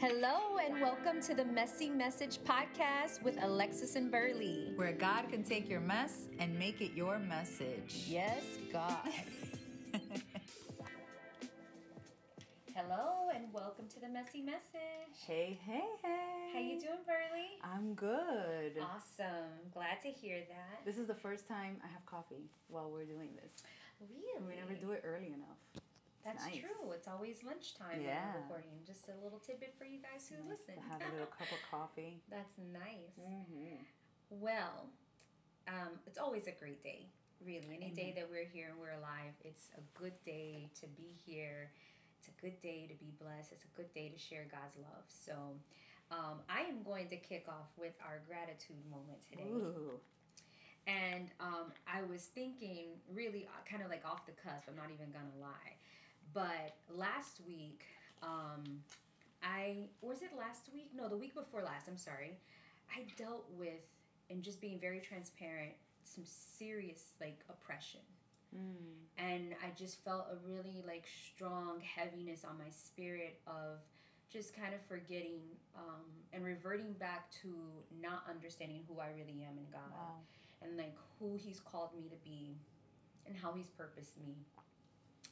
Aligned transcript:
Hello, 0.00 0.58
and 0.64 0.80
welcome 0.80 1.20
to 1.22 1.34
the 1.34 1.44
Messy 1.44 1.90
Message 1.90 2.38
Podcast 2.44 3.20
with 3.24 3.36
Alexis 3.42 3.96
and 3.96 4.12
Burley. 4.12 4.72
Where 4.76 4.92
God 4.92 5.28
can 5.28 5.42
take 5.42 5.68
your 5.68 5.80
mess 5.80 6.28
and 6.38 6.56
make 6.56 6.80
it 6.80 6.92
your 6.94 7.18
message. 7.18 8.04
Yes, 8.06 8.44
God. 8.72 9.08
Hello, 12.76 13.30
and 13.34 13.52
welcome 13.52 13.88
to 13.88 13.98
the 13.98 14.08
Messy 14.08 14.40
Message. 14.40 15.18
Hey, 15.26 15.58
hey, 15.66 15.82
hey. 16.00 16.52
How 16.54 16.60
you 16.60 16.78
doing, 16.78 17.02
Burley? 17.04 17.58
I'm 17.64 17.94
good. 17.94 18.78
Awesome. 18.80 19.50
Glad 19.74 20.00
to 20.04 20.10
hear 20.10 20.44
that. 20.48 20.84
This 20.84 20.96
is 20.96 21.08
the 21.08 21.14
first 21.16 21.48
time 21.48 21.78
I 21.82 21.88
have 21.88 22.06
coffee 22.06 22.48
while 22.68 22.88
we're 22.88 23.04
doing 23.04 23.30
this. 23.42 23.52
Really? 24.00 24.46
We 24.46 24.60
never 24.60 24.74
do 24.74 24.92
it 24.92 25.02
early 25.04 25.32
enough. 25.34 25.58
That's 26.28 26.44
nice. 26.44 26.60
true. 26.60 26.92
It's 26.92 27.08
always 27.08 27.42
lunchtime 27.42 27.98
when 27.98 28.02
Yeah. 28.04 28.34
we're 28.34 28.40
recording. 28.42 28.76
Just 28.84 29.08
a 29.08 29.16
little 29.24 29.38
tidbit 29.40 29.74
for 29.78 29.84
you 29.84 29.98
guys 29.98 30.28
who 30.28 30.36
Nice 30.44 30.60
listen. 30.60 30.74
to 30.76 30.80
have 30.88 31.00
a 31.00 31.12
little 31.12 31.32
cup 31.38 31.48
of 31.50 31.60
coffee. 31.70 32.20
That's 32.28 32.56
nice. 32.58 33.16
Mm-hmm. 33.18 33.80
Well, 34.30 34.90
um, 35.66 35.98
it's 36.06 36.18
always 36.18 36.46
a 36.46 36.52
great 36.52 36.82
day, 36.82 37.08
really. 37.44 37.68
Any 37.72 37.90
day 37.90 38.12
that 38.16 38.28
we're 38.30 38.44
here 38.44 38.68
and 38.70 38.78
we're 38.78 38.92
alive, 39.00 39.32
it's 39.44 39.68
a 39.76 39.82
good 39.98 40.14
day 40.24 40.68
to 40.80 40.86
be 40.88 41.16
here. 41.24 41.72
It's 42.18 42.28
a 42.28 42.36
good 42.40 42.60
day 42.60 42.86
to 42.88 42.94
be 42.94 43.10
blessed. 43.20 43.52
It's 43.52 43.64
a 43.64 43.72
good 43.76 43.92
day 43.94 44.08
to 44.10 44.18
share 44.18 44.44
God's 44.50 44.76
love. 44.76 45.04
So, 45.08 45.32
um, 46.10 46.40
I 46.48 46.62
am 46.68 46.82
going 46.82 47.08
to 47.08 47.16
kick 47.16 47.46
off 47.48 47.68
with 47.78 47.94
our 48.04 48.20
gratitude 48.26 48.84
moment 48.90 49.20
today. 49.30 49.48
Ooh. 49.48 50.00
And 50.86 51.28
um, 51.38 51.72
I 51.86 52.00
was 52.02 52.24
thinking, 52.32 52.96
really, 53.12 53.44
uh, 53.46 53.60
kind 53.70 53.82
of 53.82 53.90
like 53.90 54.04
off 54.08 54.24
the 54.24 54.32
cusp. 54.32 54.64
I'm 54.68 54.76
not 54.76 54.88
even 54.90 55.12
gonna 55.12 55.36
lie, 55.38 55.76
but 56.34 56.76
last 56.94 57.40
week, 57.46 57.82
um, 58.22 58.64
I 59.42 59.88
was 60.02 60.22
it 60.22 60.30
last 60.36 60.68
week? 60.72 60.90
No, 60.94 61.08
the 61.08 61.16
week 61.16 61.34
before 61.34 61.62
last. 61.62 61.88
I'm 61.88 61.96
sorry. 61.96 62.38
I 62.94 63.02
dealt 63.16 63.46
with 63.56 63.80
and 64.30 64.42
just 64.42 64.60
being 64.60 64.78
very 64.78 65.00
transparent, 65.00 65.72
some 66.04 66.24
serious 66.24 67.12
like 67.20 67.38
oppression, 67.48 68.00
Mm. 68.56 68.96
and 69.18 69.54
I 69.62 69.70
just 69.76 70.02
felt 70.04 70.26
a 70.32 70.36
really 70.50 70.82
like 70.86 71.04
strong 71.34 71.80
heaviness 71.82 72.44
on 72.46 72.56
my 72.56 72.70
spirit 72.70 73.40
of 73.46 73.78
just 74.30 74.56
kind 74.56 74.72
of 74.74 74.80
forgetting 74.88 75.40
um, 75.76 76.00
and 76.32 76.42
reverting 76.44 76.94
back 76.94 77.30
to 77.42 77.54
not 78.00 78.24
understanding 78.28 78.80
who 78.88 79.00
I 79.00 79.08
really 79.08 79.42
am 79.44 79.58
in 79.58 79.66
God 79.70 79.90
Wow. 79.92 80.14
and 80.62 80.78
like 80.78 80.94
who 81.18 81.36
he's 81.36 81.60
called 81.60 81.90
me 81.94 82.08
to 82.08 82.16
be 82.24 82.56
and 83.26 83.36
how 83.36 83.52
he's 83.52 83.68
purposed 83.68 84.16
me. 84.18 84.34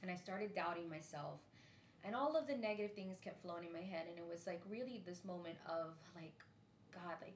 And 0.02 0.10
I 0.10 0.16
started 0.16 0.54
doubting 0.54 0.88
myself. 0.88 1.40
And 2.04 2.14
all 2.14 2.36
of 2.36 2.46
the 2.46 2.54
negative 2.56 2.94
things 2.94 3.18
kept 3.18 3.42
flowing 3.42 3.64
in 3.64 3.72
my 3.72 3.82
head 3.82 4.06
and 4.08 4.16
it 4.16 4.24
was 4.28 4.46
like 4.46 4.62
really 4.70 5.02
this 5.04 5.24
moment 5.24 5.56
of 5.66 5.94
like 6.14 6.38
God 6.94 7.18
like 7.20 7.34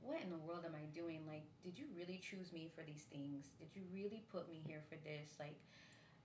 what 0.00 0.20
in 0.22 0.30
the 0.30 0.38
world 0.38 0.64
am 0.66 0.74
I 0.74 0.86
doing? 0.94 1.22
Like 1.26 1.44
did 1.62 1.78
you 1.78 1.86
really 1.94 2.18
choose 2.18 2.52
me 2.52 2.68
for 2.74 2.82
these 2.82 3.06
things? 3.12 3.46
Did 3.58 3.68
you 3.74 3.82
really 3.94 4.24
put 4.32 4.50
me 4.50 4.60
here 4.66 4.82
for 4.88 4.96
this? 5.06 5.38
Like 5.38 5.54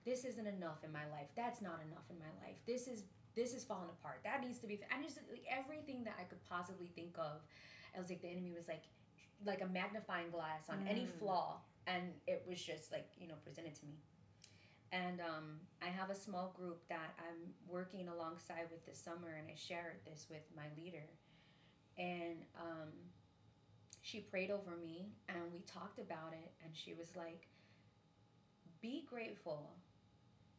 this 0.04 0.24
isn't 0.24 0.46
enough 0.46 0.82
in 0.82 0.90
my 0.92 1.06
life. 1.10 1.30
That's 1.36 1.62
not 1.62 1.78
enough 1.86 2.04
in 2.10 2.18
my 2.18 2.32
life. 2.42 2.56
This 2.66 2.88
is 2.88 3.04
this 3.36 3.54
is 3.54 3.62
falling 3.62 3.90
apart. 4.00 4.20
That 4.24 4.42
needs 4.42 4.58
to 4.58 4.66
be 4.66 4.80
and 4.90 5.04
just 5.04 5.18
like 5.30 5.46
everything 5.46 6.02
that 6.04 6.14
I 6.18 6.24
could 6.24 6.42
possibly 6.50 6.90
think 6.96 7.14
of. 7.18 7.42
I 7.94 8.00
was 8.00 8.10
like 8.10 8.22
the 8.22 8.28
enemy 8.30 8.50
was 8.56 8.66
like 8.66 8.82
like 9.46 9.62
a 9.62 9.66
magnifying 9.70 10.30
glass 10.30 10.66
on 10.68 10.82
any 10.88 11.06
Mm. 11.06 11.18
flaw 11.20 11.60
and 11.86 12.10
it 12.26 12.42
was 12.48 12.58
just 12.60 12.90
like 12.90 13.06
you 13.20 13.28
know 13.28 13.34
presented 13.44 13.74
to 13.76 13.86
me 13.86 13.94
and 14.94 15.20
um, 15.20 15.58
i 15.82 15.86
have 15.86 16.10
a 16.10 16.14
small 16.14 16.54
group 16.56 16.80
that 16.88 17.14
i'm 17.18 17.50
working 17.68 18.08
alongside 18.08 18.66
with 18.70 18.84
this 18.86 18.98
summer 18.98 19.36
and 19.38 19.48
i 19.50 19.54
shared 19.56 19.98
this 20.06 20.26
with 20.30 20.46
my 20.56 20.66
leader 20.80 21.08
and 21.98 22.38
um, 22.58 22.90
she 24.02 24.20
prayed 24.20 24.50
over 24.50 24.76
me 24.80 25.08
and 25.28 25.38
we 25.52 25.60
talked 25.60 25.98
about 25.98 26.32
it 26.32 26.52
and 26.64 26.70
she 26.74 26.94
was 26.94 27.08
like 27.16 27.48
be 28.80 29.04
grateful 29.08 29.72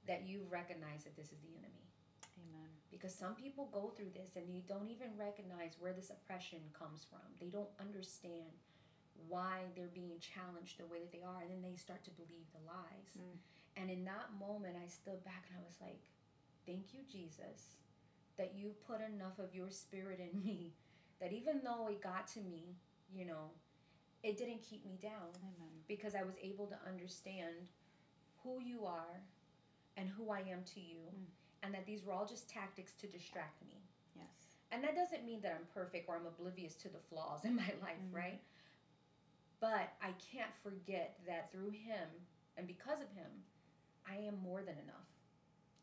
that 0.08 0.24
you 0.26 0.42
recognize 0.50 1.04
that 1.04 1.16
this 1.16 1.28
is 1.28 1.40
the 1.42 1.54
enemy 1.58 1.86
Amen. 2.42 2.70
because 2.92 3.14
some 3.14 3.36
people 3.36 3.70
go 3.72 3.94
through 3.96 4.12
this 4.14 4.36
and 4.36 4.46
they 4.50 4.64
don't 4.68 4.90
even 4.90 5.14
recognize 5.18 5.78
where 5.80 5.94
this 5.94 6.10
oppression 6.10 6.60
comes 6.78 7.06
from. 7.10 7.22
They 7.40 7.48
don't 7.48 7.70
understand 7.80 8.50
why 9.30 9.70
they're 9.76 9.94
being 9.94 10.20
challenged 10.20 10.78
the 10.78 10.86
way 10.86 11.00
that 11.00 11.12
they 11.12 11.24
are, 11.24 11.42
and 11.42 11.50
then 11.50 11.62
they 11.64 11.76
start 11.78 12.04
to 12.04 12.12
believe 12.12 12.46
the 12.52 12.62
lies. 12.68 13.10
Mm. 13.16 13.38
And 13.78 13.90
in 13.90 14.04
that 14.06 14.30
moment, 14.40 14.76
I 14.82 14.88
stood 14.88 15.24
back 15.26 15.46
and 15.50 15.60
I 15.60 15.64
was 15.68 15.78
like, 15.82 16.02
Thank 16.66 16.94
you, 16.94 17.02
Jesus, 17.12 17.76
that 18.38 18.54
you 18.56 18.72
put 18.88 19.00
enough 19.02 19.38
of 19.38 19.54
your 19.54 19.70
spirit 19.70 20.20
in 20.20 20.42
me 20.42 20.74
that 21.22 21.32
even 21.32 21.62
though 21.64 21.88
it 21.90 22.02
got 22.02 22.28
to 22.30 22.40
me, 22.42 22.76
you 23.14 23.26
know, 23.26 23.52
it 24.24 24.38
didn't 24.38 24.64
keep 24.64 24.84
me 24.84 24.98
down 25.02 25.30
Amen. 25.44 25.70
because 25.88 26.16
I 26.16 26.24
was 26.24 26.34
able 26.42 26.66
to 26.68 26.76
understand 26.88 27.54
who 28.44 28.60
you 28.62 28.86
are 28.86 29.22
and 29.96 30.10
who 30.10 30.32
I 30.32 30.40
am 30.40 30.64
to 30.74 30.80
you, 30.82 30.98
Mm. 31.14 31.26
and 31.64 31.74
that 31.76 31.86
these 31.86 32.04
were 32.04 32.14
all 32.14 32.26
just 32.26 32.50
tactics 32.50 32.96
to 32.96 33.08
distract 33.08 33.62
me. 33.66 33.78
Yes. 34.16 34.58
And 34.72 34.84
that 34.84 34.96
doesn't 34.96 35.24
mean 35.24 35.42
that 35.42 35.54
I'm 35.58 35.68
perfect 35.74 36.10
or 36.10 36.16
I'm 36.16 36.26
oblivious 36.26 36.74
to 36.78 36.90
the 36.90 37.00
flaws 37.00 37.46
in 37.46 37.56
my 37.64 37.72
life, 37.82 38.02
Mhm. 38.12 38.14
right? 38.14 38.42
But 39.60 39.94
I 40.02 40.14
can't 40.32 40.54
forget 40.64 41.20
that 41.28 41.52
through 41.52 41.72
Him 41.72 42.10
and 42.58 42.68
because 42.68 43.02
of 43.02 43.10
Him, 43.12 43.32
I 44.10 44.16
am 44.28 44.38
more 44.44 44.60
than 44.60 44.76
enough. 44.76 45.10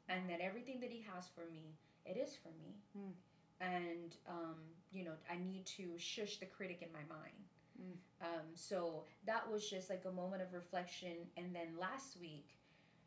And 0.08 0.28
that 0.28 0.40
everything 0.40 0.80
that 0.80 0.90
He 0.90 1.04
has 1.14 1.26
for 1.34 1.50
me, 1.50 1.74
it 2.04 2.16
is 2.16 2.36
for 2.36 2.50
me. 2.58 2.76
Mm. 2.98 3.12
And, 3.60 4.16
um, 4.28 4.56
you 4.90 5.04
know, 5.04 5.12
I 5.30 5.36
need 5.36 5.64
to 5.76 5.96
shush 5.96 6.38
the 6.38 6.46
critic 6.46 6.82
in 6.82 6.88
my 6.92 7.04
mind. 7.08 7.44
Mm. 7.80 8.26
Um, 8.26 8.46
so 8.54 9.04
that 9.26 9.50
was 9.50 9.68
just 9.68 9.88
like 9.88 10.04
a 10.06 10.12
moment 10.12 10.42
of 10.42 10.52
reflection. 10.52 11.28
And 11.36 11.54
then 11.54 11.78
last 11.80 12.16
week 12.20 12.48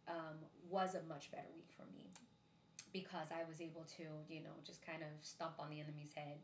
um, 0.08 0.38
was 0.70 0.96
a 0.96 1.04
much 1.08 1.32
better 1.32 1.48
week 1.56 1.70
for 1.76 1.86
me 1.94 2.12
because 2.94 3.28
I 3.32 3.48
was 3.50 3.60
able 3.60 3.84
to, 3.98 4.04
you 4.34 4.42
know, 4.42 4.56
just 4.66 4.86
kind 4.86 5.02
of 5.02 5.10
stomp 5.22 5.56
on 5.60 5.70
the 5.70 5.82
enemy's 5.82 6.14
head 6.16 6.38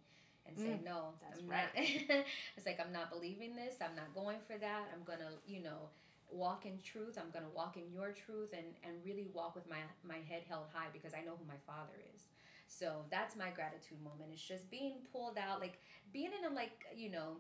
and 0.46 0.58
say, 0.58 0.80
Mm, 0.82 0.84
no, 0.84 1.14
that's 1.22 1.40
I'm 1.40 1.48
right. 1.48 1.70
it's 2.58 2.66
like, 2.66 2.80
I'm 2.84 2.92
not 2.92 3.10
believing 3.10 3.56
this. 3.56 3.76
I'm 3.82 3.96
not 3.96 4.14
going 4.14 4.38
for 4.46 4.58
that. 4.58 4.90
I'm 4.94 5.04
going 5.06 5.20
to, 5.20 5.32
you 5.48 5.64
know, 5.64 5.90
walk 6.32 6.66
in 6.66 6.80
truth. 6.84 7.18
I'm 7.18 7.32
going 7.32 7.46
to 7.46 7.56
walk 7.56 7.78
in 7.78 7.92
your 7.92 8.12
truth 8.12 8.54
and, 8.54 8.66
and 8.84 8.94
really 9.06 9.28
walk 9.34 9.56
with 9.56 9.70
my, 9.70 9.78
my 10.08 10.18
head 10.28 10.44
held 10.48 10.66
high 10.74 10.88
because 10.94 11.14
I 11.14 11.22
know 11.22 11.38
who 11.38 11.46
my 11.48 11.60
father 11.68 11.94
is. 12.16 12.24
So 12.68 13.04
that's 13.12 13.36
my 13.36 13.50
gratitude 13.50 14.02
moment. 14.04 14.32
It's 14.34 14.42
just 14.42 14.70
being 14.72 14.94
pulled 15.12 15.38
out, 15.38 15.60
like 15.60 15.80
being 16.14 16.32
in 16.38 16.52
a, 16.52 16.56
like, 16.56 16.86
you 16.96 17.12
know, 17.12 17.38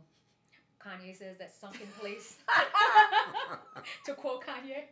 Kanye 0.85 1.15
says 1.17 1.37
that 1.37 1.53
sunken 1.53 1.87
place. 1.99 2.37
to 4.05 4.13
quote 4.13 4.43
Kanye, 4.45 4.83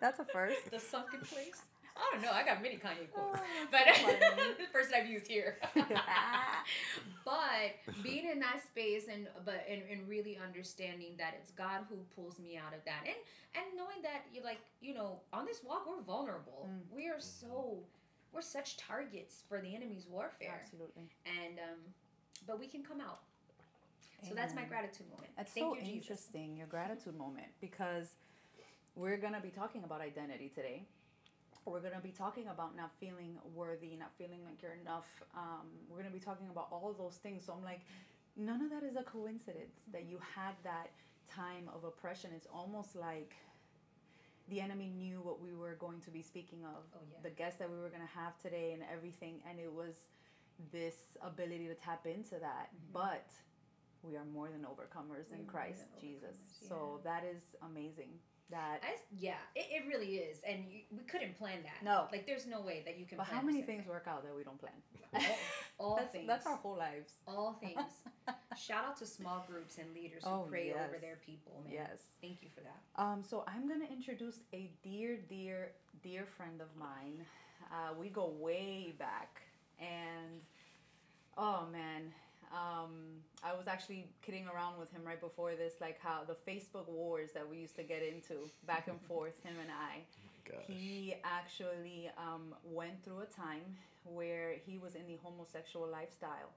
That's 0.00 0.20
a 0.20 0.24
first. 0.24 0.70
the 0.70 0.78
sunken 0.78 1.20
place. 1.20 1.62
I 1.98 2.14
don't 2.14 2.22
know. 2.22 2.30
I 2.32 2.44
got 2.44 2.62
many 2.62 2.76
Kanye 2.76 3.10
quotes, 3.12 3.38
Oh, 3.38 3.66
but 3.70 3.80
that's 3.84 4.00
so 4.00 4.06
funny. 4.36 4.54
the 4.58 4.72
person 4.72 4.92
I've 4.96 5.08
used 5.08 5.26
here. 5.26 5.56
but 7.24 7.74
being 8.02 8.28
in 8.30 8.38
that 8.40 8.62
space 8.62 9.04
and 9.12 9.26
but 9.44 9.66
and, 9.68 9.82
and 9.90 10.08
really 10.08 10.38
understanding 10.42 11.14
that 11.18 11.34
it's 11.40 11.50
God 11.50 11.80
who 11.88 11.96
pulls 12.14 12.38
me 12.38 12.56
out 12.56 12.72
of 12.72 12.84
that, 12.84 13.02
and 13.04 13.16
and 13.56 13.76
knowing 13.76 14.00
that 14.02 14.26
you 14.32 14.42
like 14.44 14.60
you 14.80 14.94
know 14.94 15.20
on 15.32 15.44
this 15.44 15.60
walk 15.66 15.86
we're 15.88 16.02
vulnerable. 16.02 16.68
Mm. 16.70 16.94
We 16.94 17.08
are 17.08 17.20
so 17.20 17.78
we're 18.32 18.42
such 18.42 18.76
targets 18.76 19.42
for 19.48 19.60
the 19.60 19.74
enemy's 19.74 20.06
warfare, 20.08 20.60
Absolutely. 20.62 21.10
and 21.26 21.58
um, 21.58 21.78
but 22.46 22.58
we 22.60 22.66
can 22.68 22.82
come 22.82 23.00
out. 23.00 23.20
So 24.28 24.34
that's 24.34 24.52
my 24.54 24.64
gratitude 24.64 25.08
moment. 25.10 25.30
That's 25.36 25.52
Thank 25.52 25.78
so 25.78 25.84
you, 25.84 25.94
interesting, 25.94 26.56
your 26.56 26.66
gratitude 26.66 27.16
moment, 27.16 27.46
because 27.60 28.16
we're 28.96 29.16
going 29.16 29.32
to 29.34 29.40
be 29.40 29.50
talking 29.50 29.84
about 29.84 30.00
identity 30.00 30.50
today. 30.52 30.82
We're 31.70 31.80
going 31.80 31.94
to 31.94 32.00
be 32.00 32.10
talking 32.12 32.48
about 32.48 32.76
not 32.76 32.90
feeling 32.98 33.38
worthy, 33.54 33.96
not 33.96 34.12
feeling 34.16 34.40
like 34.44 34.62
you're 34.62 34.76
enough. 34.80 35.06
Um, 35.34 35.66
we're 35.88 35.98
going 36.02 36.12
to 36.12 36.18
be 36.18 36.24
talking 36.24 36.48
about 36.50 36.68
all 36.70 36.94
those 36.96 37.16
things. 37.16 37.44
So 37.44 37.52
I'm 37.52 37.62
like, 37.64 37.80
none 38.36 38.60
of 38.62 38.70
that 38.70 38.82
is 38.82 38.96
a 38.96 39.02
coincidence 39.02 39.80
that 39.92 40.04
you 40.06 40.18
had 40.34 40.54
that 40.64 40.90
time 41.30 41.68
of 41.74 41.84
oppression. 41.84 42.30
It's 42.34 42.46
almost 42.52 42.96
like 42.96 43.34
the 44.48 44.60
enemy 44.60 44.88
knew 44.96 45.20
what 45.20 45.40
we 45.42 45.52
were 45.54 45.76
going 45.78 46.00
to 46.00 46.10
be 46.10 46.22
speaking 46.22 46.60
of, 46.64 46.82
Oh, 46.96 47.00
yeah. 47.10 47.18
the 47.22 47.30
guest 47.30 47.58
that 47.58 47.70
we 47.70 47.76
were 47.78 47.90
going 47.90 48.00
to 48.06 48.14
have 48.18 48.38
today, 48.40 48.72
and 48.72 48.82
everything. 48.92 49.40
And 49.48 49.58
it 49.60 49.72
was 49.72 49.94
this 50.72 50.96
ability 51.22 51.68
to 51.68 51.74
tap 51.74 52.06
into 52.06 52.36
that. 52.40 52.70
Mhm. 52.72 52.92
But 52.92 53.26
we 54.02 54.16
are 54.16 54.24
more 54.24 54.48
than 54.48 54.62
overcomers 54.62 55.30
We 55.30 55.40
in 55.40 55.46
Christ 55.46 55.84
Jesus. 56.00 56.36
overcomers, 56.36 56.68
So 56.68 57.00
that 57.04 57.24
is 57.24 57.42
amazing. 57.62 58.18
That 58.50 58.80
I, 58.82 58.96
yeah, 59.18 59.34
it, 59.54 59.66
it 59.70 59.88
really 59.88 60.16
is, 60.16 60.38
and 60.48 60.64
you, 60.70 60.80
we 60.90 61.04
couldn't 61.04 61.36
plan 61.38 61.58
that. 61.64 61.84
No. 61.84 62.06
like 62.10 62.26
there's 62.26 62.46
no 62.46 62.62
way 62.62 62.82
that 62.86 62.98
you 62.98 63.04
can. 63.04 63.18
but 63.18 63.26
plan 63.26 63.40
how 63.40 63.46
many 63.46 63.60
things 63.60 63.86
work 63.86 64.06
out 64.08 64.24
that 64.24 64.34
we 64.34 64.42
don't 64.42 64.58
plan? 64.58 64.72
All, 65.78 65.90
all 65.90 65.96
that's, 65.98 66.12
things. 66.12 66.26
that's 66.26 66.46
our 66.46 66.56
whole 66.56 66.76
lives. 66.78 67.12
all 67.26 67.58
things. 67.60 67.78
Shout 68.56 68.86
out 68.86 68.96
to 69.00 69.06
small 69.06 69.44
groups 69.46 69.76
and 69.76 69.92
leaders 69.94 70.22
who 70.24 70.30
Oh, 70.30 70.46
pray 70.48 70.72
over 70.72 70.96
their 70.98 71.18
people, 71.26 71.62
man. 71.64 71.74
Yes. 71.74 72.00
Thank 72.22 72.42
you 72.42 72.48
for 72.54 72.62
that. 72.62 72.80
Um, 73.02 73.22
so 73.22 73.44
I'm 73.46 73.68
gonna 73.68 73.84
introduce 73.92 74.38
a 74.54 74.70
dear, 74.82 75.18
dear, 75.28 75.72
dear 76.02 76.24
friend 76.24 76.62
of 76.62 76.68
mine. 76.78 77.26
Uh, 77.70 77.92
we 78.00 78.08
go 78.08 78.32
way 78.40 78.94
back, 78.98 79.42
and 79.78 80.40
Oh 81.36 81.66
man, 81.70 82.12
um, 82.52 82.90
I 83.42 83.54
was 83.54 83.68
actually 83.68 84.08
kidding 84.22 84.46
around 84.46 84.78
with 84.78 84.90
him 84.90 85.02
right 85.04 85.20
before 85.20 85.54
this, 85.54 85.74
like 85.80 85.98
how 86.00 86.22
the 86.26 86.36
Facebook 86.50 86.88
wars 86.88 87.30
that 87.34 87.48
we 87.48 87.58
used 87.58 87.76
to 87.76 87.82
get 87.82 88.02
into 88.02 88.50
back 88.66 88.88
and 88.88 89.00
forth, 89.08 89.42
him 89.44 89.54
and 89.60 89.70
I. 89.70 90.00
He 90.66 91.14
actually 91.24 92.10
um, 92.16 92.54
went 92.64 93.02
through 93.04 93.20
a 93.20 93.26
time 93.26 93.76
where 94.04 94.54
he 94.66 94.78
was 94.78 94.94
in 94.94 95.06
the 95.06 95.18
homosexual 95.22 95.86
lifestyle. 95.86 96.50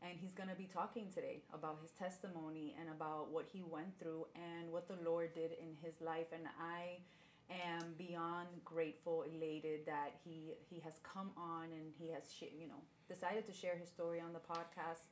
And 0.00 0.12
he's 0.20 0.32
going 0.32 0.48
to 0.48 0.54
be 0.54 0.68
talking 0.72 1.06
today 1.12 1.42
about 1.52 1.78
his 1.82 1.90
testimony 1.90 2.76
and 2.78 2.88
about 2.88 3.32
what 3.32 3.46
he 3.52 3.64
went 3.64 3.98
through 3.98 4.26
and 4.36 4.70
what 4.70 4.86
the 4.86 4.94
Lord 5.04 5.34
did 5.34 5.50
in 5.52 5.74
his 5.82 6.00
life. 6.00 6.26
And 6.32 6.46
I 6.60 7.02
am 7.50 7.94
beyond 7.96 8.48
grateful, 8.64 9.24
elated 9.24 9.86
that 9.86 10.14
he 10.24 10.54
he 10.70 10.80
has 10.80 11.00
come 11.02 11.30
on 11.36 11.64
and 11.72 11.92
he 11.98 12.12
has 12.12 12.24
sh- 12.32 12.54
you 12.56 12.68
know 12.68 12.82
decided 13.08 13.46
to 13.46 13.52
share 13.52 13.76
his 13.76 13.88
story 13.88 14.20
on 14.20 14.32
the 14.32 14.38
podcast. 14.38 15.08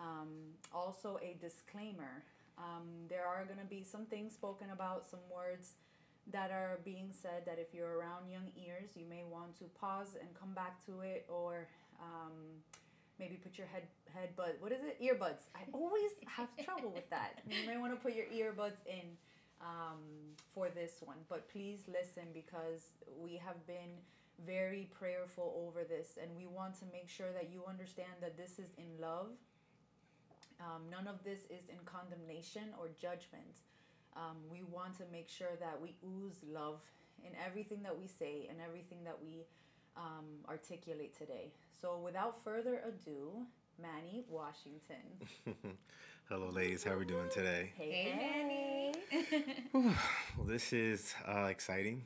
Um, 0.00 0.28
also, 0.72 1.18
a 1.22 1.36
disclaimer: 1.40 2.24
um, 2.58 2.88
there 3.08 3.26
are 3.26 3.44
going 3.44 3.58
to 3.58 3.66
be 3.68 3.84
some 3.84 4.06
things 4.06 4.32
spoken 4.32 4.70
about, 4.72 5.06
some 5.08 5.20
words 5.32 5.74
that 6.32 6.50
are 6.50 6.78
being 6.84 7.10
said 7.10 7.42
that 7.46 7.58
if 7.58 7.74
you're 7.74 7.98
around 7.98 8.30
young 8.30 8.48
ears, 8.56 8.90
you 8.94 9.04
may 9.08 9.24
want 9.28 9.58
to 9.58 9.64
pause 9.80 10.16
and 10.20 10.28
come 10.38 10.54
back 10.54 10.84
to 10.86 11.00
it, 11.00 11.26
or 11.28 11.68
um, 12.00 12.32
maybe 13.18 13.34
put 13.34 13.58
your 13.58 13.66
head 13.66 13.82
headbud. 14.14 14.54
What 14.60 14.72
is 14.72 14.80
it? 14.82 15.00
Earbuds. 15.00 15.48
I 15.54 15.60
always 15.72 16.10
have 16.26 16.48
trouble 16.64 16.90
with 16.90 17.08
that. 17.10 17.42
You 17.48 17.66
may 17.66 17.76
want 17.76 17.92
to 17.92 18.00
put 18.00 18.14
your 18.14 18.26
earbuds 18.26 18.80
in 18.86 19.16
um, 19.60 20.00
for 20.54 20.68
this 20.68 20.92
one, 21.04 21.18
but 21.28 21.48
please 21.50 21.80
listen 21.86 22.24
because 22.32 22.82
we 23.22 23.36
have 23.36 23.66
been 23.66 24.00
very 24.46 24.88
prayerful 24.98 25.66
over 25.68 25.84
this, 25.84 26.18
and 26.20 26.30
we 26.36 26.46
want 26.46 26.78
to 26.80 26.86
make 26.92 27.08
sure 27.08 27.32
that 27.32 27.50
you 27.52 27.62
understand 27.68 28.12
that 28.20 28.36
this 28.36 28.58
is 28.58 28.70
in 28.78 29.00
love. 29.00 29.28
Um, 30.60 30.82
none 30.90 31.06
of 31.08 31.22
this 31.24 31.40
is 31.50 31.68
in 31.68 31.78
condemnation 31.84 32.74
or 32.78 32.88
judgment. 33.00 33.64
Um, 34.16 34.36
we 34.50 34.62
want 34.62 34.96
to 34.98 35.04
make 35.10 35.28
sure 35.28 35.56
that 35.60 35.80
we 35.80 35.94
ooze 36.04 36.36
love 36.52 36.80
in 37.24 37.30
everything 37.46 37.82
that 37.82 37.98
we 37.98 38.06
say 38.06 38.46
and 38.50 38.58
everything 38.60 38.98
that 39.04 39.16
we 39.22 39.44
um, 39.96 40.26
articulate 40.48 41.16
today. 41.16 41.52
So, 41.80 41.98
without 41.98 42.42
further 42.44 42.80
ado, 42.86 43.46
Manny 43.80 44.24
Washington. 44.28 44.96
Hello, 46.28 46.50
ladies. 46.50 46.84
How 46.84 46.92
are 46.92 46.98
we 46.98 47.06
doing 47.06 47.28
today? 47.32 47.72
Hey, 47.76 47.90
Hey, 47.92 48.10
hey. 48.10 48.92
Manny. 49.72 49.94
Well, 50.36 50.46
this 50.46 50.72
is 50.72 51.14
uh, 51.26 51.44
exciting, 51.46 52.04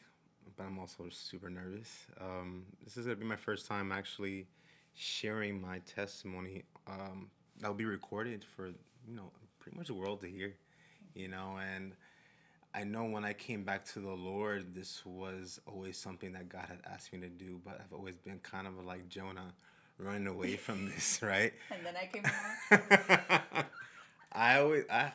but 0.57 0.65
I'm 0.65 0.79
also 0.79 1.09
super 1.11 1.51
nervous. 1.51 2.07
Um, 2.21 2.65
this 2.85 2.97
is 2.97 3.07
gonna 3.07 3.17
be 3.17 3.25
my 3.25 3.37
first 3.37 3.67
time 3.67 3.91
actually 3.93 4.47
sharing 4.95 5.61
my 5.61 5.79
testimony. 5.81 6.65
That'll 7.61 7.75
be 7.75 7.85
recorded 7.85 8.45
for 8.57 8.69
you 8.69 9.15
know 9.15 9.31
pretty 9.61 9.79
much 9.79 9.87
the 9.89 9.95
world 9.95 10.21
to 10.23 10.29
hear, 10.29 10.55
you 11.15 11.29
know. 11.29 11.59
And 11.75 11.93
I 12.75 12.85
know 12.85 13.05
when 13.05 13.25
I 13.25 13.33
came 13.33 13.65
back 13.65 13.85
to 13.93 14.01
the 14.01 14.11
Lord, 14.13 14.75
this 14.75 15.05
was 15.07 15.61
always 15.67 15.97
something 15.97 16.33
that 16.33 16.49
God 16.49 16.67
had 16.69 16.81
asked 16.93 17.13
me 17.13 17.21
to 17.21 17.29
do, 17.29 17.61
but 17.65 17.81
I've 17.81 17.93
always 17.97 18.17
been 18.17 18.41
kind 18.41 18.67
of 18.67 18.85
like 18.85 19.09
Jonah, 19.09 19.55
running 19.99 20.27
away 20.27 20.57
from 20.67 20.87
this, 20.87 21.21
right? 21.23 21.53
and 21.71 21.85
then 21.87 21.95
I 21.97 22.07
came 22.07 22.23
Back. 22.23 23.67
I 24.33 24.59
always 24.61 24.85
I. 24.91 25.13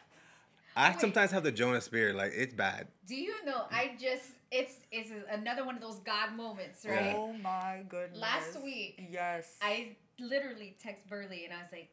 I 0.76 0.92
Wait. 0.92 1.02
sometimes 1.02 1.32
have 1.32 1.44
the 1.44 1.52
Jonah 1.52 1.82
spirit, 1.82 2.16
like 2.16 2.32
it's 2.34 2.54
bad. 2.54 2.88
Do 3.06 3.16
you 3.16 3.34
know? 3.46 3.64
I 3.70 3.92
just 4.00 4.24
it's 4.52 4.76
it's 4.92 5.12
another 5.30 5.66
one 5.66 5.76
of 5.76 5.82
those 5.82 6.00
God 6.00 6.36
moments, 6.38 6.86
right? 6.88 7.16
Oh 7.18 7.34
my 7.34 7.82
goodness. 7.90 8.22
Last 8.22 8.64
week, 8.64 9.02
Yes. 9.12 9.56
I 9.62 9.98
literally 10.20 10.78
text 10.82 11.10
Burley 11.10 11.44
and 11.46 11.54
I 11.54 11.62
was 11.62 11.72
like, 11.72 11.90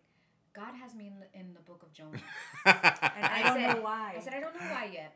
God 0.56 0.74
has 0.82 0.94
me 0.94 1.06
in 1.08 1.14
the, 1.20 1.38
in 1.38 1.52
the 1.54 1.60
book 1.60 1.82
of 1.82 1.92
Jonah. 1.92 2.18
and 2.64 2.74
I, 3.26 3.40
I 3.40 3.42
don't 3.42 3.56
said- 3.56 3.76
know 3.76 3.82
why. 3.82 4.14
I 4.16 4.20
said, 4.24 4.32
I 4.34 4.40
don't 4.40 4.54
know 4.54 4.66
why 4.72 4.88
yet. 4.92 5.14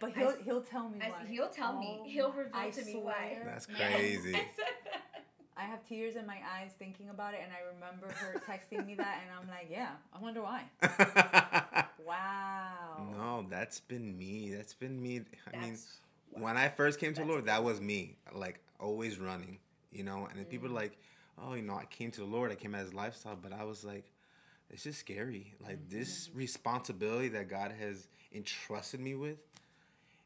But 0.00 0.12
he'll 0.16 0.28
s- 0.30 0.36
he'll 0.44 0.60
tell 0.62 0.88
me 0.88 0.98
I 1.00 1.10
why. 1.10 1.26
he'll 1.28 1.48
tell 1.48 1.78
me. 1.78 1.98
Oh, 2.00 2.04
He'll 2.08 2.32
reveal 2.32 2.50
I 2.54 2.70
to 2.70 2.84
me 2.84 2.94
why. 2.96 3.12
swear. 3.30 3.42
That's 3.44 3.66
Yeah. 3.68 3.88
crazy. 3.94 4.34
I 4.34 4.38
said 4.56 4.74
that. 4.92 5.02
I 5.56 5.62
have 5.64 5.86
tears 5.88 6.16
in 6.16 6.26
my 6.26 6.38
eyes 6.56 6.72
thinking 6.78 7.08
about 7.08 7.34
it, 7.34 7.40
and 7.42 7.50
I 7.52 7.60
remember 7.74 8.12
her 8.18 8.40
texting 8.48 8.84
me 8.86 8.94
that, 8.96 9.22
and 9.22 9.30
I'm 9.40 9.48
like, 9.48 9.68
yeah, 9.70 9.90
I 10.14 10.20
wonder 10.20 10.42
why. 10.42 10.64
Wow. 12.06 13.06
no, 13.16 13.46
that's 13.48 13.80
been 13.80 14.16
me. 14.18 14.52
That's 14.54 14.74
been 14.74 15.00
me. 15.02 15.22
I 15.52 15.58
mean, 15.60 15.70
That's 15.70 15.98
when 16.32 16.56
I 16.56 16.68
first 16.68 17.00
came 17.00 17.12
to 17.14 17.20
the 17.20 17.20
That's 17.22 17.30
Lord, 17.30 17.46
that 17.46 17.64
was 17.64 17.80
me. 17.80 18.16
Like 18.34 18.60
always 18.78 19.18
running, 19.18 19.58
you 19.92 20.04
know. 20.04 20.26
And 20.30 20.38
then 20.38 20.44
people 20.46 20.68
are 20.68 20.72
Mm. 20.72 20.74
like, 20.74 20.98
oh, 21.42 21.54
you 21.54 21.62
know, 21.62 21.74
I 21.74 21.84
came 21.86 22.10
to 22.12 22.20
the 22.20 22.26
Lord. 22.26 22.52
I 22.52 22.54
came 22.54 22.74
as 22.74 22.92
lifestyle, 22.94 23.36
but 23.40 23.52
I 23.52 23.64
was 23.64 23.84
like, 23.84 24.04
it's 24.70 24.84
just 24.84 24.98
scary. 25.00 25.54
Like 25.64 25.88
this 25.88 26.28
Mm-hmm. 26.28 26.38
responsibility 26.38 27.28
that 27.30 27.48
God 27.48 27.72
has 27.78 28.08
entrusted 28.32 29.00
me 29.00 29.14
with. 29.14 29.38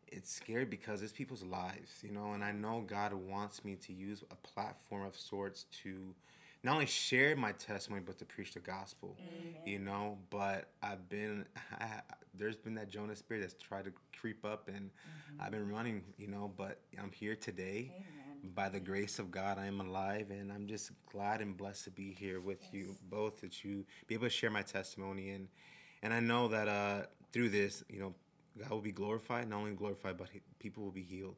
It's 0.08 0.32
scary 0.32 0.64
because 0.64 1.02
it's 1.02 1.12
people's 1.12 1.44
lives, 1.44 1.92
you 2.02 2.10
know, 2.10 2.32
and 2.32 2.42
I 2.42 2.50
know 2.52 2.82
God 2.86 3.12
wants 3.14 3.64
me 3.64 3.76
to 3.76 3.92
use 3.92 4.24
a 4.30 4.34
platform 4.34 5.04
of 5.06 5.16
sorts 5.16 5.66
to 5.84 6.14
not 6.64 6.74
only 6.74 6.86
share 6.86 7.36
my 7.36 7.52
testimony 7.52 8.02
but 8.04 8.18
to 8.18 8.24
preach 8.24 8.54
the 8.54 8.60
gospel, 8.60 9.16
you 9.64 9.78
know. 9.78 10.18
But 10.30 10.68
I've 10.82 11.08
been, 11.08 11.46
I, 11.80 12.00
there's 12.34 12.56
been 12.56 12.74
that 12.74 12.90
Jonah 12.90 13.14
spirit 13.14 13.40
that's 13.42 13.54
tried 13.54 13.84
to 13.84 13.92
creep 14.18 14.44
up, 14.44 14.68
and 14.68 14.90
I've 15.38 15.52
been 15.52 15.70
running, 15.70 16.02
you 16.18 16.26
know. 16.26 16.50
But 16.56 16.80
I'm 17.00 17.12
here 17.12 17.36
today. 17.36 17.92
Amen. 17.94 18.19
By 18.42 18.68
the 18.70 18.80
grace 18.80 19.18
of 19.18 19.30
God, 19.30 19.58
I 19.58 19.66
am 19.66 19.80
alive, 19.80 20.30
and 20.30 20.50
I'm 20.50 20.66
just 20.66 20.92
glad 21.12 21.40
and 21.42 21.56
blessed 21.56 21.84
to 21.84 21.90
be 21.90 22.12
here 22.18 22.40
with 22.40 22.62
you 22.72 22.96
both. 23.10 23.40
That 23.42 23.62
you 23.64 23.84
be 24.06 24.14
able 24.14 24.26
to 24.26 24.30
share 24.30 24.50
my 24.50 24.62
testimony, 24.62 25.30
and 25.30 25.48
and 26.02 26.14
I 26.14 26.20
know 26.20 26.48
that 26.48 26.66
uh, 26.66 27.02
through 27.32 27.50
this, 27.50 27.84
you 27.90 28.00
know, 28.00 28.14
God 28.58 28.70
will 28.70 28.80
be 28.80 28.92
glorified. 28.92 29.48
Not 29.48 29.58
only 29.58 29.72
glorified, 29.72 30.16
but 30.16 30.30
he- 30.30 30.40
people 30.58 30.82
will 30.84 30.90
be 30.90 31.02
healed. 31.02 31.36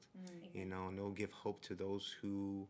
You 0.54 0.64
know, 0.66 0.88
and 0.88 0.98
it 0.98 1.02
will 1.02 1.10
give 1.10 1.32
hope 1.32 1.60
to 1.62 1.74
those 1.74 2.14
who 2.22 2.68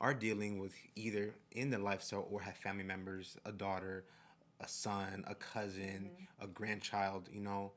are 0.00 0.14
dealing 0.14 0.58
with 0.58 0.74
either 0.96 1.34
in 1.52 1.70
the 1.70 1.78
lifestyle 1.78 2.26
or 2.30 2.40
have 2.40 2.56
family 2.56 2.84
members, 2.84 3.36
a 3.44 3.52
daughter, 3.52 4.04
a 4.60 4.68
son, 4.68 5.24
a 5.26 5.34
cousin, 5.34 6.10
a 6.40 6.46
grandchild. 6.46 7.28
You 7.30 7.42
know, 7.42 7.72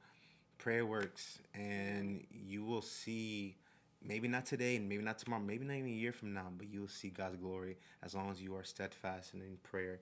prayer 0.58 0.86
works, 0.86 1.40
and 1.54 2.26
you 2.32 2.64
will 2.64 2.82
see. 2.82 3.58
Maybe 4.04 4.28
not 4.28 4.46
today, 4.46 4.76
and 4.78 4.90
maybe 4.90 5.04
not 5.04 5.20
tomorrow, 5.20 5.42
maybe 5.42 5.66
not 5.66 5.76
even 5.76 5.90
a 5.90 5.94
year 5.94 6.12
from 6.12 6.34
now, 6.34 6.48
but 6.58 6.68
you 6.68 6.82
will 6.82 6.88
see 6.88 7.10
God's 7.10 7.38
glory 7.38 7.78
as 8.04 8.16
long 8.16 8.32
as 8.32 8.42
you 8.42 8.56
are 8.56 8.64
steadfast 8.64 9.34
and 9.34 9.44
in 9.44 9.58
prayer, 9.64 10.00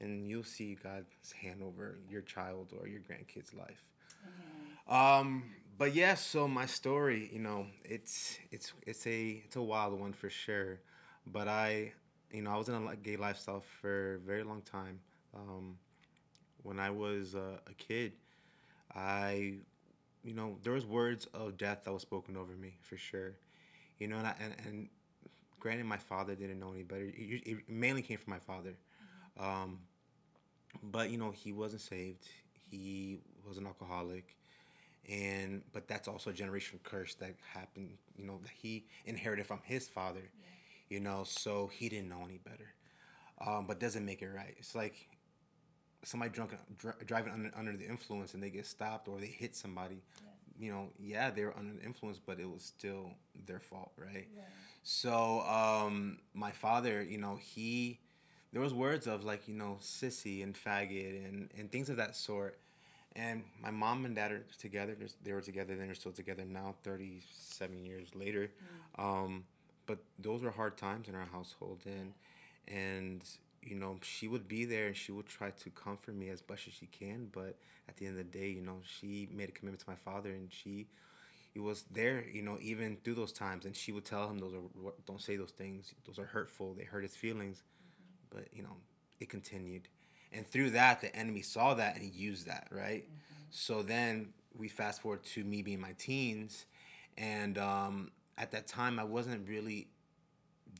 and 0.00 0.26
you'll 0.28 0.44
see 0.44 0.76
God's 0.82 1.32
hand 1.32 1.62
over 1.62 1.98
your 2.08 2.22
child 2.22 2.72
or 2.78 2.88
your 2.88 3.00
grandkid's 3.00 3.52
life. 3.52 3.84
Um, 4.88 5.44
but 5.76 5.94
yeah, 5.94 6.14
so 6.14 6.46
my 6.48 6.66
story, 6.66 7.28
you 7.32 7.40
know, 7.40 7.66
it's 7.84 8.38
it's 8.50 8.72
it's 8.86 9.06
a 9.06 9.42
it's 9.44 9.56
a 9.56 9.62
wild 9.62 9.98
one 9.98 10.12
for 10.12 10.30
sure. 10.30 10.80
But 11.26 11.48
I, 11.48 11.92
you 12.30 12.42
know, 12.42 12.50
I 12.50 12.56
was 12.56 12.68
in 12.68 12.74
a 12.74 12.96
gay 12.96 13.16
lifestyle 13.16 13.62
for 13.80 14.14
a 14.14 14.18
very 14.18 14.42
long 14.42 14.62
time. 14.62 15.00
Um, 15.34 15.78
when 16.62 16.78
I 16.78 16.90
was 16.90 17.34
uh, 17.34 17.58
a 17.66 17.74
kid, 17.74 18.12
I, 18.94 19.54
you 20.24 20.34
know, 20.34 20.58
there 20.62 20.72
was 20.72 20.86
words 20.86 21.26
of 21.34 21.56
death 21.56 21.82
that 21.84 21.92
was 21.92 22.02
spoken 22.02 22.36
over 22.36 22.52
me 22.52 22.76
for 22.80 22.96
sure. 22.96 23.32
You 23.98 24.08
know, 24.08 24.16
and 24.16 24.26
I, 24.26 24.34
and, 24.40 24.54
and 24.66 24.88
granted, 25.60 25.86
my 25.86 25.98
father 25.98 26.34
didn't 26.34 26.58
know 26.58 26.72
any 26.72 26.82
better. 26.82 27.04
It, 27.04 27.42
it 27.46 27.58
mainly 27.68 28.02
came 28.02 28.18
from 28.18 28.32
my 28.32 28.38
father. 28.38 28.74
Um, 29.38 29.78
but 30.82 31.10
you 31.10 31.18
know, 31.18 31.30
he 31.30 31.52
wasn't 31.52 31.82
saved. 31.82 32.28
He 32.70 33.18
was 33.46 33.58
an 33.58 33.66
alcoholic 33.66 34.36
and 35.08 35.62
but 35.72 35.86
that's 35.86 36.08
also 36.08 36.30
a 36.30 36.32
generational 36.32 36.82
curse 36.82 37.14
that 37.14 37.34
happened 37.52 37.90
you 38.16 38.24
know 38.24 38.38
that 38.42 38.50
he 38.50 38.86
inherited 39.04 39.46
from 39.46 39.60
his 39.64 39.86
father 39.88 40.30
you 40.88 41.00
know 41.00 41.24
so 41.24 41.70
he 41.72 41.88
didn't 41.88 42.08
know 42.08 42.22
any 42.24 42.38
better 42.38 42.72
um, 43.46 43.66
but 43.66 43.80
doesn't 43.80 44.04
make 44.04 44.22
it 44.22 44.28
right 44.28 44.54
it's 44.58 44.74
like 44.74 45.08
somebody 46.04 46.30
drunk 46.32 46.52
dri- 46.78 46.92
driving 47.06 47.32
under, 47.32 47.50
under 47.56 47.76
the 47.76 47.84
influence 47.86 48.34
and 48.34 48.42
they 48.42 48.50
get 48.50 48.66
stopped 48.66 49.08
or 49.08 49.18
they 49.18 49.26
hit 49.26 49.56
somebody 49.56 50.02
you 50.58 50.70
know 50.70 50.88
yeah 51.00 51.30
they 51.30 51.44
were 51.44 51.54
under 51.58 51.72
the 51.72 51.82
influence 51.84 52.20
but 52.24 52.38
it 52.38 52.48
was 52.48 52.62
still 52.62 53.10
their 53.46 53.60
fault 53.60 53.92
right 53.96 54.28
so 54.82 55.40
um, 55.42 56.18
my 56.34 56.50
father 56.52 57.02
you 57.02 57.18
know 57.18 57.36
he 57.36 57.98
there 58.52 58.62
was 58.62 58.72
words 58.72 59.06
of 59.06 59.24
like 59.24 59.48
you 59.48 59.54
know 59.54 59.78
sissy 59.80 60.42
and 60.42 60.54
faggot 60.54 61.28
and, 61.28 61.50
and 61.58 61.72
things 61.72 61.88
of 61.90 61.96
that 61.96 62.14
sort 62.14 62.58
and 63.16 63.42
my 63.62 63.70
mom 63.70 64.04
and 64.06 64.16
dad 64.16 64.32
are 64.32 64.44
together. 64.58 64.96
They're- 65.22 65.34
were 65.36 65.40
together, 65.40 65.76
then 65.76 65.86
they're 65.86 65.94
still 65.94 66.12
together 66.12 66.44
now, 66.44 66.74
37 66.82 67.84
years 67.84 68.12
later. 68.14 68.50
Um, 68.98 69.44
but 69.86 69.98
those 70.18 70.42
were 70.42 70.50
hard 70.50 70.76
times 70.76 71.08
in 71.08 71.14
our 71.14 71.26
household. 71.26 71.80
And, 71.86 72.12
and, 72.66 73.22
you 73.64 73.76
know, 73.76 73.98
she 74.02 74.28
would 74.28 74.48
be 74.48 74.64
there 74.64 74.86
and 74.86 74.96
she 74.96 75.12
would 75.12 75.26
try 75.26 75.50
to 75.50 75.70
comfort 75.70 76.14
me 76.14 76.28
as 76.28 76.42
much 76.48 76.66
as 76.68 76.74
she 76.74 76.86
can. 76.86 77.28
But 77.32 77.56
at 77.88 77.96
the 77.96 78.06
end 78.06 78.18
of 78.18 78.30
the 78.30 78.38
day, 78.38 78.48
you 78.48 78.62
know, 78.62 78.78
she 78.82 79.28
made 79.32 79.48
a 79.48 79.52
commitment 79.52 79.80
to 79.80 79.90
my 79.90 79.96
father 79.96 80.30
and 80.30 80.52
she, 80.52 80.86
he 81.52 81.60
was 81.60 81.84
there, 81.90 82.24
you 82.30 82.42
know, 82.42 82.58
even 82.60 82.96
through 83.04 83.14
those 83.14 83.32
times. 83.32 83.64
And 83.64 83.74
she 83.74 83.92
would 83.92 84.04
tell 84.04 84.28
him, 84.28 84.38
those 84.38 84.54
are, 84.54 84.92
don't 85.06 85.20
say 85.20 85.36
those 85.36 85.52
things. 85.52 85.94
Those 86.06 86.18
are 86.18 86.26
hurtful. 86.26 86.74
They 86.74 86.84
hurt 86.84 87.02
his 87.02 87.16
feelings. 87.16 87.62
But, 88.30 88.48
you 88.52 88.62
know, 88.62 88.76
it 89.20 89.28
continued 89.28 89.88
and 90.34 90.46
through 90.46 90.70
that 90.70 91.00
the 91.00 91.14
enemy 91.16 91.42
saw 91.42 91.74
that 91.74 91.94
and 91.94 92.02
he 92.02 92.10
used 92.10 92.46
that 92.46 92.66
right 92.70 93.04
so 93.50 93.82
then 93.82 94.28
we 94.56 94.68
fast 94.68 95.00
forward 95.00 95.22
to 95.24 95.44
me 95.44 95.62
being 95.62 95.80
my 95.80 95.94
teens 95.98 96.66
and 97.16 97.56
um, 97.58 98.10
at 98.36 98.50
that 98.50 98.66
time 98.66 98.98
i 98.98 99.04
wasn't 99.04 99.48
really 99.48 99.86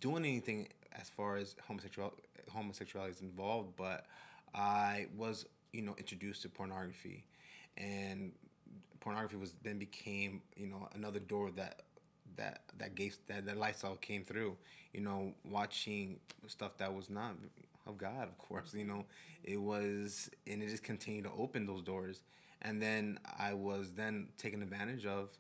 doing 0.01 0.25
anything 0.25 0.69
as 1.01 1.09
far 1.09 1.37
as 1.37 1.57
homosexual 1.67 2.15
homosexuality 2.51 3.13
is 3.13 3.21
involved 3.21 3.75
but 3.77 4.07
i 4.55 5.07
was 5.17 5.47
you 5.75 5.83
know 5.83 5.95
introduced 5.99 6.43
to 6.43 6.49
pornography. 6.49 7.25
And 7.77 8.33
pornography 9.01 9.37
was 9.37 9.55
then 9.63 9.79
became 9.79 10.41
you 10.57 10.69
know 10.69 10.89
another 10.95 11.19
door 11.19 11.51
that 11.57 11.83
that 12.37 12.63
that 12.79 12.95
gave 12.95 13.17
that 13.29 13.45
that 13.47 13.59
lifestyle 13.59 13.97
came 13.97 14.25
through. 14.25 14.57
You 14.93 15.01
know 15.01 15.35
watching 15.45 16.21
stuff 16.47 16.79
that 16.79 16.95
was 16.95 17.11
not 17.11 17.35
of 17.87 17.99
god 17.99 18.29
of 18.29 18.39
course 18.39 18.73
you 18.73 18.85
know. 18.85 19.05
It 19.43 19.61
was 19.61 20.31
and 20.47 20.63
it 20.63 20.71
just 20.71 20.85
continued 20.85 21.25
to 21.25 21.33
open 21.37 21.67
those 21.67 21.83
doors. 21.83 22.23
And 22.63 22.81
then 22.81 23.19
i 23.39 23.53
was 23.53 23.93
then 23.93 24.29
taken 24.39 24.63
advantage 24.63 25.05
of 25.05 25.31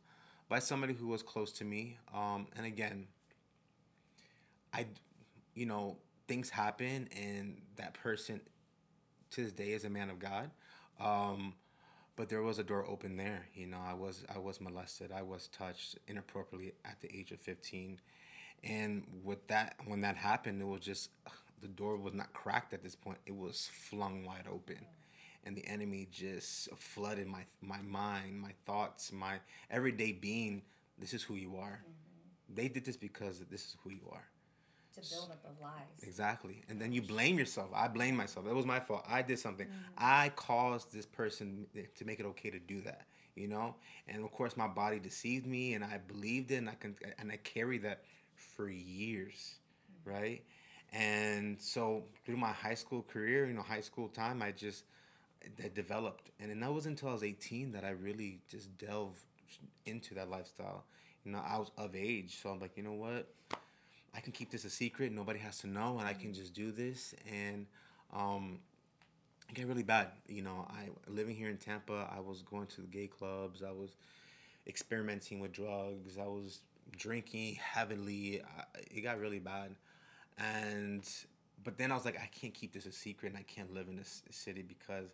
by 0.48 0.58
somebody 0.58 0.92
who 0.92 1.06
was 1.06 1.22
close 1.22 1.52
to 1.52 1.64
me. 1.64 1.96
Um, 2.12 2.48
and 2.56 2.66
again 2.66 3.06
i 4.74 4.84
you 5.54 5.66
know 5.66 5.96
things 6.26 6.50
happen 6.50 7.08
and 7.16 7.60
that 7.76 7.94
person 7.94 8.40
to 9.30 9.42
this 9.42 9.52
day 9.52 9.72
is 9.72 9.84
a 9.84 9.90
man 9.90 10.10
of 10.10 10.18
god. 10.18 10.50
Um, 11.00 11.54
but 12.16 12.28
there 12.28 12.42
was 12.42 12.60
a 12.60 12.62
door 12.62 12.86
open 12.86 13.16
there 13.16 13.46
you 13.54 13.66
know 13.66 13.80
i 13.84 13.92
was 13.92 14.24
i 14.34 14.38
was 14.38 14.60
molested. 14.60 15.10
I 15.12 15.22
was 15.22 15.48
touched 15.48 15.98
inappropriately 16.06 16.74
at 16.84 17.00
the 17.00 17.14
age 17.14 17.32
of 17.32 17.40
15 17.40 18.00
and 18.62 19.02
with 19.24 19.46
that 19.48 19.76
when 19.86 20.00
that 20.02 20.16
happened 20.16 20.62
it 20.62 20.66
was 20.66 20.80
just 20.80 21.10
the 21.64 21.68
door 21.68 21.96
was 21.96 22.12
not 22.12 22.32
cracked 22.34 22.74
at 22.74 22.82
this 22.82 22.94
point. 22.94 23.16
It 23.24 23.34
was 23.34 23.70
flung 23.72 24.24
wide 24.24 24.44
open. 24.52 24.84
And 25.46 25.56
the 25.56 25.66
enemy 25.66 26.06
just 26.12 26.68
flooded 26.76 27.26
my 27.26 27.44
my 27.60 27.80
mind 27.82 28.40
my 28.40 28.52
thoughts 28.66 29.12
my 29.12 29.36
everyday 29.70 30.12
being. 30.12 30.62
This 30.98 31.14
is 31.14 31.22
who 31.22 31.34
you 31.34 31.56
are. 31.56 31.80
They 32.54 32.68
did 32.68 32.84
this 32.84 32.96
because 32.98 33.40
this 33.50 33.62
is 33.62 33.76
who 33.82 33.90
you 33.90 34.06
are 34.12 34.24
to 34.94 35.10
build 35.10 35.30
up 35.30 35.42
the 35.42 35.62
lies. 35.62 36.02
Exactly. 36.02 36.62
And 36.68 36.80
then 36.80 36.92
you 36.92 37.02
blame 37.02 37.38
yourself. 37.38 37.68
I 37.74 37.88
blame 37.88 38.16
myself. 38.16 38.46
It 38.46 38.54
was 38.54 38.66
my 38.66 38.80
fault. 38.80 39.04
I 39.08 39.22
did 39.22 39.38
something. 39.38 39.66
Mm. 39.66 39.70
I 39.98 40.32
caused 40.36 40.92
this 40.92 41.06
person 41.06 41.66
to 41.96 42.04
make 42.04 42.20
it 42.20 42.26
okay 42.26 42.50
to 42.50 42.58
do 42.58 42.80
that, 42.82 43.02
you 43.34 43.48
know? 43.48 43.74
And 44.08 44.24
of 44.24 44.32
course 44.32 44.56
my 44.56 44.68
body 44.68 44.98
deceived 44.98 45.46
me 45.46 45.74
and 45.74 45.84
I 45.84 45.98
believed 46.06 46.50
it 46.50 46.56
and 46.56 46.68
I 46.68 46.74
can 46.74 46.96
and 47.18 47.30
I 47.30 47.36
carried 47.38 47.82
that 47.82 48.04
for 48.36 48.68
years, 48.68 49.56
mm. 50.06 50.12
right? 50.12 50.42
And 50.92 51.60
so 51.60 52.04
through 52.24 52.36
my 52.36 52.52
high 52.52 52.74
school 52.74 53.02
career, 53.02 53.46
you 53.46 53.54
know, 53.54 53.62
high 53.62 53.80
school 53.80 54.08
time, 54.08 54.42
I 54.42 54.52
just 54.52 54.84
that 55.58 55.74
developed. 55.74 56.30
And 56.40 56.50
then 56.50 56.60
that 56.60 56.72
was 56.72 56.86
until 56.86 57.10
I 57.10 57.12
was 57.12 57.22
18 57.22 57.72
that 57.72 57.84
I 57.84 57.90
really 57.90 58.40
just 58.48 58.76
delved 58.78 59.20
into 59.86 60.14
that 60.14 60.30
lifestyle. 60.30 60.84
You 61.24 61.32
know, 61.32 61.42
I 61.46 61.58
was 61.58 61.70
of 61.78 61.94
age, 61.94 62.38
so 62.42 62.50
I'm 62.50 62.60
like, 62.60 62.76
you 62.76 62.82
know 62.82 62.92
what? 62.92 63.28
I 64.14 64.20
can 64.20 64.32
keep 64.32 64.50
this 64.50 64.64
a 64.64 64.70
secret. 64.70 65.12
Nobody 65.12 65.38
has 65.40 65.58
to 65.58 65.66
know, 65.66 65.98
and 65.98 66.06
I 66.06 66.14
can 66.14 66.32
just 66.32 66.54
do 66.54 66.70
this. 66.70 67.14
And 67.30 67.66
um, 68.12 68.60
it 69.50 69.56
got 69.56 69.66
really 69.66 69.82
bad. 69.82 70.08
You 70.28 70.42
know, 70.42 70.66
I 70.70 70.88
living 71.10 71.34
here 71.34 71.50
in 71.50 71.56
Tampa. 71.56 72.08
I 72.14 72.20
was 72.20 72.42
going 72.42 72.66
to 72.68 72.80
the 72.80 72.86
gay 72.86 73.08
clubs. 73.08 73.62
I 73.62 73.72
was 73.72 73.96
experimenting 74.66 75.40
with 75.40 75.52
drugs. 75.52 76.16
I 76.18 76.26
was 76.26 76.60
drinking 76.96 77.56
heavily. 77.56 78.40
I, 78.42 78.64
it 78.90 79.00
got 79.00 79.20
really 79.20 79.40
bad, 79.40 79.74
and 80.38 81.08
but 81.64 81.78
then 81.78 81.90
I 81.90 81.94
was 81.94 82.04
like, 82.04 82.16
I 82.16 82.28
can't 82.38 82.54
keep 82.54 82.72
this 82.72 82.86
a 82.86 82.92
secret, 82.92 83.30
and 83.30 83.38
I 83.38 83.42
can't 83.42 83.72
live 83.74 83.88
in 83.88 83.96
this 83.96 84.22
city 84.30 84.62
because 84.62 85.10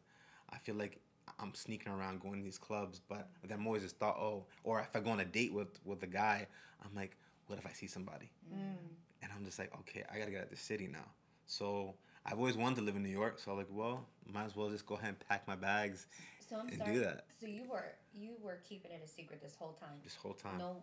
I 0.50 0.58
feel 0.58 0.74
like 0.74 1.00
I'm 1.38 1.54
sneaking 1.54 1.92
around 1.92 2.20
going 2.20 2.40
to 2.40 2.44
these 2.44 2.58
clubs. 2.58 3.00
But 3.08 3.28
then 3.46 3.60
I'm 3.60 3.66
always 3.66 3.82
just 3.82 3.98
thought, 3.98 4.16
oh, 4.18 4.44
or 4.62 4.80
if 4.80 4.94
I 4.94 5.00
go 5.00 5.10
on 5.10 5.20
a 5.20 5.24
date 5.24 5.54
with 5.54 5.78
with 5.84 6.02
a 6.02 6.08
guy, 6.08 6.46
I'm 6.84 6.94
like, 6.94 7.16
what 7.50 7.58
if 7.58 7.66
I 7.66 7.72
see 7.72 7.86
somebody? 7.86 8.30
Mm. 8.52 8.76
And 9.22 9.30
I'm 9.36 9.44
just 9.44 9.58
like, 9.58 9.70
okay, 9.80 10.04
I 10.12 10.18
gotta 10.18 10.30
get 10.30 10.38
out 10.38 10.44
of 10.44 10.50
the 10.50 10.56
city 10.56 10.88
now. 10.90 11.04
So 11.46 11.94
I've 12.24 12.38
always 12.38 12.56
wanted 12.56 12.76
to 12.76 12.82
live 12.82 12.96
in 12.96 13.02
New 13.02 13.08
York. 13.10 13.38
So 13.38 13.50
I'm 13.52 13.58
like, 13.58 13.66
well, 13.70 14.06
might 14.32 14.44
as 14.44 14.56
well 14.56 14.70
just 14.70 14.86
go 14.86 14.94
ahead 14.94 15.08
and 15.10 15.18
pack 15.28 15.46
my 15.48 15.56
bags 15.56 16.06
So 16.48 16.56
I'm 16.60 16.68
and 16.68 16.78
sorry. 16.78 16.94
do 16.94 17.00
that 17.00 17.24
So 17.40 17.46
you 17.46 17.64
were 17.70 17.84
you 18.14 18.30
were 18.42 18.58
keeping 18.68 18.92
it 18.92 19.02
a 19.04 19.08
secret 19.08 19.42
this 19.42 19.54
whole 19.58 19.72
time. 19.80 19.98
this 20.04 20.14
whole 20.14 20.32
time. 20.34 20.58
No, 20.58 20.76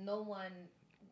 no 0.00 0.22
one. 0.22 0.52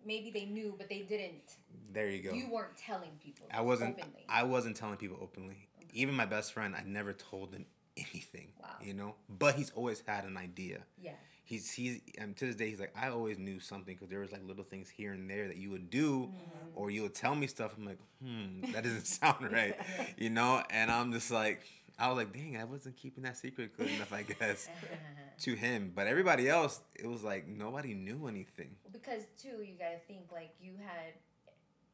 Maybe 0.04 0.30
they 0.30 0.44
knew, 0.44 0.74
but 0.78 0.88
they 0.88 1.00
didn't. 1.00 1.56
There 1.92 2.08
you 2.08 2.22
go. 2.22 2.32
You 2.32 2.48
weren't 2.52 2.76
telling 2.76 3.10
people. 3.24 3.46
I 3.52 3.60
wasn't. 3.62 3.98
openly. 3.98 4.24
I 4.28 4.44
wasn't 4.44 4.76
telling 4.76 4.96
people 4.98 5.18
openly. 5.20 5.56
Even 5.92 6.14
my 6.14 6.26
best 6.26 6.52
friend, 6.52 6.74
I 6.76 6.82
never 6.86 7.12
told 7.12 7.52
him 7.52 7.64
anything. 7.96 8.48
Wow. 8.62 8.68
You 8.82 8.94
know, 8.94 9.14
but 9.28 9.54
he's 9.56 9.70
always 9.70 10.02
had 10.06 10.24
an 10.24 10.36
idea. 10.36 10.80
yeah. 11.00 11.12
He's 11.46 11.70
he's 11.72 12.00
and 12.18 12.36
to 12.36 12.46
this 12.46 12.56
day 12.56 12.68
he's 12.70 12.80
like 12.80 12.94
I 13.00 13.08
always 13.08 13.38
knew 13.38 13.60
something 13.60 13.94
because 13.94 14.08
there 14.10 14.20
was 14.20 14.32
like 14.32 14.46
little 14.46 14.64
things 14.64 14.90
here 14.90 15.12
and 15.12 15.30
there 15.30 15.46
that 15.48 15.56
you 15.56 15.70
would 15.70 15.88
do, 15.90 16.10
Mm-hmm. 16.34 16.80
or 16.82 16.90
you 16.90 17.02
would 17.02 17.14
tell 17.14 17.34
me 17.34 17.46
stuff. 17.46 17.72
I'm 17.78 17.86
like, 17.86 18.00
hmm, 18.22 18.72
that 18.72 18.82
doesn't 18.84 19.06
sound 19.20 19.50
right, 19.52 19.74
you 20.18 20.28
know. 20.30 20.62
And 20.70 20.90
I'm 20.90 21.12
just 21.12 21.30
like, 21.30 21.62
I 21.98 22.08
was 22.08 22.16
like, 22.18 22.32
dang, 22.34 22.56
I 22.58 22.64
wasn't 22.64 22.96
keeping 22.96 23.22
that 23.24 23.36
secret 23.38 23.76
good 23.76 23.88
enough, 23.88 24.12
I 24.12 24.22
guess, 24.24 24.68
to 25.44 25.54
him. 25.54 25.92
But 25.94 26.08
everybody 26.08 26.48
else, 26.48 26.80
it 26.94 27.06
was 27.06 27.22
like 27.22 27.46
nobody 27.48 27.94
knew 27.94 28.26
anything. 28.26 28.70
because 28.92 29.22
too, 29.40 29.62
you 29.62 29.74
gotta 29.78 30.00
think 30.08 30.32
like 30.32 30.50
you 30.60 30.72
had 30.84 31.14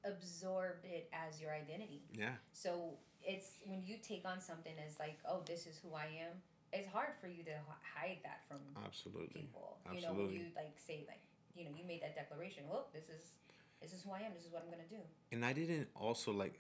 absorbed 0.04 0.84
it 0.84 1.08
as 1.12 1.40
your 1.40 1.52
identity. 1.52 2.02
Yeah, 2.12 2.32
So 2.52 2.94
it's 3.22 3.58
when 3.64 3.82
you 3.84 3.96
take 4.02 4.24
on 4.26 4.40
something 4.40 4.72
as 4.84 4.98
like, 4.98 5.18
oh, 5.28 5.42
this 5.46 5.66
is 5.66 5.78
who 5.82 5.94
I 5.94 6.06
am. 6.26 6.36
It's 6.72 6.88
hard 6.88 7.10
for 7.20 7.28
you 7.28 7.44
to 7.44 7.52
hide 7.94 8.18
that 8.24 8.40
from 8.48 8.58
absolutely. 8.84 9.42
people. 9.42 9.78
You 9.92 10.00
know, 10.00 10.12
when 10.12 10.26
Absolutely. 10.26 10.34
you 10.36 10.44
like 10.56 10.72
say 10.78 11.04
like, 11.06 11.20
you 11.54 11.64
know, 11.64 11.70
you 11.76 11.84
made 11.86 12.02
that 12.02 12.14
declaration. 12.14 12.64
Well, 12.68 12.88
this 12.94 13.04
is 13.04 13.32
this 13.80 13.92
is 13.92 14.02
who 14.04 14.12
I 14.12 14.20
am. 14.20 14.32
This 14.34 14.44
is 14.46 14.52
what 14.52 14.62
I'm 14.64 14.70
gonna 14.70 14.88
do. 14.88 15.02
and 15.32 15.44
I 15.44 15.52
didn't 15.52 15.88
also 15.94 16.32
like, 16.32 16.58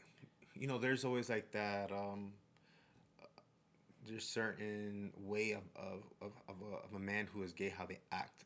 you 0.54 0.66
know, 0.66 0.78
there's 0.78 1.04
always 1.04 1.30
like 1.30 1.50
that. 1.52 1.90
um 1.92 2.32
There's 4.06 4.24
certain 4.26 5.12
way 5.16 5.52
of 5.52 5.62
of, 5.76 6.02
of, 6.20 6.32
of, 6.48 6.56
a, 6.60 6.74
of 6.86 6.94
a 6.96 6.98
man 6.98 7.28
who 7.32 7.42
is 7.42 7.52
gay 7.52 7.68
how 7.70 7.86
they 7.86 8.00
act. 8.10 8.44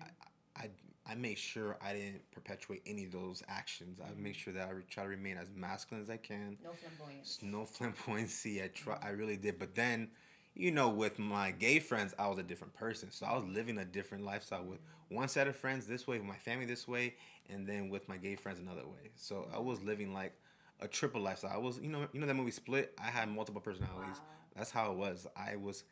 I, 0.00 0.62
I 0.64 0.70
I 1.06 1.14
made 1.14 1.36
sure 1.36 1.76
I 1.82 1.92
didn't 1.92 2.30
perpetuate 2.32 2.80
any 2.86 3.04
of 3.04 3.12
those 3.12 3.42
actions. 3.48 4.00
I 4.00 4.08
make 4.18 4.34
sure 4.34 4.54
that 4.54 4.66
I 4.68 4.72
try 4.90 5.02
to 5.04 5.08
remain 5.10 5.36
as 5.36 5.48
masculine 5.54 6.02
as 6.02 6.08
I 6.08 6.16
can. 6.16 6.56
No 6.64 6.72
flamboyance. 6.72 7.38
No 7.42 7.66
flamboyancy. 7.74 8.64
I 8.64 8.68
try. 8.68 8.98
I 9.02 9.10
really 9.10 9.36
did. 9.36 9.58
But 9.58 9.74
then, 9.74 10.08
you 10.54 10.70
know, 10.70 10.88
with 10.88 11.18
my 11.18 11.50
gay 11.50 11.80
friends, 11.80 12.14
I 12.18 12.28
was 12.28 12.38
a 12.38 12.42
different 12.42 12.74
person. 12.74 13.10
So 13.10 13.26
I 13.26 13.34
was 13.34 13.44
living 13.44 13.78
a 13.78 13.84
different 13.84 14.24
lifestyle 14.24 14.64
with 14.64 14.78
one 15.08 15.28
set 15.28 15.48
of 15.48 15.56
friends 15.56 15.86
this 15.86 16.06
way, 16.06 16.18
with 16.18 16.26
my 16.26 16.36
family 16.36 16.64
this 16.64 16.86
way, 16.86 17.14
and 17.48 17.66
then 17.66 17.88
with 17.88 18.08
my 18.08 18.16
gay 18.16 18.36
friends 18.36 18.58
another 18.58 18.86
way. 18.86 19.10
So 19.16 19.48
I 19.52 19.58
was 19.58 19.82
living 19.82 20.14
like 20.14 20.32
a 20.80 20.88
triple 20.88 21.20
lifestyle. 21.20 21.52
I 21.52 21.58
was, 21.58 21.78
you 21.80 21.88
know, 21.88 22.06
you 22.12 22.20
know 22.20 22.26
that 22.26 22.34
movie 22.34 22.52
Split. 22.52 22.94
I 23.02 23.10
had 23.10 23.28
multiple 23.28 23.60
personalities. 23.60 24.20
That's 24.56 24.70
how 24.70 24.92
it 24.92 24.96
was. 24.96 25.26
I 25.36 25.56
was 25.56 25.84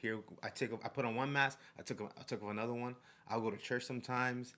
here. 0.00 0.18
I 0.42 0.48
took. 0.48 0.80
I 0.84 0.88
put 0.88 1.04
on 1.04 1.14
one 1.14 1.32
mask. 1.32 1.58
I 1.78 1.82
took. 1.82 2.00
I 2.18 2.22
took 2.22 2.42
off 2.42 2.50
another 2.50 2.74
one. 2.74 2.96
I'll 3.28 3.40
go 3.40 3.50
to 3.50 3.56
church 3.56 3.84
sometimes. 3.84 4.54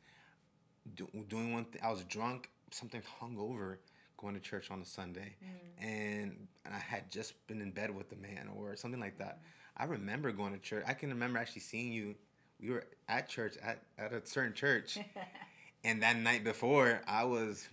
Do, 0.97 1.09
doing 1.29 1.53
one 1.53 1.65
thing. 1.67 1.81
I 1.85 1.91
was 1.91 2.03
drunk. 2.05 2.51
Something 2.71 3.03
hungover. 3.21 3.77
Going 4.25 4.37
to 4.37 4.41
church 4.41 4.71
on 4.71 4.81
a 4.81 4.87
Sunday, 4.87 5.37
mm. 5.45 5.87
and, 5.87 6.49
and 6.65 6.75
I 6.75 6.79
had 6.79 7.11
just 7.11 7.47
been 7.47 7.61
in 7.61 7.73
bed 7.73 7.95
with 7.95 8.11
a 8.11 8.17
man 8.17 8.49
or 8.57 8.75
something 8.75 8.99
like 8.99 9.19
that. 9.19 9.41
I 9.77 9.85
remember 9.85 10.33
going 10.33 10.55
to 10.55 10.59
church. 10.59 10.83
I 10.89 10.95
can 10.95 11.11
remember 11.11 11.39
actually 11.39 11.61
seeing 11.61 11.93
you. 11.93 12.15
We 12.59 12.71
were 12.71 12.85
at 13.07 13.29
church 13.29 13.59
at, 13.63 13.83
at 13.99 14.15
a 14.15 14.25
certain 14.25 14.55
church, 14.55 14.97
and 15.85 16.03
that 16.03 16.17
night 16.17 16.43
before, 16.43 17.03
I 17.07 17.25
was, 17.25 17.69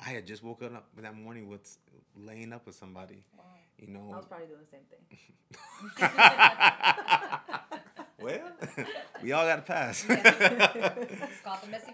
I 0.00 0.08
had 0.08 0.26
just 0.26 0.42
woken 0.42 0.76
up 0.76 0.88
that 0.96 1.14
morning 1.14 1.46
with 1.46 1.76
laying 2.16 2.54
up 2.54 2.64
with 2.64 2.76
somebody. 2.76 3.26
You 3.78 3.88
know, 3.88 4.12
I 4.14 4.16
was 4.16 4.24
probably 4.24 4.46
doing 4.46 4.60
the 4.62 4.70
same 4.70 4.80
thing. 4.88 5.04
well, 8.22 8.86
we 9.22 9.32
all 9.32 9.44
got 9.44 9.56
to 9.56 9.62
pass. 9.62 10.06
It's 10.08 11.40
called 11.44 11.58
the 11.64 11.68
messy. 11.68 11.92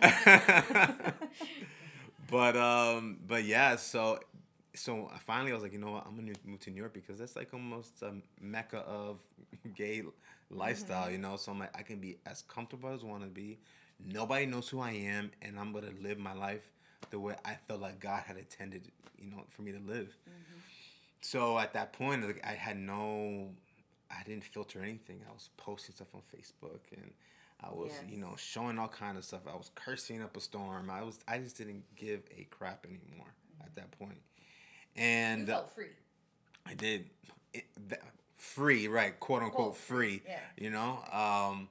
But 2.32 2.56
um, 2.56 3.18
but 3.26 3.44
yeah, 3.44 3.76
so 3.76 4.18
so 4.74 5.10
finally 5.26 5.50
I 5.50 5.54
was 5.54 5.62
like, 5.62 5.74
you 5.74 5.78
know 5.78 5.92
what, 5.92 6.06
I'm 6.06 6.16
gonna 6.16 6.32
move 6.46 6.60
to 6.60 6.70
New 6.70 6.78
York 6.78 6.94
because 6.94 7.18
that's 7.18 7.36
like 7.36 7.52
almost 7.52 8.00
a 8.00 8.14
mecca 8.40 8.78
of 8.78 9.20
gay 9.76 10.02
lifestyle, 10.50 11.10
you 11.10 11.18
know. 11.18 11.36
So 11.36 11.52
I'm 11.52 11.58
like, 11.58 11.76
I 11.78 11.82
can 11.82 11.98
be 11.98 12.16
as 12.24 12.40
comfortable 12.40 12.88
as 12.88 13.02
I 13.02 13.06
want 13.06 13.22
to 13.22 13.28
be. 13.28 13.58
Nobody 14.02 14.46
knows 14.46 14.66
who 14.70 14.80
I 14.80 14.92
am, 14.92 15.30
and 15.42 15.60
I'm 15.60 15.74
gonna 15.74 15.92
live 16.00 16.18
my 16.18 16.32
life 16.32 16.62
the 17.10 17.20
way 17.20 17.34
I 17.44 17.56
felt 17.68 17.82
like 17.82 18.00
God 18.00 18.22
had 18.26 18.38
intended, 18.38 18.90
you 19.18 19.30
know, 19.30 19.44
for 19.50 19.60
me 19.60 19.72
to 19.72 19.80
live. 19.80 20.16
So 21.20 21.58
at 21.58 21.74
that 21.74 21.92
point, 21.92 22.26
like, 22.26 22.42
I 22.44 22.52
had 22.54 22.78
no, 22.78 23.50
I 24.10 24.22
didn't 24.24 24.44
filter 24.44 24.80
anything. 24.82 25.20
I 25.28 25.32
was 25.32 25.50
posting 25.58 25.94
stuff 25.94 26.08
on 26.14 26.22
Facebook, 26.34 26.80
and 26.96 27.12
I 27.64 27.71
was, 27.71 27.92
you 28.09 28.19
know, 28.19 28.35
showing 28.37 28.78
all 28.78 28.88
kind 28.88 29.16
of 29.16 29.25
stuff. 29.25 29.42
I 29.47 29.57
was 29.57 29.71
cursing 29.75 30.23
up 30.23 30.37
a 30.37 30.40
storm. 30.40 30.90
I 30.90 31.02
was, 31.02 31.19
I 31.28 31.38
just 31.38 31.57
didn't 31.57 31.85
give 31.97 32.23
a 32.37 32.45
crap 32.50 32.85
anymore 32.87 33.33
at 33.62 33.75
that 33.76 33.90
point. 33.99 34.19
And 34.97 35.49
uh, 35.49 35.54
felt 35.54 35.75
free. 35.75 35.87
I 36.66 36.75
did 36.75 37.11
it, 37.54 37.64
th- 37.88 38.00
free, 38.37 38.88
right? 38.88 39.19
Quote 39.19 39.42
unquote 39.42 39.73
Quote, 39.73 39.76
free. 39.76 40.23
yeah. 40.26 40.38
You 40.59 40.71
know, 40.71 40.99
um, 41.12 41.69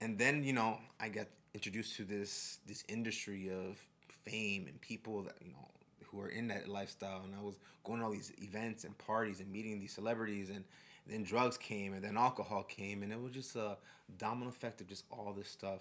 and 0.00 0.18
then 0.18 0.44
you 0.44 0.52
know 0.52 0.78
I 0.98 1.08
got 1.08 1.26
introduced 1.54 1.96
to 1.96 2.04
this 2.04 2.58
this 2.66 2.84
industry 2.88 3.50
of 3.50 3.78
fame 4.24 4.66
and 4.68 4.80
people 4.80 5.22
that 5.22 5.34
you 5.44 5.52
know 5.52 5.68
who 6.06 6.20
are 6.20 6.28
in 6.28 6.48
that 6.48 6.68
lifestyle, 6.68 7.22
and 7.24 7.34
I 7.34 7.42
was 7.42 7.56
going 7.84 8.00
to 8.00 8.06
all 8.06 8.12
these 8.12 8.32
events 8.42 8.84
and 8.84 8.96
parties 8.98 9.40
and 9.40 9.50
meeting 9.50 9.78
these 9.80 9.92
celebrities, 9.92 10.50
and 10.50 10.64
then 11.06 11.22
drugs 11.22 11.56
came, 11.56 11.94
and 11.94 12.02
then 12.04 12.16
alcohol 12.16 12.62
came, 12.64 13.02
and 13.02 13.12
it 13.12 13.20
was 13.20 13.32
just 13.32 13.56
a 13.56 13.76
domino 14.18 14.50
effect 14.50 14.80
of 14.80 14.88
just 14.88 15.04
all 15.10 15.32
this 15.36 15.48
stuff 15.48 15.80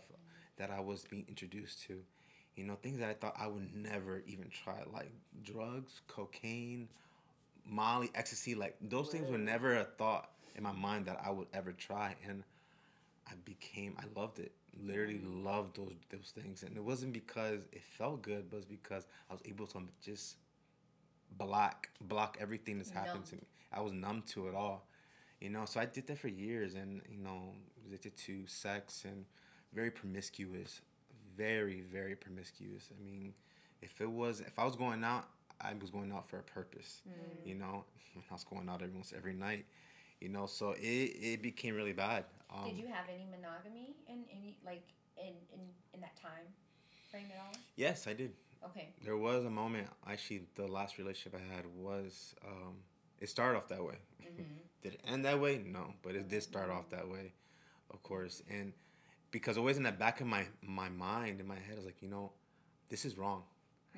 that 0.58 0.70
I 0.70 0.80
was 0.80 1.06
being 1.10 1.26
introduced 1.28 1.84
to. 1.88 2.02
You 2.56 2.66
know, 2.66 2.76
things 2.76 3.00
that 3.00 3.10
I 3.10 3.14
thought 3.14 3.36
I 3.40 3.48
would 3.48 3.74
never 3.76 4.22
even 4.28 4.50
try, 4.50 4.84
like 4.92 5.12
drugs, 5.44 6.02
cocaine, 6.08 6.90
Molly, 7.66 8.10
ecstasy, 8.16 8.56
like 8.56 8.76
those 8.82 9.10
things 9.10 9.30
were 9.30 9.38
never 9.38 9.76
a 9.76 9.84
thought 9.84 10.30
in 10.56 10.64
my 10.64 10.72
mind 10.72 11.06
that 11.06 11.22
I 11.24 11.30
would 11.30 11.48
ever 11.54 11.72
try, 11.72 12.16
and 12.28 12.44
I 13.28 13.34
became, 13.46 13.96
I 13.98 14.20
loved 14.20 14.40
it. 14.40 14.52
Literally 14.84 15.16
mm-hmm. 15.16 15.46
loved 15.46 15.78
those 15.78 15.94
those 16.10 16.34
things, 16.36 16.64
and 16.64 16.76
it 16.76 16.84
wasn't 16.84 17.14
because 17.14 17.60
it 17.72 17.82
felt 17.82 18.22
good, 18.22 18.50
but 18.50 18.58
it's 18.58 18.66
because 18.66 19.06
I 19.30 19.34
was 19.34 19.42
able 19.46 19.68
to 19.68 19.80
just 20.04 20.36
block 21.38 21.90
block 22.02 22.38
everything 22.40 22.78
that's 22.78 22.90
happened 22.90 23.26
to 23.28 23.36
me. 23.36 23.44
I 23.72 23.82
was 23.82 23.94
numb 23.94 24.24
to 24.34 24.48
it 24.48 24.56
all, 24.56 24.88
you 25.40 25.50
know. 25.50 25.66
So 25.66 25.80
I 25.80 25.86
did 25.86 26.08
that 26.08 26.18
for 26.18 26.28
years, 26.28 26.76
and 26.76 27.02
you 27.10 27.18
know, 27.24 27.54
addicted 27.90 28.18
to 28.18 28.48
sex 28.48 29.04
and 29.06 29.26
very 29.74 29.92
promiscuous, 29.92 30.82
very 31.36 31.82
very 31.82 32.16
promiscuous. 32.16 32.90
I 32.92 33.04
mean, 33.04 33.34
if 33.82 34.02
it 34.02 34.10
was 34.10 34.42
if 34.42 34.58
I 34.58 34.66
was 34.66 34.76
going 34.76 35.04
out, 35.04 35.26
I 35.62 35.74
was 35.80 35.90
going 35.90 36.12
out 36.12 36.30
for 36.30 36.38
a 36.40 36.44
purpose. 36.44 37.02
You 37.46 37.56
know, 37.56 37.86
I 38.30 38.34
was 38.34 38.44
going 38.44 38.70
out 38.70 38.82
almost 38.82 39.14
every 39.16 39.34
night. 39.34 39.66
You 40.20 40.30
know, 40.30 40.46
so 40.46 40.72
it 40.72 40.82
it 41.32 41.42
became 41.42 41.76
really 41.76 41.94
bad. 41.94 42.26
Um, 42.54 42.70
Did 42.70 42.78
you 42.78 42.88
have 42.88 43.06
any 43.14 43.26
monogamy 43.30 43.96
in 44.08 44.24
any 44.32 44.58
like 44.66 44.84
in 45.18 45.34
in 45.54 45.62
in 45.94 46.02
that 46.02 46.16
time 46.22 46.46
frame 47.12 47.28
at 47.34 47.40
all? 47.46 47.54
Yes, 47.76 48.08
I 48.08 48.14
did. 48.14 48.34
Okay. 48.66 48.90
There 49.06 49.18
was 49.18 49.46
a 49.46 49.50
moment. 49.50 49.88
Actually, 50.06 50.42
the 50.56 50.68
last 50.68 50.98
relationship 50.98 51.40
I 51.40 51.56
had 51.56 51.66
was. 51.76 52.36
Um, 52.46 52.76
it 53.20 53.30
started 53.30 53.58
off 53.58 53.68
that 53.68 53.84
way. 53.84 53.96
did 54.82 54.94
it 54.94 55.02
end 55.08 55.26
that 55.26 55.40
way? 55.40 55.62
No, 55.66 55.94
but 56.02 56.16
it 56.16 56.28
did 56.30 56.44
start 56.44 56.70
off 56.70 56.90
that 56.90 57.08
way, 57.08 57.34
of 57.92 58.04
course. 58.04 58.42
And 58.50 58.74
because 59.32 59.58
always 59.58 59.78
in 59.78 59.84
the 59.84 59.92
back 59.92 60.22
of 60.22 60.28
my 60.28 60.46
my 60.62 60.90
mind, 60.90 61.40
in 61.40 61.48
my 61.48 61.56
head, 61.56 61.74
I 61.74 61.76
was 61.76 61.86
like, 61.86 62.02
you 62.02 62.10
know, 62.10 62.32
this 62.90 63.06
is 63.06 63.18
wrong. 63.18 63.44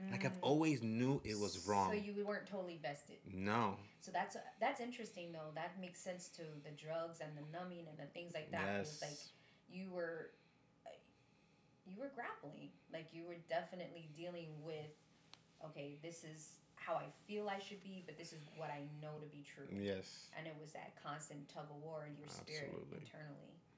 Like 0.10 0.25
I've 0.25 0.33
mm. 0.33 0.41
always 0.41 0.81
knew 0.81 1.21
it 1.24 1.38
was 1.38 1.67
wrong. 1.67 1.91
So 1.91 1.95
you 1.95 2.25
weren't 2.25 2.48
totally 2.48 2.79
vested. 2.81 3.17
no. 3.31 3.75
So 4.00 4.12
that's 4.12 4.36
that's 4.60 4.81
interesting 4.81 5.31
though. 5.31 5.51
That 5.53 5.79
makes 5.79 6.00
sense 6.00 6.29
to 6.38 6.41
the 6.63 6.71
drugs 6.71 7.19
and 7.21 7.31
the 7.38 7.45
numbing 7.55 7.86
and 7.88 7.98
the 8.00 8.10
things 8.12 8.33
like 8.33 8.50
that. 8.51 8.67
It 8.67 8.79
was 8.79 9.00
Yes. 9.01 9.10
like 9.10 9.19
you 9.69 9.89
were 9.91 10.31
you 11.86 12.00
were 12.00 12.12
grappling. 12.15 12.69
Like 12.91 13.13
you 13.13 13.25
were 13.25 13.38
definitely 13.48 14.10
dealing 14.15 14.50
with 14.63 14.89
okay, 15.65 15.98
this 16.01 16.24
is 16.24 16.57
how 16.75 16.95
I 16.95 17.05
feel 17.27 17.48
I 17.48 17.60
should 17.60 17.83
be, 17.83 18.01
but 18.05 18.17
this 18.17 18.33
is 18.33 18.41
what 18.57 18.71
I 18.71 18.81
know 19.01 19.21
to 19.21 19.27
be 19.27 19.45
true. 19.45 19.69
Yes. 19.69 20.29
And 20.38 20.48
it 20.48 20.55
was 20.60 20.71
that 20.74 20.98
constant 21.03 21.48
tug 21.48 21.69
of 21.69 21.77
war 21.77 22.07
in 22.10 22.17
your 22.17 22.27
spirit 22.27 22.74
Absolutely. 22.74 23.05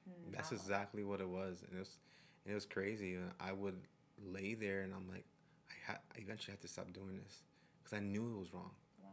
Internally. 0.06 0.32
That's 0.36 0.50
Wow. 0.50 0.56
exactly 0.58 1.04
what 1.04 1.20
it 1.20 1.28
was, 1.28 1.62
and 1.62 1.76
it 1.76 1.78
was, 1.78 1.98
and 2.44 2.52
it 2.52 2.54
was 2.54 2.66
crazy. 2.66 3.14
And 3.14 3.30
I 3.40 3.52
would 3.52 3.80
lay 4.24 4.54
there, 4.54 4.82
and 4.82 4.92
I'm 4.94 5.08
like, 5.08 5.24
I 5.70 5.74
had, 5.92 5.98
I 6.16 6.18
eventually 6.20 6.52
had 6.52 6.60
to 6.62 6.68
stop 6.68 6.92
doing 6.92 7.16
this 7.22 7.42
because 7.82 7.96
I 7.96 8.00
knew 8.00 8.34
it 8.36 8.38
was 8.38 8.52
wrong. 8.52 8.70
Wow. 9.02 9.08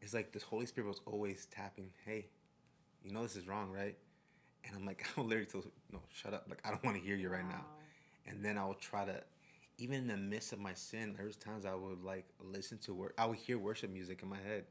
It's 0.00 0.14
like 0.14 0.32
this 0.32 0.42
Holy 0.42 0.66
Spirit 0.66 0.88
was 0.88 1.00
always 1.06 1.46
tapping, 1.46 1.90
hey, 2.04 2.28
you 3.02 3.12
know 3.12 3.22
this 3.22 3.36
is 3.36 3.46
wrong, 3.46 3.70
right? 3.70 3.96
And 4.64 4.76
I'm 4.76 4.84
like, 4.86 5.04
I 5.16 5.20
would 5.20 5.28
literally 5.28 5.46
tell, 5.46 5.64
no, 5.92 6.00
shut 6.12 6.34
up. 6.34 6.46
Like 6.48 6.60
I 6.64 6.70
don't 6.70 6.84
want 6.84 6.96
to 6.96 7.02
hear 7.02 7.16
you 7.16 7.28
right 7.28 7.46
now. 7.48 7.64
And 8.26 8.44
then 8.44 8.58
I 8.58 8.66
would 8.66 8.80
try 8.80 9.04
to, 9.04 9.22
even 9.78 9.96
in 10.02 10.08
the 10.08 10.16
midst 10.16 10.52
of 10.52 10.58
my 10.58 10.74
sin, 10.74 11.14
there 11.16 11.26
was 11.26 11.36
times 11.36 11.64
I 11.64 11.74
would 11.74 12.02
like 12.04 12.26
listen 12.40 12.78
to 12.78 12.94
wor 12.94 13.14
I 13.16 13.26
would 13.26 13.38
hear 13.38 13.58
worship 13.58 13.90
music 13.90 14.22
in 14.22 14.28
my 14.28 14.38
head. 14.38 14.64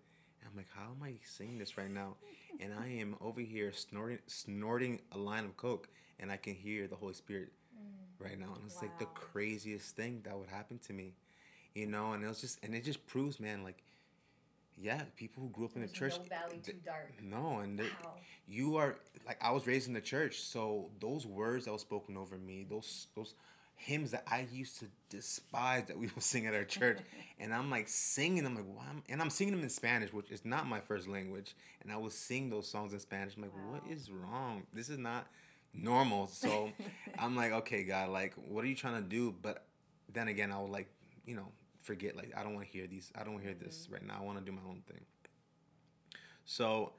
I'm 0.49 0.55
like, 0.55 0.67
how 0.73 0.91
am 0.91 1.03
I 1.03 1.15
singing 1.23 1.57
this 1.57 1.77
right 1.77 1.89
now? 1.89 2.15
And 2.60 2.73
I 2.73 2.88
am 2.88 3.15
over 3.21 3.41
here 3.41 3.71
snorting, 3.71 4.19
snorting 4.27 5.01
a 5.12 5.17
line 5.17 5.45
of 5.45 5.57
coke, 5.57 5.89
and 6.19 6.31
I 6.31 6.38
can 6.38 6.55
hear 6.55 6.88
the 6.88 6.95
Holy 6.95 7.13
Spirit 7.13 7.51
mm. 7.75 8.23
right 8.23 8.39
now. 8.39 8.53
And 8.55 8.63
it's 8.65 8.81
like 8.81 8.97
the 8.97 9.05
craziest 9.05 9.95
thing 9.95 10.21
that 10.25 10.38
would 10.38 10.49
happen 10.49 10.79
to 10.88 10.93
me, 10.93 11.13
you 11.75 11.86
know. 11.86 12.13
And 12.13 12.23
it 12.23 12.27
was 12.27 12.41
just, 12.41 12.60
and 12.63 12.73
it 12.73 12.83
just 12.83 13.05
proves, 13.05 13.39
man, 13.39 13.63
like, 13.63 13.83
yeah, 14.79 15.01
people 15.15 15.43
who 15.43 15.49
grew 15.49 15.65
up 15.65 15.75
in 15.75 15.81
the 15.81 15.88
church, 15.88 16.17
no 16.17 16.23
valley 16.23 16.60
th- 16.63 16.65
too 16.65 16.81
dark. 16.86 17.13
no, 17.21 17.60
and 17.60 17.79
Wow. 17.79 18.15
you 18.47 18.77
are 18.77 18.95
like 19.25 19.43
I 19.43 19.51
was 19.51 19.65
raised 19.65 19.88
in 19.88 19.93
the 19.93 20.01
church, 20.01 20.41
so 20.41 20.91
those 20.99 21.25
words 21.25 21.65
that 21.65 21.71
was 21.71 21.81
spoken 21.81 22.15
over 22.15 22.38
me, 22.38 22.63
those 22.69 23.07
those 23.15 23.33
hymns 23.77 24.11
that 24.11 24.23
I 24.29 24.47
used 24.51 24.79
to 24.79 24.87
despise 25.09 25.85
that 25.85 25.97
we 25.97 26.07
would 26.07 26.23
sing 26.23 26.45
at 26.47 26.53
our 26.53 26.65
church, 26.65 26.99
and 27.39 27.53
I'm 27.53 27.69
like 27.69 27.87
singing 27.87 28.43
them 28.43 28.55
like 28.55 28.67
wow, 28.67 28.83
and 29.09 29.21
I'm 29.21 29.29
singing 29.29 29.55
them 29.55 29.63
in 29.63 29.69
Spanish, 29.69 30.11
which 30.13 30.31
is 30.31 30.45
not 30.45 30.67
my 30.67 30.79
first 30.81 31.07
language, 31.07 31.55
and 31.81 31.91
I 31.91 31.97
was 31.97 32.13
sing 32.13 32.49
those 32.49 32.67
songs 32.69 32.93
in 32.93 32.99
Spanish. 32.99 33.35
I'm 33.35 33.43
like, 33.43 33.53
what 33.71 33.83
Wow. 33.85 33.91
is 33.91 34.11
wrong? 34.11 34.63
This 34.73 34.89
is 34.89 34.97
not 34.97 35.27
normal. 35.73 36.27
So 36.27 36.71
I'm 37.19 37.35
like, 37.35 37.51
okay, 37.53 37.83
God, 37.83 38.09
like, 38.09 38.33
what 38.35 38.63
are 38.63 38.67
you 38.67 38.75
trying 38.75 39.01
to 39.01 39.07
do? 39.07 39.33
But 39.41 39.65
then 40.13 40.27
again, 40.27 40.51
I 40.51 40.59
would 40.59 40.71
like, 40.71 40.89
you 41.25 41.35
know, 41.35 41.47
forget 41.83 42.15
like 42.15 42.33
I 42.35 42.43
don't 42.43 42.53
want 42.55 42.65
to 42.65 42.71
hear 42.71 42.87
these. 42.87 43.11
I 43.15 43.23
don't 43.23 43.33
want 43.33 43.43
to 43.45 43.49
hear 43.49 43.57
this 43.59 43.87
right 43.91 44.05
now. 44.05 44.17
I 44.19 44.23
want 44.23 44.39
to 44.39 44.43
do 44.45 44.51
my 44.51 44.63
own 44.67 44.81
thing. 44.87 45.01
So, 46.45 46.93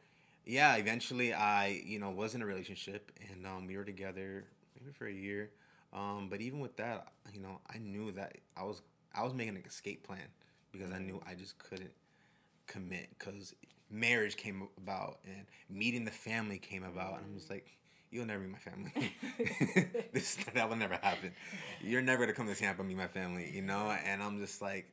yeah, 0.44 0.76
eventually 0.76 1.32
I, 1.32 1.82
you 1.84 1.98
know, 1.98 2.10
was 2.10 2.34
in 2.34 2.42
a 2.42 2.46
relationship 2.46 3.12
and 3.30 3.46
um, 3.46 3.66
we 3.66 3.76
were 3.76 3.84
together 3.84 4.44
maybe 4.78 4.92
for 4.92 5.06
a 5.06 5.12
year. 5.12 5.50
Um, 5.92 6.28
but 6.28 6.40
even 6.40 6.60
with 6.60 6.76
that, 6.76 7.08
you 7.32 7.40
know, 7.40 7.60
I 7.72 7.78
knew 7.78 8.12
that 8.12 8.36
I 8.56 8.64
was 8.64 8.82
I 9.14 9.22
was 9.24 9.34
making 9.34 9.56
an 9.56 9.62
escape 9.66 10.06
plan 10.06 10.28
because 10.72 10.92
I 10.92 10.98
knew 10.98 11.20
I 11.26 11.34
just 11.34 11.58
couldn't 11.58 11.92
commit 12.66 13.08
because 13.18 13.54
marriage 13.90 14.36
came 14.36 14.68
about 14.76 15.18
and 15.24 15.46
meeting 15.70 16.04
the 16.04 16.10
family 16.10 16.58
came 16.58 16.84
about 16.84 17.14
and 17.18 17.26
I'm 17.26 17.34
just 17.34 17.50
like, 17.50 17.78
you'll 18.10 18.26
never 18.26 18.40
meet 18.40 18.52
my 18.52 18.58
family. 18.58 19.14
this 20.12 20.36
that 20.54 20.68
will 20.68 20.76
never 20.76 20.98
happen. 21.02 21.32
You're 21.80 22.02
never 22.02 22.24
gonna 22.24 22.34
come 22.34 22.46
to 22.48 22.54
Tampa 22.54 22.80
and 22.80 22.88
meet 22.88 22.98
my 22.98 23.08
family, 23.08 23.50
you 23.52 23.62
know. 23.62 23.96
And 24.04 24.22
I'm 24.22 24.38
just 24.38 24.60
like, 24.60 24.90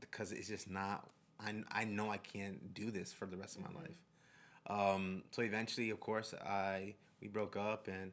because 0.00 0.32
it's 0.32 0.48
just 0.48 0.70
not. 0.70 1.08
I 1.40 1.54
I 1.72 1.84
know 1.84 2.10
I 2.10 2.18
can't 2.18 2.72
do 2.74 2.90
this 2.90 3.12
for 3.12 3.26
the 3.26 3.36
rest 3.36 3.56
of 3.56 3.62
my 3.62 3.80
life. 3.80 3.96
Um, 4.66 5.24
so 5.32 5.42
eventually, 5.42 5.90
of 5.90 6.00
course, 6.00 6.34
I 6.34 6.94
we 7.20 7.28
broke 7.28 7.56
up 7.56 7.88
and 7.88 8.12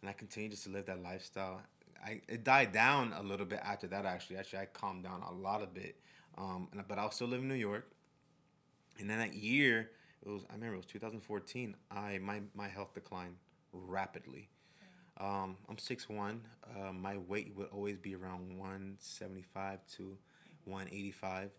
and 0.00 0.10
I 0.10 0.12
continued 0.12 0.52
just 0.52 0.64
to 0.64 0.70
live 0.70 0.86
that 0.86 1.02
lifestyle. 1.02 1.60
I 2.04 2.20
it 2.28 2.44
died 2.44 2.72
down 2.72 3.12
a 3.12 3.22
little 3.22 3.46
bit 3.46 3.60
after 3.62 3.86
that. 3.88 4.06
Actually, 4.06 4.36
actually, 4.36 4.60
I 4.60 4.66
calmed 4.66 5.04
down 5.04 5.22
a 5.22 5.32
lot 5.32 5.62
of 5.62 5.74
bit. 5.74 5.96
Um, 6.36 6.68
and, 6.72 6.86
but 6.86 6.98
I 6.98 7.04
was 7.04 7.14
still 7.14 7.26
living 7.26 7.44
in 7.44 7.48
New 7.48 7.54
York. 7.54 7.90
And 9.00 9.10
then 9.10 9.18
that 9.18 9.34
year, 9.34 9.90
it 10.24 10.28
was 10.28 10.42
I 10.50 10.54
remember 10.54 10.74
it 10.74 10.78
was 10.78 10.86
2014. 10.86 11.74
I 11.90 12.18
my 12.18 12.42
my 12.54 12.68
health 12.68 12.94
declined 12.94 13.36
rapidly. 13.72 14.48
Um, 15.20 15.56
I'm 15.68 15.76
6'1". 15.76 16.38
Uh, 16.62 16.92
my 16.92 17.16
weight 17.16 17.52
would 17.56 17.66
always 17.72 17.96
be 17.96 18.14
around 18.14 18.56
175 18.56 19.80
to 19.96 20.16
185. 20.64 21.50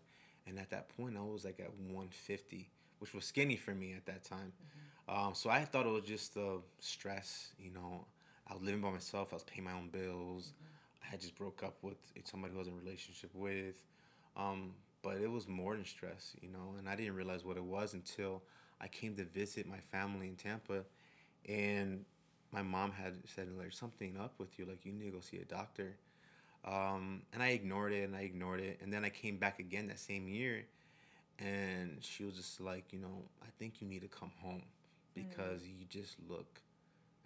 And 0.46 0.58
at 0.58 0.70
that 0.70 0.88
point, 0.96 1.16
I 1.18 1.20
was 1.20 1.44
like 1.44 1.60
at 1.60 1.70
150, 1.74 2.70
which 3.00 3.12
was 3.12 3.26
skinny 3.26 3.56
for 3.56 3.74
me 3.74 3.92
at 3.92 4.06
that 4.06 4.24
time. 4.24 4.52
Um, 5.08 5.34
so 5.34 5.50
I 5.50 5.64
thought 5.64 5.86
it 5.86 5.90
was 5.90 6.04
just 6.04 6.34
the 6.34 6.60
stress, 6.78 7.52
you 7.58 7.70
know. 7.70 8.06
I 8.50 8.54
was 8.54 8.62
living 8.62 8.80
by 8.80 8.90
myself. 8.90 9.28
I 9.32 9.36
was 9.36 9.44
paying 9.44 9.64
my 9.64 9.72
own 9.72 9.88
bills. 9.88 10.52
I 11.02 11.10
had 11.10 11.20
just 11.20 11.36
broke 11.36 11.62
up 11.62 11.76
with 11.82 11.96
somebody 12.24 12.52
who 12.52 12.58
I 12.58 12.60
was 12.60 12.68
in 12.68 12.74
a 12.74 12.76
relationship 12.76 13.30
with. 13.34 13.76
Um, 14.36 14.72
but 15.02 15.16
it 15.16 15.30
was 15.30 15.48
more 15.48 15.74
than 15.76 15.84
stress, 15.84 16.34
you 16.42 16.48
know. 16.48 16.74
And 16.78 16.88
I 16.88 16.96
didn't 16.96 17.14
realize 17.14 17.44
what 17.44 17.56
it 17.56 17.64
was 17.64 17.94
until 17.94 18.42
I 18.80 18.88
came 18.88 19.14
to 19.16 19.24
visit 19.24 19.66
my 19.68 19.78
family 19.78 20.28
in 20.28 20.36
Tampa. 20.36 20.84
And 21.48 22.04
my 22.52 22.62
mom 22.62 22.92
had 22.92 23.14
said, 23.34 23.48
there's 23.58 23.78
something 23.78 24.16
up 24.18 24.34
with 24.38 24.58
you. 24.58 24.66
Like, 24.66 24.84
you 24.84 24.92
need 24.92 25.06
to 25.06 25.10
go 25.12 25.20
see 25.20 25.38
a 25.38 25.44
doctor. 25.44 25.94
Um, 26.64 27.22
and 27.32 27.42
I 27.42 27.50
ignored 27.50 27.92
it 27.92 28.04
and 28.04 28.14
I 28.14 28.20
ignored 28.20 28.60
it. 28.60 28.80
And 28.82 28.92
then 28.92 29.04
I 29.04 29.08
came 29.08 29.38
back 29.38 29.58
again 29.58 29.86
that 29.86 30.00
same 30.00 30.28
year. 30.28 30.64
And 31.38 31.98
she 32.00 32.24
was 32.24 32.34
just 32.34 32.60
like, 32.60 32.92
you 32.92 32.98
know, 32.98 33.22
I 33.42 33.46
think 33.58 33.80
you 33.80 33.88
need 33.88 34.02
to 34.02 34.08
come 34.08 34.32
home 34.42 34.62
because 35.14 35.62
you 35.66 35.86
just 35.88 36.16
look. 36.28 36.60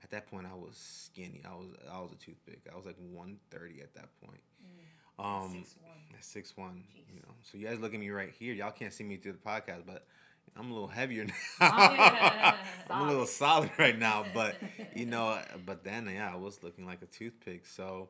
At 0.04 0.10
that 0.10 0.26
point, 0.30 0.46
I 0.46 0.54
was 0.54 0.76
skinny. 0.76 1.42
I 1.44 1.54
was 1.54 1.68
I 1.92 2.00
was 2.00 2.12
a 2.12 2.16
toothpick. 2.16 2.60
I 2.72 2.76
was 2.76 2.84
like 2.86 2.96
130 2.98 3.80
at 3.80 3.94
that 3.94 4.08
point. 4.24 4.40
Um, 5.18 5.50
Six 5.64 5.76
one. 5.80 5.92
at 6.18 6.24
six 6.24 6.56
one, 6.56 6.84
you 7.08 7.20
know. 7.20 7.34
So 7.42 7.56
you 7.56 7.66
guys 7.66 7.78
look 7.80 7.94
at 7.94 8.00
me 8.00 8.10
right 8.10 8.30
here. 8.38 8.52
Y'all 8.52 8.70
can't 8.72 8.92
see 8.92 9.04
me 9.04 9.16
through 9.16 9.32
the 9.32 9.38
podcast, 9.38 9.82
but 9.86 10.06
I'm 10.56 10.70
a 10.70 10.74
little 10.74 10.88
heavier 10.88 11.24
now. 11.60 11.70
I'm 12.90 13.02
a 13.02 13.06
little 13.08 13.26
solid 13.26 13.70
right 13.78 13.98
now, 13.98 14.24
but 14.34 14.56
you 14.94 15.06
know, 15.06 15.38
but 15.64 15.84
then 15.84 16.08
yeah, 16.12 16.30
I 16.32 16.36
was 16.36 16.62
looking 16.62 16.84
like 16.84 17.00
a 17.02 17.06
toothpick. 17.06 17.64
So 17.66 18.08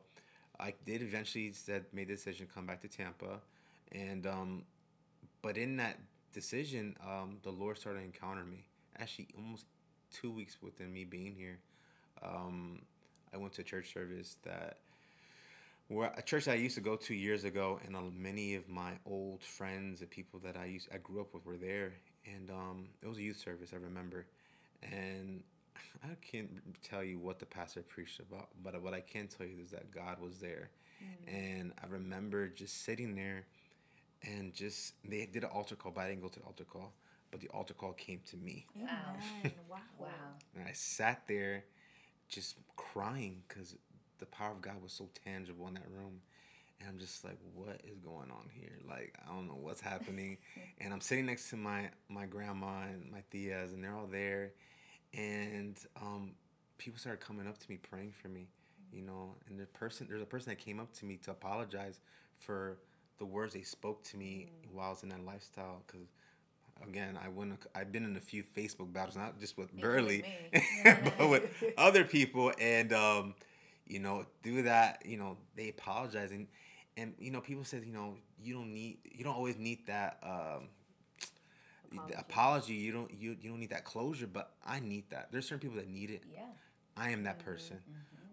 I 0.59 0.73
did 0.85 1.01
eventually 1.01 1.53
said 1.53 1.85
made 1.93 2.07
the 2.09 2.15
decision 2.15 2.47
to 2.47 2.53
come 2.53 2.65
back 2.65 2.81
to 2.81 2.87
Tampa, 2.87 3.39
and 3.91 4.25
um, 4.27 4.63
but 5.41 5.57
in 5.57 5.77
that 5.77 5.99
decision, 6.33 6.97
um, 7.05 7.37
the 7.43 7.51
Lord 7.51 7.77
started 7.77 7.99
to 7.99 8.05
encounter 8.05 8.43
me. 8.43 8.65
Actually, 8.97 9.27
almost 9.37 9.65
two 10.11 10.31
weeks 10.31 10.57
within 10.61 10.91
me 10.91 11.03
being 11.03 11.35
here, 11.35 11.59
um, 12.23 12.81
I 13.33 13.37
went 13.37 13.53
to 13.53 13.61
a 13.61 13.65
church 13.65 13.93
service 13.93 14.37
that 14.43 14.77
where 15.87 16.11
a 16.17 16.21
church 16.21 16.45
that 16.45 16.51
I 16.53 16.55
used 16.55 16.75
to 16.75 16.81
go 16.81 16.95
to 16.95 17.13
years 17.13 17.43
ago, 17.43 17.79
and 17.85 17.95
uh, 17.95 18.01
many 18.15 18.55
of 18.55 18.67
my 18.67 18.93
old 19.05 19.43
friends 19.43 20.01
and 20.01 20.09
people 20.09 20.39
that 20.43 20.57
I 20.57 20.65
used 20.65 20.89
I 20.93 20.97
grew 20.97 21.21
up 21.21 21.33
with 21.33 21.45
were 21.45 21.57
there, 21.57 21.93
and 22.25 22.49
um, 22.49 22.87
it 23.03 23.07
was 23.07 23.17
a 23.17 23.21
youth 23.21 23.37
service. 23.37 23.69
I 23.73 23.77
remember, 23.77 24.25
and 24.81 25.43
I 26.03 26.15
can't 26.21 26.49
tell 26.83 27.03
you 27.03 27.19
what 27.19 27.39
the 27.39 27.45
pastor 27.45 27.81
preached 27.83 28.19
about, 28.19 28.49
but 28.63 28.81
what 28.81 28.93
I 28.93 29.01
can 29.01 29.27
tell 29.27 29.45
you 29.45 29.57
is 29.63 29.71
that 29.71 29.91
God 29.91 30.19
was 30.19 30.39
there, 30.39 30.69
and 31.27 31.71
I 31.83 31.87
remember 31.87 32.47
just 32.47 32.83
sitting 32.83 33.13
there, 33.15 33.45
and 34.23 34.53
just 34.55 34.93
they 35.07 35.27
did 35.31 35.43
an 35.43 35.49
altar 35.53 35.75
call, 35.75 35.91
but 35.91 36.01
I 36.01 36.09
didn't 36.09 36.23
go 36.23 36.29
to 36.29 36.39
the 36.39 36.45
altar 36.45 36.63
call, 36.63 36.93
but 37.29 37.41
the 37.41 37.49
altar 37.49 37.75
call 37.75 37.93
came 37.93 38.21
to 38.31 38.37
me, 38.37 38.65
Wow. 38.75 38.89
Wow. 39.69 39.79
Wow. 39.99 40.07
and 40.55 40.67
I 40.67 40.71
sat 40.73 41.23
there, 41.27 41.63
just 42.35 42.55
crying 42.75 43.41
because 43.47 43.75
the 44.19 44.25
power 44.25 44.51
of 44.51 44.61
God 44.61 44.81
was 44.83 44.91
so 44.91 45.09
tangible 45.23 45.67
in 45.67 45.75
that 45.75 45.89
room. 45.89 46.21
And 46.79 46.89
I'm 46.89 46.99
just 46.99 47.23
like, 47.23 47.37
what 47.53 47.81
is 47.85 47.99
going 47.99 48.29
on 48.31 48.49
here? 48.53 48.77
Like, 48.87 49.15
I 49.25 49.33
don't 49.33 49.47
know 49.47 49.57
what's 49.59 49.79
happening. 49.79 50.37
and 50.79 50.93
I'm 50.93 50.99
sitting 51.01 51.25
next 51.25 51.49
to 51.51 51.55
my 51.55 51.89
my 52.09 52.25
grandma 52.25 52.83
and 52.83 53.09
my 53.11 53.23
tias, 53.33 53.73
and 53.73 53.83
they're 53.83 53.95
all 53.95 54.07
there. 54.07 54.51
And 55.13 55.77
um, 56.01 56.31
people 56.77 56.99
started 56.99 57.21
coming 57.21 57.47
up 57.47 57.57
to 57.57 57.65
me, 57.69 57.77
praying 57.77 58.13
for 58.21 58.27
me, 58.27 58.49
you 58.91 59.01
know. 59.01 59.35
And 59.47 59.57
the 59.57 59.65
person, 59.67 60.07
there's 60.09 60.21
a 60.21 60.25
person 60.25 60.49
that 60.49 60.59
came 60.59 60.79
up 60.81 60.91
to 60.95 61.05
me 61.05 61.17
to 61.23 61.31
apologize 61.31 62.01
for 62.37 62.77
the 63.17 63.25
words 63.25 63.53
they 63.53 63.61
spoke 63.61 64.03
to 64.03 64.17
me 64.17 64.49
while 64.73 64.87
I 64.87 64.89
was 64.89 65.03
in 65.03 65.09
that 65.09 65.25
lifestyle. 65.25 65.81
Because 65.87 66.07
again, 66.87 67.17
I 67.23 67.29
went, 67.29 67.53
I've 67.73 67.91
been 67.91 68.05
in 68.05 68.15
a 68.15 68.21
few 68.21 68.43
Facebook 68.43 68.91
battles, 68.91 69.15
not 69.15 69.39
just 69.39 69.57
with 69.57 69.71
Burley, 69.73 70.23
but 71.17 71.29
with 71.29 71.43
other 71.77 72.03
people, 72.03 72.51
and 72.59 72.93
um, 72.93 73.35
you 73.87 73.99
know, 73.99 74.25
through 74.43 74.63
that, 74.63 75.03
you 75.05 75.17
know, 75.17 75.37
they 75.55 75.69
apologize, 75.69 76.31
and 76.31 76.47
and 76.97 77.13
you 77.19 77.31
know, 77.31 77.41
people 77.41 77.63
said, 77.63 77.83
you 77.85 77.93
know, 77.93 78.15
you 78.41 78.53
don't 78.53 78.73
need, 78.73 78.97
you 79.03 79.23
don't 79.23 79.35
always 79.35 79.57
need 79.57 79.85
that 79.87 80.17
um, 80.23 80.69
Apology. 81.91 82.15
apology. 82.17 82.73
You 82.73 82.91
don't, 82.91 83.13
you 83.13 83.37
you 83.41 83.49
don't 83.49 83.59
need 83.59 83.69
that 83.69 83.85
closure, 83.85 84.27
but 84.27 84.51
I 84.65 84.79
need 84.79 85.09
that. 85.11 85.31
There's 85.31 85.47
certain 85.47 85.59
people 85.59 85.77
that 85.77 85.89
need 85.89 86.09
it. 86.09 86.23
Yeah. 86.31 86.41
I 86.97 87.09
am 87.11 87.23
that 87.23 87.39
person. 87.39 87.77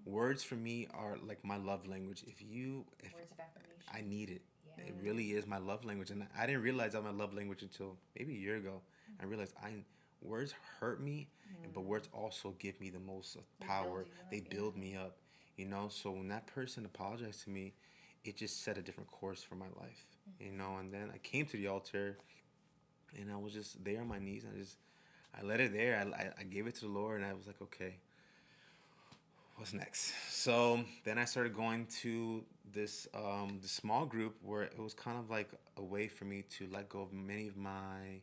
Words 0.05 0.43
for 0.43 0.57
me 0.57 0.89
are 0.95 1.17
like 1.27 1.45
my 1.45 1.57
love 1.57 1.87
language. 1.87 2.25
If 2.27 2.43
you, 2.43 2.85
if 3.01 3.13
Words 3.15 3.33
of 3.33 3.39
affirmation. 3.39 3.83
I 3.93 4.01
need 4.01 4.31
it. 4.31 4.43
Yeah. 4.79 4.85
It 4.85 4.95
really 5.03 5.33
is 5.33 5.47
my 5.47 5.59
love 5.59 5.85
language, 5.85 6.11
and 6.11 6.27
I 6.39 6.47
didn't 6.47 6.63
realize 6.63 6.93
that 6.93 7.03
my 7.03 7.11
love 7.11 7.35
language 7.35 7.63
until 7.63 7.97
maybe 8.19 8.35
a 8.35 8.39
year 8.39 8.57
ago. 8.57 8.81
I 9.19 9.23
mm-hmm. 9.23 9.31
realized 9.31 9.55
I 9.63 9.73
words 10.21 10.55
hurt 10.81 11.01
me, 11.01 11.29
but 11.75 11.83
words 11.83 12.09
also 12.13 12.55
give 12.59 12.81
me 12.81 12.91
the 12.91 13.01
most 13.01 13.37
uh, 13.37 13.41
power. 13.65 14.01
you 14.01 14.13
up, 14.23 14.31
They 14.31 14.41
build 14.41 14.77
me 14.77 14.97
up, 14.97 15.17
you 15.57 15.67
know. 15.67 15.89
So 15.91 16.11
when 16.11 16.29
that 16.29 16.47
person 16.47 16.85
apologized 16.85 17.45
to 17.45 17.51
me, 17.51 17.75
it 18.25 18.37
just 18.37 18.63
set 18.63 18.79
a 18.79 18.83
different 18.83 19.11
course 19.11 19.43
for 19.43 19.57
my 19.57 19.67
life, 19.81 20.07
you 20.39 20.47
mm-hmm. 20.47 20.59
know. 20.59 20.77
And 20.79 20.93
then 20.93 21.11
I 21.13 21.19
came 21.19 21.47
to 21.47 21.57
the 21.57 21.69
altar, 21.69 22.19
and 23.19 23.31
I 23.31 23.37
was 23.37 23.53
just 23.53 23.85
there 23.85 24.01
on 24.01 24.09
my 24.09 24.19
knees. 24.19 24.45
I 24.51 24.59
just 24.59 24.77
I 25.39 25.43
let 25.43 25.61
it 25.61 25.73
there. 25.73 25.97
I, 25.97 26.23
I, 26.23 26.31
I 26.41 26.43
gave 26.45 26.67
it 26.67 26.75
to 26.77 26.83
the 26.83 26.93
Lord, 26.93 27.21
and 27.21 27.29
I 27.29 27.35
was 27.35 27.47
like, 27.47 27.61
okay, 27.63 27.97
what's 29.63 29.73
next? 29.73 30.13
So 30.29 30.81
then 31.05 31.19
I 31.19 31.25
started 31.25 31.55
going 31.55 31.87
to 32.01 32.45
this 32.73 33.07
um, 33.15 33.61
this 33.63 33.71
small 33.71 34.07
group 34.07 34.35
where 34.43 34.63
it 34.63 34.77
was 34.77 34.93
kind 34.93 35.17
of 35.17 35.31
like 35.31 35.51
a 35.77 35.83
way 35.85 36.09
for 36.09 36.25
me 36.25 36.43
to 36.59 36.67
let 36.73 36.89
go 36.89 37.03
of 37.03 37.13
many 37.13 37.47
of 37.47 37.57
my 37.57 38.23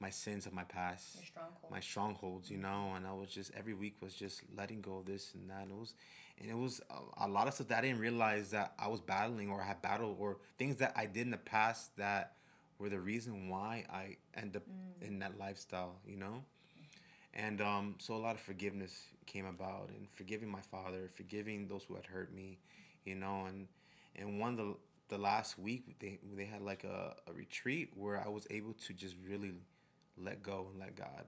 my 0.00 0.10
sins 0.10 0.46
of 0.46 0.52
my 0.52 0.64
past, 0.64 1.14
Your 1.14 1.26
stronghold. 1.26 1.70
my 1.70 1.78
strongholds, 1.78 2.50
you 2.50 2.58
know. 2.58 2.94
And 2.96 3.06
I 3.06 3.12
was 3.12 3.28
just 3.28 3.52
every 3.56 3.72
week 3.72 4.02
was 4.02 4.14
just 4.14 4.42
letting 4.56 4.80
go 4.80 4.96
of 4.96 5.06
this 5.06 5.32
and 5.34 5.48
that. 5.48 5.62
And 5.62 5.70
it 5.70 5.78
was 5.78 5.94
and 6.40 6.50
it 6.50 6.56
was 6.58 6.80
a, 6.90 7.24
a 7.24 7.28
lot 7.28 7.46
of 7.46 7.54
stuff 7.54 7.68
that 7.68 7.78
I 7.78 7.82
didn't 7.82 8.00
realize 8.00 8.50
that 8.50 8.72
I 8.76 8.88
was 8.88 9.00
battling 9.00 9.50
or 9.50 9.62
I 9.62 9.66
had 9.66 9.80
battled 9.80 10.16
or 10.18 10.38
things 10.58 10.74
that 10.78 10.92
I 10.96 11.06
did 11.06 11.22
in 11.22 11.30
the 11.30 11.36
past 11.36 11.96
that 11.98 12.32
were 12.80 12.88
the 12.88 12.98
reason 12.98 13.48
why 13.48 13.84
I 13.92 14.16
end 14.36 14.56
up 14.56 14.64
in 15.00 15.20
that 15.20 15.38
lifestyle, 15.38 16.00
you 16.04 16.16
know. 16.16 16.42
And 17.34 17.60
um, 17.60 17.96
so 17.98 18.14
a 18.14 18.16
lot 18.16 18.36
of 18.36 18.40
forgiveness 18.40 19.06
came 19.26 19.44
about, 19.46 19.88
and 19.88 20.08
forgiving 20.12 20.48
my 20.48 20.60
father, 20.60 21.10
forgiving 21.14 21.66
those 21.68 21.84
who 21.84 21.96
had 21.96 22.06
hurt 22.06 22.32
me, 22.32 22.58
you 23.04 23.16
know. 23.16 23.46
And 23.48 23.66
and 24.16 24.38
one 24.40 24.52
of 24.52 24.56
the 24.58 24.74
the 25.08 25.18
last 25.18 25.58
week 25.58 25.98
they 26.00 26.18
they 26.36 26.44
had 26.44 26.62
like 26.62 26.84
a, 26.84 27.14
a 27.28 27.32
retreat 27.32 27.90
where 27.96 28.22
I 28.24 28.28
was 28.28 28.46
able 28.50 28.72
to 28.86 28.92
just 28.92 29.16
really 29.28 29.52
let 30.16 30.42
go 30.42 30.68
and 30.70 30.78
let 30.78 30.94
God, 30.94 31.24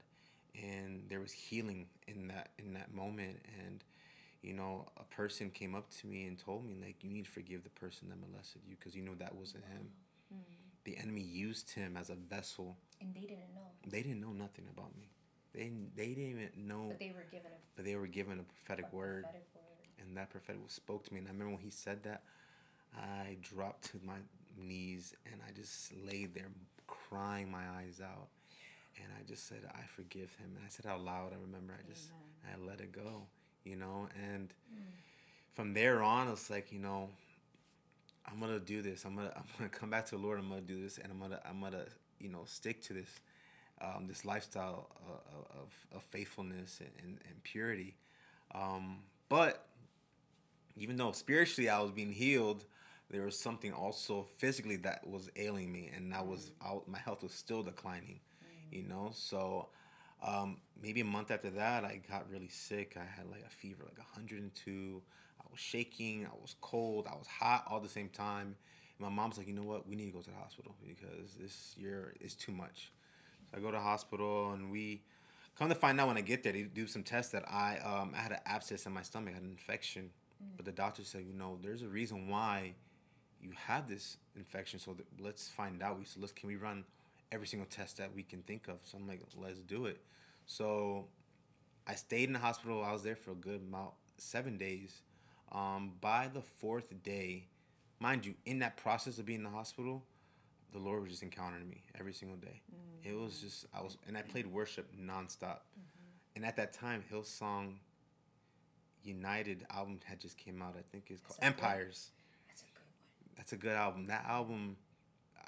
and 0.54 1.02
there 1.08 1.20
was 1.20 1.32
healing 1.32 1.86
in 2.06 2.28
that 2.28 2.50
in 2.58 2.72
that 2.74 2.94
moment. 2.94 3.38
And 3.66 3.82
you 4.42 4.52
know, 4.52 4.86
a 4.96 5.02
person 5.04 5.50
came 5.50 5.74
up 5.74 5.90
to 6.00 6.06
me 6.06 6.24
and 6.26 6.38
told 6.38 6.64
me 6.64 6.76
like, 6.80 7.02
you 7.02 7.10
need 7.10 7.24
to 7.24 7.30
forgive 7.30 7.64
the 7.64 7.70
person 7.70 8.08
that 8.10 8.16
molested 8.20 8.62
you 8.68 8.76
because 8.78 8.94
you 8.94 9.02
know 9.02 9.14
that 9.18 9.34
wasn't 9.34 9.64
him. 9.64 9.88
The 10.84 10.96
enemy 10.98 11.22
used 11.22 11.70
him 11.72 11.96
as 11.96 12.10
a 12.10 12.14
vessel. 12.14 12.76
and 13.00 13.12
they 13.12 13.22
didn't 13.22 13.52
know. 13.54 13.72
They 13.88 14.02
didn't 14.02 14.20
know 14.20 14.32
nothing 14.32 14.66
about 14.72 14.96
me. 14.96 15.10
They 15.56 15.70
they 15.96 16.08
didn't 16.08 16.30
even 16.30 16.50
know 16.56 16.86
But 16.88 16.98
they 16.98 17.12
were 17.16 17.24
given 17.30 17.50
a 17.50 17.56
but 17.74 17.84
they 17.84 17.96
were 17.96 18.06
given 18.06 18.38
a 18.38 18.42
prophetic 18.42 18.92
word, 18.92 19.24
prophetic 19.24 19.48
word. 19.54 20.06
and 20.06 20.16
that 20.16 20.30
prophetic 20.30 20.60
word 20.60 20.70
spoke 20.70 21.04
to 21.06 21.14
me. 21.14 21.20
And 21.20 21.28
I 21.28 21.32
remember 21.32 21.54
when 21.54 21.62
he 21.64 21.70
said 21.70 22.02
that, 22.04 22.22
I 22.94 23.36
dropped 23.42 23.90
to 23.90 24.00
my 24.04 24.18
knees 24.58 25.14
and 25.32 25.40
I 25.46 25.52
just 25.52 25.92
laid 26.06 26.34
there 26.34 26.48
crying 26.86 27.50
my 27.50 27.64
eyes 27.78 28.00
out. 28.04 28.28
And 28.96 29.06
I 29.18 29.28
just 29.28 29.46
said, 29.48 29.58
I 29.74 29.82
forgive 29.94 30.34
him. 30.36 30.52
And 30.56 30.64
I 30.64 30.68
said 30.68 30.86
out 30.86 31.02
loud, 31.02 31.32
I 31.32 31.36
remember 31.36 31.74
I 31.74 31.86
just, 31.90 32.10
I 32.46 32.56
let 32.66 32.80
it 32.80 32.92
go, 32.92 33.24
you 33.62 33.76
know? 33.76 34.08
And 34.32 34.48
mm. 34.74 34.80
from 35.52 35.74
there 35.74 36.02
on, 36.02 36.28
it's 36.28 36.48
like, 36.48 36.72
you 36.72 36.78
know, 36.78 37.10
I'm 38.30 38.40
gonna 38.40 38.58
do 38.58 38.82
this. 38.82 39.04
I'm 39.04 39.16
gonna 39.16 39.32
I'm 39.36 39.44
gonna 39.58 39.70
come 39.70 39.90
back 39.90 40.06
to 40.06 40.16
the 40.16 40.22
Lord. 40.22 40.38
I'm 40.38 40.48
gonna 40.48 40.60
do 40.60 40.82
this, 40.82 40.98
and 40.98 41.12
I'm 41.12 41.20
gonna 41.20 41.40
I'm 41.48 41.60
gonna 41.60 41.84
you 42.18 42.28
know 42.28 42.42
stick 42.46 42.82
to 42.84 42.92
this 42.92 43.20
um, 43.80 44.06
this 44.06 44.24
lifestyle 44.24 44.88
of, 45.06 45.56
of, 45.58 45.96
of 45.96 46.02
faithfulness 46.04 46.80
and, 46.80 46.90
and, 47.02 47.18
and 47.28 47.42
purity. 47.42 47.96
Um, 48.54 48.98
but 49.28 49.66
even 50.76 50.96
though 50.96 51.12
spiritually 51.12 51.68
I 51.68 51.80
was 51.80 51.90
being 51.90 52.12
healed, 52.12 52.64
there 53.10 53.22
was 53.22 53.38
something 53.38 53.72
also 53.72 54.26
physically 54.36 54.76
that 54.78 55.06
was 55.06 55.30
ailing 55.36 55.72
me, 55.72 55.90
and 55.94 56.12
I 56.12 56.22
was 56.22 56.50
out, 56.64 56.88
my 56.88 56.98
health 56.98 57.22
was 57.22 57.32
still 57.32 57.62
declining. 57.62 58.20
You 58.72 58.82
know, 58.82 59.10
so 59.14 59.68
um, 60.26 60.56
maybe 60.82 61.00
a 61.00 61.04
month 61.04 61.30
after 61.30 61.50
that, 61.50 61.84
I 61.84 62.00
got 62.10 62.28
really 62.30 62.48
sick. 62.48 62.96
I 62.96 63.04
had 63.04 63.30
like 63.30 63.44
a 63.46 63.50
fever, 63.50 63.84
like 63.84 63.98
102. 63.98 65.02
I 65.40 65.44
was 65.50 65.60
shaking. 65.60 66.26
I 66.26 66.34
was 66.40 66.56
cold. 66.60 67.06
I 67.08 67.14
was 67.14 67.28
hot 67.28 67.64
all 67.70 67.76
at 67.76 67.84
the 67.84 67.88
same 67.88 68.08
time. 68.08 68.56
And 68.98 69.00
my 69.00 69.08
mom's 69.08 69.38
like, 69.38 69.46
you 69.46 69.54
know 69.54 69.62
what? 69.62 69.88
We 69.88 69.94
need 69.94 70.06
to 70.06 70.12
go 70.12 70.20
to 70.20 70.30
the 70.30 70.36
hospital 70.36 70.74
because 70.86 71.34
this 71.40 71.74
year 71.78 72.14
is 72.20 72.34
too 72.34 72.52
much. 72.52 72.90
So 73.50 73.58
I 73.58 73.60
go 73.60 73.70
to 73.70 73.80
hospital, 73.80 74.52
and 74.52 74.70
we 74.70 75.02
come 75.58 75.68
to 75.68 75.74
find 75.74 76.00
out 76.00 76.08
when 76.08 76.16
I 76.16 76.22
get 76.22 76.42
there, 76.42 76.52
they 76.52 76.62
do 76.62 76.86
some 76.86 77.02
tests 77.02 77.32
that 77.32 77.44
I 77.50 77.78
um, 77.78 78.12
I 78.16 78.20
had 78.20 78.32
an 78.32 78.40
abscess 78.46 78.86
in 78.86 78.92
my 78.92 79.02
stomach, 79.02 79.32
I 79.32 79.34
had 79.34 79.42
an 79.42 79.50
infection. 79.50 80.10
But 80.56 80.66
the 80.66 80.72
doctor 80.72 81.02
said, 81.02 81.24
you 81.26 81.32
know, 81.32 81.58
there's 81.62 81.82
a 81.82 81.88
reason 81.88 82.28
why 82.28 82.74
you 83.40 83.52
have 83.66 83.88
this 83.88 84.18
infection. 84.36 84.78
So 84.78 84.92
th- 84.92 85.06
let's 85.18 85.48
find 85.48 85.82
out. 85.82 85.98
We 85.98 86.04
said, 86.04 86.20
let's 86.20 86.32
can 86.32 86.48
we 86.48 86.56
run 86.56 86.84
every 87.32 87.46
single 87.46 87.66
test 87.68 87.96
that 87.98 88.14
we 88.14 88.22
can 88.22 88.42
think 88.42 88.68
of? 88.68 88.76
So 88.84 88.98
I'm 88.98 89.08
like, 89.08 89.22
let's 89.36 89.60
do 89.60 89.86
it. 89.86 89.98
So 90.46 91.06
I 91.86 91.94
stayed 91.94 92.24
in 92.24 92.32
the 92.34 92.38
hospital. 92.38 92.84
I 92.84 92.92
was 92.92 93.02
there 93.02 93.16
for 93.16 93.32
a 93.32 93.34
good 93.34 93.62
about 93.68 93.94
seven 94.18 94.58
days. 94.58 95.00
Um, 95.52 95.92
by 96.00 96.28
the 96.32 96.42
fourth 96.42 96.92
day, 97.02 97.46
mind 98.00 98.26
you, 98.26 98.34
in 98.44 98.58
that 98.58 98.76
process 98.76 99.18
of 99.18 99.26
being 99.26 99.38
in 99.38 99.44
the 99.44 99.50
hospital, 99.50 100.02
the 100.72 100.78
Lord 100.78 101.02
was 101.02 101.10
just 101.10 101.22
encountering 101.22 101.68
me 101.68 101.82
every 101.98 102.12
single 102.12 102.36
day. 102.36 102.62
It 103.02 103.14
was 103.14 103.34
mm-hmm. 103.34 103.46
just 103.46 103.66
I 103.74 103.82
was, 103.82 103.96
and 104.06 104.16
I 104.16 104.22
played 104.22 104.46
worship 104.46 104.90
nonstop. 104.96 105.60
Mm-hmm. 105.60 106.36
And 106.36 106.44
at 106.44 106.56
that 106.56 106.72
time, 106.72 107.02
Hillsong 107.12 107.74
United 109.02 109.64
album 109.70 110.00
had 110.04 110.20
just 110.20 110.36
came 110.36 110.60
out. 110.60 110.74
I 110.78 110.82
think 110.92 111.06
it's 111.10 111.20
called 111.20 111.38
That's 111.40 111.42
a 111.42 111.44
Empires. 111.46 112.10
That's 112.48 112.62
a 112.62 112.64
good 112.64 112.72
one. 112.74 113.34
That's 113.36 113.52
a 113.52 113.56
good 113.56 113.72
album. 113.72 114.06
That 114.08 114.24
album, 114.28 114.76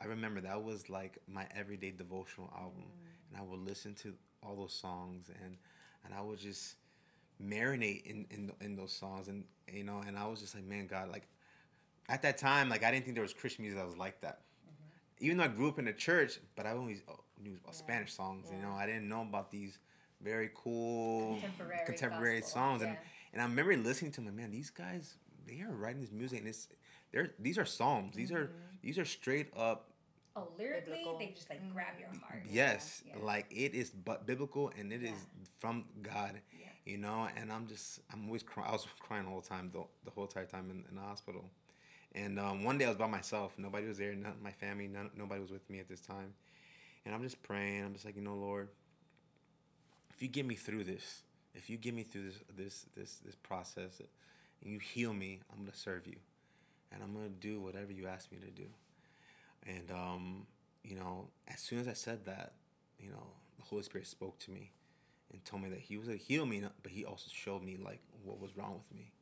I 0.01 0.07
remember 0.07 0.41
that 0.43 0.63
was 0.63 0.89
like 0.89 1.19
my 1.27 1.47
everyday 1.55 1.91
devotional 1.91 2.51
album, 2.57 2.85
mm. 2.85 3.31
and 3.31 3.41
I 3.41 3.43
would 3.45 3.61
listen 3.61 3.95
to 3.97 4.15
all 4.43 4.57
those 4.57 4.73
songs, 4.73 5.31
and 5.43 5.57
and 6.05 6.15
I 6.15 6.23
would 6.23 6.39
just 6.39 6.77
marinate 7.43 8.07
in 8.07 8.27
in, 8.31 8.53
in 8.61 8.77
those 8.77 8.93
songs, 8.93 9.29
and 9.29 9.45
you 9.71 9.85
know, 9.85 10.03
and 10.07 10.17
I 10.17 10.27
was 10.27 10.41
just 10.41 10.55
like, 10.55 10.65
man, 10.65 10.87
God, 10.87 11.11
like 11.11 11.29
at 12.09 12.23
that 12.23 12.39
time, 12.39 12.69
like 12.69 12.85
I 12.85 12.91
didn't 12.91 13.05
think 13.05 13.17
there 13.17 13.23
was 13.23 13.35
Christian 13.35 13.63
music 13.65 13.79
that 13.79 13.87
was 13.87 13.97
like 13.97 14.21
that. 14.23 14.41
Even 15.21 15.39
though 15.39 15.45
I 15.45 15.49
grew 15.49 15.69
up 15.69 15.79
in 15.79 15.85
the 15.85 15.93
church, 15.93 16.39
but 16.57 16.67
I 16.67 16.73
always 16.73 17.03
oh, 17.09 17.21
knew 17.43 17.57
about 17.63 17.75
Spanish 17.75 18.13
songs. 18.13 18.47
You 18.55 18.61
know, 18.63 18.73
I 18.73 18.87
didn't 18.87 19.09
know 19.09 19.23
about 19.23 19.51
these 19.51 19.79
very 20.23 20.51
cool 20.55 21.35
Contemporary 21.35 21.81
contemporary 21.87 22.43
songs, 22.43 22.83
and 22.83 22.93
yeah. 22.93 22.99
and 23.33 23.43
I 23.43 23.45
remember 23.45 23.77
listening 23.77 24.13
to 24.13 24.21
them. 24.21 24.37
Man, 24.37 24.51
these 24.51 24.71
guys 24.71 25.17
they 25.47 25.61
are 25.61 25.71
writing 25.73 26.01
this 26.01 26.13
music, 26.13 26.41
and 26.41 26.49
it's 26.49 26.69
they're 27.13 27.31
these 27.39 27.59
are 27.59 27.65
psalms. 27.65 28.15
These 28.15 28.33
are 28.33 28.47
mm-hmm. 28.47 28.77
these 28.83 28.99
are 28.99 29.05
straight 29.05 29.53
up 29.57 29.89
Oh, 30.39 30.49
lyrically, 30.57 30.99
Biblical. 30.99 31.19
they 31.19 31.33
just 31.35 31.51
like 31.51 31.61
grab 31.73 31.99
your 31.99 32.11
mm. 32.11 32.23
heart. 32.23 32.45
Yes, 32.49 33.03
Yeah. 33.05 33.15
like 33.21 33.47
it 33.51 33.75
is 33.75 33.91
but 33.91 34.25
biblical 34.25 34.71
and 34.79 34.93
it 34.93 35.03
is 35.03 35.11
Yeah. 35.11 35.47
from 35.59 35.85
God. 36.01 36.41
Yeah. 36.53 36.69
You 36.85 36.99
know, 36.99 37.29
and 37.37 37.53
I'm 37.53 37.67
just 37.67 38.01
I'm 38.13 38.27
always 38.27 38.45
crying. 38.45 38.69
I 38.69 38.73
was 38.73 38.87
crying 39.01 39.27
all 39.27 39.41
the 39.41 39.49
whole 39.49 39.59
time, 39.59 39.71
the, 39.73 39.85
the 40.05 40.11
whole 40.13 40.25
entire 40.25 40.47
time 40.47 40.71
in, 40.71 40.85
in 40.89 40.95
the 40.95 41.03
hospital. 41.03 41.51
And 42.15 42.39
um, 42.39 42.65
one 42.65 42.79
day 42.79 42.87
I 42.87 42.89
was 42.89 42.97
by 42.97 43.07
myself. 43.07 43.53
Nobody 43.59 43.87
was 43.87 43.99
there. 43.99 44.15
None, 44.15 44.35
my 44.43 44.53
family. 44.53 44.89
None, 44.89 45.11
nobody 45.17 45.41
was 45.41 45.51
with 45.51 45.69
me 45.69 45.79
at 45.79 45.89
this 45.89 46.01
time. 46.01 46.35
And 47.05 47.15
I'm 47.15 47.23
just 47.23 47.43
praying. 47.43 47.85
I'm 47.85 47.93
just 47.93 48.05
like, 48.05 48.17
you 48.17 48.23
know, 48.23 48.35
Lord, 48.35 48.69
if 50.11 50.23
you 50.23 50.29
get 50.29 50.47
me 50.47 50.55
through 50.55 50.85
this, 50.85 51.23
if 51.55 51.71
you 51.71 51.77
get 51.77 51.95
me 51.95 52.03
through 52.03 52.25
this 52.25 52.39
this 52.57 52.87
this 52.97 53.15
this 53.25 53.35
process, 53.37 54.01
and 54.63 54.73
you 54.73 54.79
heal 54.79 55.13
me, 55.13 55.41
I'm 55.53 55.61
gonna 55.61 55.75
serve 55.75 56.07
you, 56.07 56.17
and 56.93 57.03
I'm 57.03 57.15
gonna 57.15 57.29
do 57.29 57.61
whatever 57.61 57.93
you 57.93 58.07
ask 58.07 58.31
me 58.33 58.39
to 58.39 58.51
do. 58.51 58.67
And 59.67 59.91
um, 59.91 60.47
you 60.83 60.97
know, 60.97 61.29
as 61.47 61.61
soon 61.61 61.79
as 61.79 61.89
I 61.89 61.93
said 61.93 62.25
that, 62.25 62.55
you 62.99 63.11
know, 63.11 63.27
the 63.59 63.65
Holy 63.65 63.83
Spirit 63.83 64.07
spoke 64.07 64.39
to 64.41 64.51
me 64.51 64.73
and 65.33 65.45
told 65.45 65.63
me 65.63 65.71
that 65.71 65.81
He 65.81 65.97
was 65.97 66.09
gonna 66.09 66.19
heal 66.19 66.47
me, 66.47 66.63
but 66.83 66.93
He 66.93 67.05
also 67.05 67.31
showed 67.33 67.63
me 67.63 67.77
like 67.77 68.01
what 68.25 68.41
was 68.41 68.57
wrong 68.57 68.75
with 68.75 68.99
me. 68.99 69.13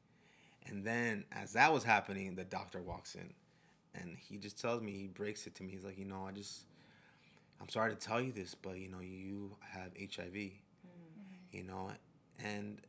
And 0.68 0.84
then 0.84 1.24
as 1.32 1.52
that 1.52 1.72
was 1.72 1.84
happening, 1.84 2.34
the 2.34 2.44
doctor 2.44 2.80
walks 2.80 3.14
in, 3.14 3.32
and 3.94 4.16
he 4.18 4.36
just 4.36 4.60
tells 4.60 4.82
me, 4.82 4.92
he 4.92 5.06
breaks 5.06 5.46
it 5.46 5.54
to 5.56 5.62
me. 5.62 5.72
He's 5.72 5.84
like, 5.84 5.98
you 5.98 6.04
know, 6.04 6.26
I 6.28 6.32
just, 6.32 6.64
I'm 7.60 7.68
sorry 7.68 7.90
to 7.90 7.96
tell 7.96 8.20
you 8.20 8.32
this, 8.32 8.54
but 8.54 8.78
you 8.78 8.88
know, 8.88 9.00
you 9.00 9.56
have 9.60 9.92
HIV. 9.98 10.32
Mm-hmm. 10.32 10.52
You 11.52 11.62
know, 11.64 11.90
and 12.42 12.80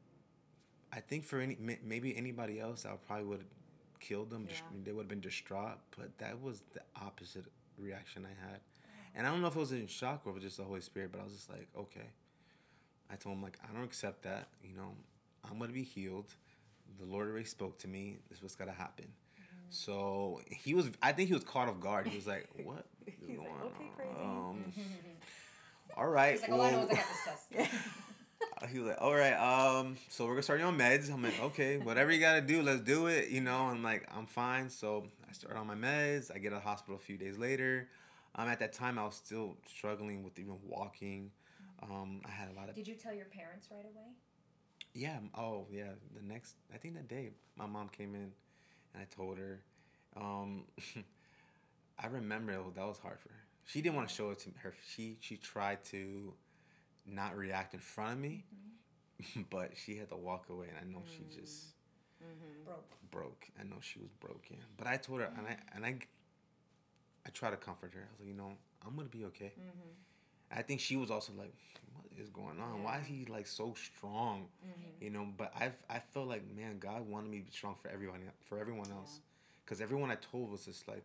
I 0.91 0.99
think 0.99 1.23
for 1.23 1.39
any 1.39 1.57
maybe 1.83 2.17
anybody 2.17 2.59
else, 2.59 2.85
I 2.85 2.95
probably 3.05 3.25
would 3.25 3.39
have 3.39 3.99
killed 3.99 4.29
them. 4.29 4.47
Yeah. 4.49 4.55
they 4.83 4.91
would 4.91 5.03
have 5.03 5.09
been 5.09 5.21
distraught. 5.21 5.77
But 5.97 6.17
that 6.17 6.41
was 6.41 6.63
the 6.73 6.81
opposite 7.01 7.45
reaction 7.77 8.25
I 8.25 8.49
had, 8.49 8.59
oh. 8.59 8.89
and 9.15 9.27
I 9.27 9.29
don't 9.29 9.41
know 9.41 9.47
if 9.47 9.55
it 9.55 9.59
was 9.59 9.71
in 9.71 9.87
shock 9.87 10.21
or 10.25 10.29
if 10.29 10.37
it 10.37 10.39
was 10.39 10.43
just 10.43 10.57
the 10.57 10.63
Holy 10.63 10.81
Spirit. 10.81 11.11
But 11.11 11.21
I 11.21 11.23
was 11.25 11.33
just 11.33 11.49
like, 11.49 11.67
okay. 11.77 12.09
I 13.09 13.15
told 13.15 13.37
him 13.37 13.41
like, 13.41 13.57
I 13.63 13.73
don't 13.73 13.85
accept 13.85 14.23
that. 14.23 14.49
You 14.61 14.75
know, 14.75 14.91
I'm 15.49 15.59
gonna 15.59 15.71
be 15.71 15.83
healed. 15.83 16.33
The 16.99 17.05
Lord 17.05 17.27
already 17.29 17.45
spoke 17.45 17.77
to 17.79 17.87
me. 17.87 18.17
This 18.29 18.37
is 18.37 18.43
what's 18.43 18.55
gotta 18.55 18.71
happen. 18.71 19.05
So 19.69 20.41
he 20.49 20.73
was. 20.73 20.89
I 21.01 21.11
think 21.11 21.27
he 21.27 21.33
was 21.33 21.43
caught 21.43 21.67
off 21.67 21.79
guard. 21.79 22.07
He 22.07 22.15
was 22.15 22.27
like, 22.27 22.47
"What 22.63 22.85
is 23.05 23.13
He's 23.27 23.37
going 23.37 23.49
like, 23.49 23.65
"Okay, 23.65 23.91
crazy." 23.95 24.11
on?" 24.19 24.29
Um, 24.49 24.73
all 25.97 26.07
right. 26.07 26.33
He's 26.33 26.41
like, 26.41 26.51
all 26.51 26.61
I 26.61 26.71
know 26.71 26.77
I 26.77 26.85
well- 26.85 26.87
got 26.87 26.95
this 26.97 27.47
test. 27.49 27.71
he 28.71 28.79
was 28.79 28.89
like, 28.89 29.01
all 29.01 29.15
right, 29.15 29.33
um, 29.33 29.97
so 30.09 30.25
we're 30.25 30.31
gonna 30.31 30.43
start 30.43 30.59
you 30.59 30.65
on 30.65 30.77
meds. 30.77 31.11
I'm 31.11 31.21
like, 31.23 31.39
okay, 31.41 31.77
whatever 31.77 32.11
you 32.11 32.19
gotta 32.19 32.41
do, 32.41 32.61
let's 32.61 32.81
do 32.81 33.07
it, 33.07 33.29
you 33.29 33.41
know. 33.41 33.67
I'm 33.67 33.83
like, 33.83 34.07
I'm 34.15 34.25
fine. 34.25 34.69
So 34.69 35.07
I 35.27 35.33
start 35.33 35.57
on 35.57 35.67
my 35.67 35.75
meds. 35.75 36.31
I 36.33 36.37
get 36.39 36.49
to 36.49 36.55
the 36.55 36.61
hospital 36.61 36.95
a 36.95 36.99
few 36.99 37.17
days 37.17 37.37
later. 37.37 37.89
Um, 38.35 38.47
at 38.47 38.59
that 38.59 38.73
time, 38.73 38.99
I 38.99 39.03
was 39.03 39.15
still 39.15 39.57
struggling 39.67 40.23
with 40.23 40.37
even 40.39 40.57
walking. 40.65 41.31
Um, 41.81 42.21
I 42.25 42.31
had 42.31 42.49
a 42.49 42.53
lot 42.53 42.69
of 42.69 42.75
Did 42.75 42.87
you 42.87 42.95
tell 42.95 43.13
your 43.13 43.25
parents 43.25 43.67
right 43.71 43.85
away? 43.85 44.13
Yeah. 44.97 45.19
Oh 45.35 45.67
yeah. 45.71 45.91
The 46.15 46.21
next, 46.21 46.55
I 46.73 46.77
think 46.77 46.95
that 46.95 47.07
day, 47.07 47.31
my 47.55 47.65
mom 47.65 47.89
came 47.89 48.15
in, 48.15 48.31
and 48.93 49.01
I 49.01 49.05
told 49.15 49.37
her. 49.37 49.61
Um, 50.15 50.63
I 51.99 52.07
remember 52.07 52.51
it, 52.51 52.75
that 52.75 52.85
was 52.85 52.99
hard 52.99 53.19
for 53.19 53.29
her. 53.29 53.43
She 53.65 53.81
didn't 53.81 53.95
want 53.95 54.09
to 54.09 54.15
show 54.15 54.29
it 54.31 54.39
to 54.39 54.49
her. 54.61 54.73
She 54.95 55.17
she 55.19 55.37
tried 55.37 55.83
to 55.85 56.33
not 57.05 57.35
react 57.35 57.73
in 57.73 57.79
front 57.79 58.13
of 58.13 58.19
me, 58.19 58.45
mm-hmm. 58.53 59.41
but 59.49 59.71
she 59.75 59.97
had 59.97 60.09
to 60.09 60.15
walk 60.15 60.45
away, 60.49 60.67
and 60.69 60.77
I 60.77 60.91
know 60.91 61.03
she 61.05 61.23
mm-hmm. 61.23 61.41
just 61.41 61.65
mm-hmm. 62.23 62.65
Broke. 62.65 63.11
broke. 63.11 63.47
I 63.59 63.63
know 63.63 63.77
she 63.81 63.99
was 63.99 64.11
broken. 64.19 64.57
But 64.77 64.87
I 64.87 64.97
told 64.97 65.21
her, 65.21 65.31
and 65.37 65.47
I 65.47 65.57
and 65.75 65.85
I, 65.85 65.97
I 67.25 67.29
try 67.33 67.49
to 67.49 67.57
comfort 67.57 67.93
her. 67.93 68.01
I 68.01 68.11
was 68.11 68.19
like, 68.19 68.29
you 68.29 68.35
know, 68.35 68.53
I'm 68.85 68.95
gonna 68.95 69.09
be 69.09 69.25
okay. 69.25 69.53
I 70.51 70.61
think 70.61 70.79
she 70.79 70.95
was 70.95 71.11
also 71.11 71.33
like, 71.37 71.53
what 71.93 72.05
is 72.21 72.29
going 72.29 72.59
on? 72.59 72.83
Why 72.83 72.99
is 72.99 73.07
he 73.07 73.25
like 73.25 73.47
so 73.47 73.73
strong? 73.75 74.47
You 75.01 75.09
know. 75.09 75.27
But 75.37 75.53
I 75.55 75.71
I 75.89 75.99
felt 75.99 76.27
like 76.27 76.43
man, 76.55 76.79
God 76.79 77.07
wanted 77.07 77.29
me 77.29 77.39
to 77.39 77.45
be 77.45 77.51
strong 77.51 77.75
for 77.81 77.89
everyone 77.89 78.21
for 78.45 78.59
everyone 78.59 78.91
else, 78.91 79.19
because 79.65 79.81
everyone 79.81 80.09
I 80.11 80.15
told 80.15 80.51
was 80.51 80.65
just 80.65 80.87
like 80.87 81.03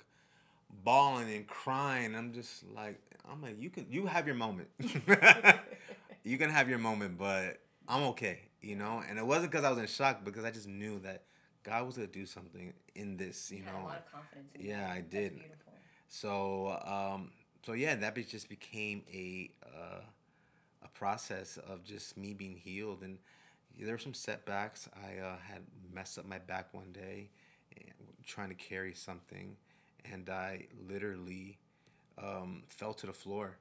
bawling 0.84 1.32
and 1.32 1.46
crying. 1.46 2.14
I'm 2.14 2.32
just 2.32 2.64
like 2.74 3.00
I'm 3.30 3.42
like 3.42 3.60
you 3.60 3.70
can 3.70 3.86
you 3.90 4.06
have 4.06 4.26
your 4.26 4.36
moment. 4.36 4.68
you 6.24 6.38
can 6.38 6.50
have 6.50 6.68
your 6.68 6.78
moment, 6.78 7.18
but 7.18 7.58
I'm 7.88 8.02
okay, 8.04 8.40
you 8.60 8.76
know. 8.76 9.02
And 9.08 9.18
it 9.18 9.26
wasn't 9.26 9.50
because 9.50 9.64
I 9.64 9.70
was 9.70 9.78
in 9.78 9.86
shock, 9.86 10.24
because 10.24 10.44
I 10.44 10.50
just 10.50 10.68
knew 10.68 10.98
that 11.00 11.24
God 11.64 11.86
was 11.86 11.96
gonna 11.96 12.06
do 12.08 12.26
something 12.26 12.72
in 12.94 13.16
this, 13.16 13.50
you 13.50 13.58
You 13.58 13.64
had 13.64 13.74
know. 13.74 13.80
a 13.80 13.84
lot 13.84 13.98
of 13.98 14.12
confidence. 14.12 14.50
In 14.54 14.66
Yeah. 14.66 14.90
I 14.90 15.00
did. 15.00 15.40
So 16.08 16.78
um, 16.84 17.30
so 17.64 17.72
yeah, 17.74 17.94
that 17.94 18.14
be- 18.14 18.24
just 18.24 18.48
became 18.48 19.02
a 19.12 19.50
uh, 19.64 20.00
a 20.82 20.88
process 20.88 21.58
of 21.58 21.84
just 21.84 22.16
me 22.16 22.34
being 22.34 22.56
healed, 22.56 23.02
and 23.02 23.18
there 23.78 23.94
were 23.94 23.98
some 23.98 24.14
setbacks. 24.14 24.88
I 24.96 25.18
uh, 25.20 25.36
had 25.38 25.62
messed 25.92 26.18
up 26.18 26.26
my 26.26 26.38
back 26.38 26.74
one 26.74 26.92
day, 26.92 27.30
trying 28.26 28.48
to 28.48 28.54
carry 28.54 28.94
something, 28.94 29.56
and 30.10 30.28
I 30.28 30.66
literally 30.88 31.58
um, 32.18 32.64
fell 32.66 32.94
to 32.94 33.06
the 33.06 33.12
floor. 33.12 33.56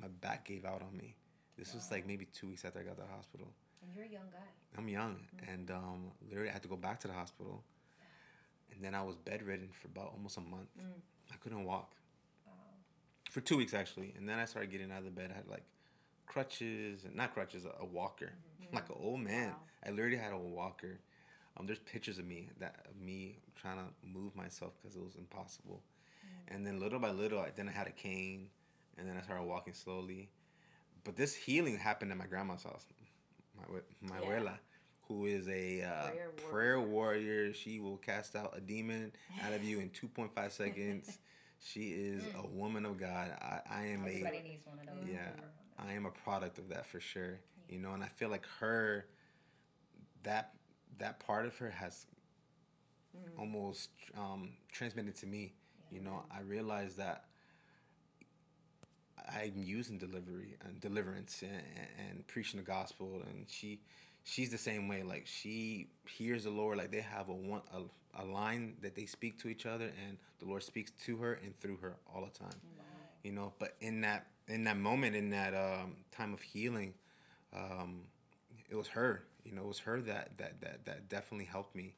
My 0.00 0.08
back 0.08 0.46
gave 0.46 0.64
out 0.64 0.82
on 0.82 0.96
me. 0.96 1.16
This 1.56 1.74
was 1.74 1.90
like 1.90 2.06
maybe 2.06 2.26
two 2.26 2.48
weeks 2.48 2.64
after 2.64 2.78
I 2.78 2.82
got 2.82 2.96
to 2.96 3.02
the 3.02 3.08
hospital. 3.08 3.48
And 3.82 3.92
you're 3.94 4.04
a 4.04 4.08
young 4.08 4.28
guy. 4.30 4.38
I'm 4.76 4.88
young, 4.88 5.16
and 5.50 5.70
um, 5.70 6.12
literally 6.28 6.50
I 6.50 6.52
had 6.52 6.62
to 6.62 6.68
go 6.68 6.76
back 6.76 7.00
to 7.00 7.08
the 7.08 7.14
hospital, 7.14 7.64
and 8.72 8.84
then 8.84 8.94
I 8.94 9.02
was 9.02 9.16
bedridden 9.16 9.70
for 9.72 9.88
about 9.88 10.12
almost 10.14 10.36
a 10.36 10.42
month. 10.42 10.68
I 11.32 11.36
couldn't 11.36 11.64
walk 11.64 11.90
Wow. 11.90 11.97
For 13.38 13.44
two 13.44 13.56
weeks 13.56 13.72
actually, 13.72 14.12
and 14.16 14.28
then 14.28 14.38
I 14.40 14.46
started 14.46 14.70
getting 14.72 14.90
out 14.90 14.98
of 14.98 15.04
the 15.04 15.10
bed. 15.12 15.30
I 15.32 15.36
had 15.36 15.48
like 15.48 15.62
crutches 16.26 17.04
and 17.04 17.14
not 17.14 17.34
crutches, 17.34 17.64
a, 17.64 17.72
a 17.80 17.84
walker, 17.84 18.32
like 18.72 18.88
an 18.88 18.96
old 19.00 19.20
man. 19.20 19.50
Wow. 19.50 19.56
I 19.86 19.90
literally 19.90 20.16
had 20.16 20.32
a 20.32 20.38
walker. 20.38 20.98
Um, 21.56 21.66
there's 21.66 21.78
pictures 21.78 22.18
of 22.18 22.26
me 22.26 22.48
that 22.58 22.86
of 22.90 23.00
me 23.00 23.38
trying 23.54 23.76
to 23.76 23.84
move 24.04 24.34
myself 24.34 24.72
because 24.80 24.96
it 24.96 25.02
was 25.04 25.14
impossible, 25.14 25.82
and 26.48 26.66
then 26.66 26.80
little 26.80 26.98
by 26.98 27.10
little, 27.12 27.38
I 27.38 27.50
then 27.54 27.68
I 27.68 27.72
had 27.72 27.86
a 27.86 27.92
cane, 27.92 28.48
and 28.96 29.08
then 29.08 29.16
I 29.16 29.22
started 29.22 29.44
walking 29.44 29.74
slowly. 29.74 30.30
But 31.04 31.14
this 31.16 31.34
healing 31.34 31.78
happened 31.78 32.10
at 32.10 32.18
my 32.18 32.26
grandma's 32.26 32.64
house, 32.64 32.86
my 33.56 33.64
my 34.00 34.16
Yeah. 34.20 34.40
abuela, 34.40 34.58
who 35.06 35.26
is 35.26 35.46
a 35.48 35.82
uh, 35.82 36.10
Prayer 36.10 36.30
prayer, 36.50 36.80
warrior. 36.80 37.52
She 37.54 37.78
will 37.78 37.98
cast 37.98 38.34
out 38.34 38.54
a 38.56 38.60
demon 38.60 39.12
out 39.44 39.52
of 39.52 39.62
you 39.62 39.78
in 39.78 39.90
2.5 39.90 40.50
seconds. 40.50 41.18
She 41.60 41.90
is 41.90 42.22
a 42.36 42.46
woman 42.46 42.86
of 42.86 42.98
God. 42.98 43.30
I, 43.40 43.60
I 43.70 43.86
am 43.86 44.04
a 44.04 44.08
Everybody 44.08 44.42
needs 44.42 44.66
one 44.66 44.78
of 44.78 44.86
those. 44.86 45.10
yeah, 45.12 45.30
I 45.78 45.92
am 45.92 46.06
a 46.06 46.10
product 46.10 46.58
of 46.58 46.68
that 46.68 46.86
for 46.86 47.00
sure. 47.00 47.40
You 47.68 47.78
know, 47.78 47.92
and 47.92 48.02
I 48.02 48.08
feel 48.08 48.28
like 48.30 48.46
her, 48.60 49.06
that 50.22 50.54
that 50.98 51.20
part 51.20 51.46
of 51.46 51.56
her 51.58 51.70
has 51.70 52.06
almost 53.38 53.90
um, 54.16 54.50
transmitted 54.72 55.14
to 55.16 55.26
me. 55.26 55.54
You 55.90 56.00
know, 56.00 56.24
I 56.30 56.40
realized 56.40 56.98
that 56.98 57.24
I'm 59.28 59.52
using 59.56 59.98
delivery 59.98 60.56
and 60.64 60.80
deliverance 60.80 61.42
and, 61.42 61.62
and 62.08 62.26
preaching 62.26 62.58
the 62.58 62.64
gospel, 62.66 63.22
and 63.28 63.46
she, 63.48 63.80
she's 64.28 64.50
the 64.50 64.58
same 64.58 64.88
way. 64.88 65.02
Like 65.02 65.26
she 65.26 65.88
hears 66.06 66.44
the 66.44 66.50
Lord, 66.50 66.78
like 66.78 66.92
they 66.92 67.00
have 67.00 67.28
a 67.28 67.34
one 67.34 67.62
a, 67.74 68.22
a 68.22 68.24
line 68.24 68.76
that 68.82 68.94
they 68.94 69.06
speak 69.06 69.40
to 69.42 69.48
each 69.48 69.66
other, 69.66 69.90
and 70.06 70.18
the 70.40 70.46
Lord 70.46 70.62
speaks 70.62 70.92
to 71.06 71.16
her 71.18 71.34
and 71.34 71.58
through 71.60 71.78
her 71.78 71.96
all 72.14 72.24
the 72.24 72.38
time 72.38 72.60
you 73.22 73.32
know? 73.32 73.52
But 73.58 73.76
in 73.80 74.02
that 74.02 74.26
in 74.48 74.64
that 74.64 74.78
moment 74.78 75.16
in 75.16 75.30
that 75.30 75.54
um, 75.54 75.96
time 76.10 76.32
of 76.32 76.40
healing 76.42 76.94
um, 77.54 78.02
it 78.70 78.76
was 78.76 78.88
her 78.88 79.24
you 79.44 79.54
know? 79.54 79.62
It 79.62 79.68
was 79.68 79.78
her 79.80 80.00
that 80.02 80.38
that 80.38 80.60
that, 80.60 80.84
that 80.86 81.08
definitely 81.08 81.46
helped 81.46 81.74
me 81.74 81.94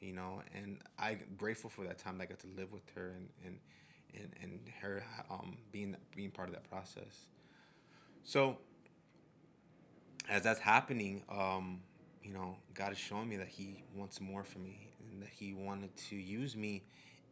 you 0.00 0.12
know? 0.12 0.42
And 0.54 0.78
i'm 0.98 1.20
grateful 1.38 1.70
for 1.70 1.84
that 1.84 1.98
time 1.98 2.18
that 2.18 2.24
i 2.24 2.26
got 2.26 2.40
to 2.40 2.48
live 2.56 2.72
with 2.72 2.88
her 2.94 3.14
and 3.16 3.28
and 3.44 3.58
and, 4.14 4.32
and 4.42 4.60
her 4.80 5.02
um, 5.30 5.56
being 5.72 5.96
being 6.14 6.30
part 6.30 6.48
of 6.48 6.54
that 6.54 6.68
process. 6.70 7.26
So 8.22 8.58
as 10.28 10.42
that's 10.42 10.60
happening 10.60 11.22
um, 11.30 11.80
you 12.22 12.32
know 12.32 12.56
god 12.74 12.92
is 12.92 12.98
showing 12.98 13.28
me 13.28 13.36
that 13.36 13.48
he 13.48 13.82
wants 13.94 14.20
more 14.20 14.44
for 14.44 14.58
me 14.58 14.88
and 15.12 15.22
that 15.22 15.28
he 15.28 15.52
wanted 15.54 15.94
to 15.96 16.16
use 16.16 16.56
me 16.56 16.82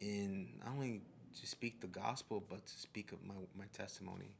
in 0.00 0.48
not 0.64 0.74
only 0.74 1.00
to 1.40 1.46
speak 1.46 1.80
the 1.80 1.86
gospel 1.86 2.42
but 2.48 2.64
to 2.66 2.78
speak 2.78 3.12
of 3.12 3.24
my, 3.24 3.34
my 3.58 3.64
testimony. 3.72 4.34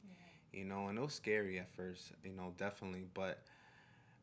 You 0.51 0.65
know 0.65 0.87
and 0.87 0.99
it 0.99 1.01
was 1.01 1.15
scary 1.15 1.57
at 1.57 1.73
first 1.75 2.11
you 2.23 2.31
know 2.31 2.53
definitely 2.57 3.05
but 3.15 3.39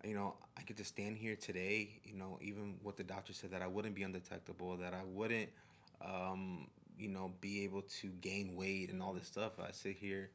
you 0.04 0.14
know 0.14 0.34
i 0.56 0.62
get 0.62 0.76
to 0.76 0.84
stand 0.84 1.16
here 1.16 1.34
today 1.34 2.00
you 2.04 2.14
know 2.14 2.38
even 2.40 2.76
what 2.84 2.96
the 2.96 3.02
doctor 3.02 3.32
said 3.32 3.50
that 3.50 3.62
i 3.62 3.66
wouldn't 3.66 3.96
be 3.96 4.04
undetectable 4.04 4.76
that 4.76 4.94
i 4.94 5.02
wouldn't 5.04 5.48
um, 6.00 6.68
you 7.00 7.08
know 7.08 7.32
be 7.40 7.64
able 7.64 7.82
to 7.82 8.08
gain 8.20 8.54
weight 8.54 8.90
and 8.90 9.02
all 9.02 9.12
this 9.12 9.26
stuff. 9.26 9.52
I 9.58 9.72
sit 9.72 9.96
here 9.96 10.30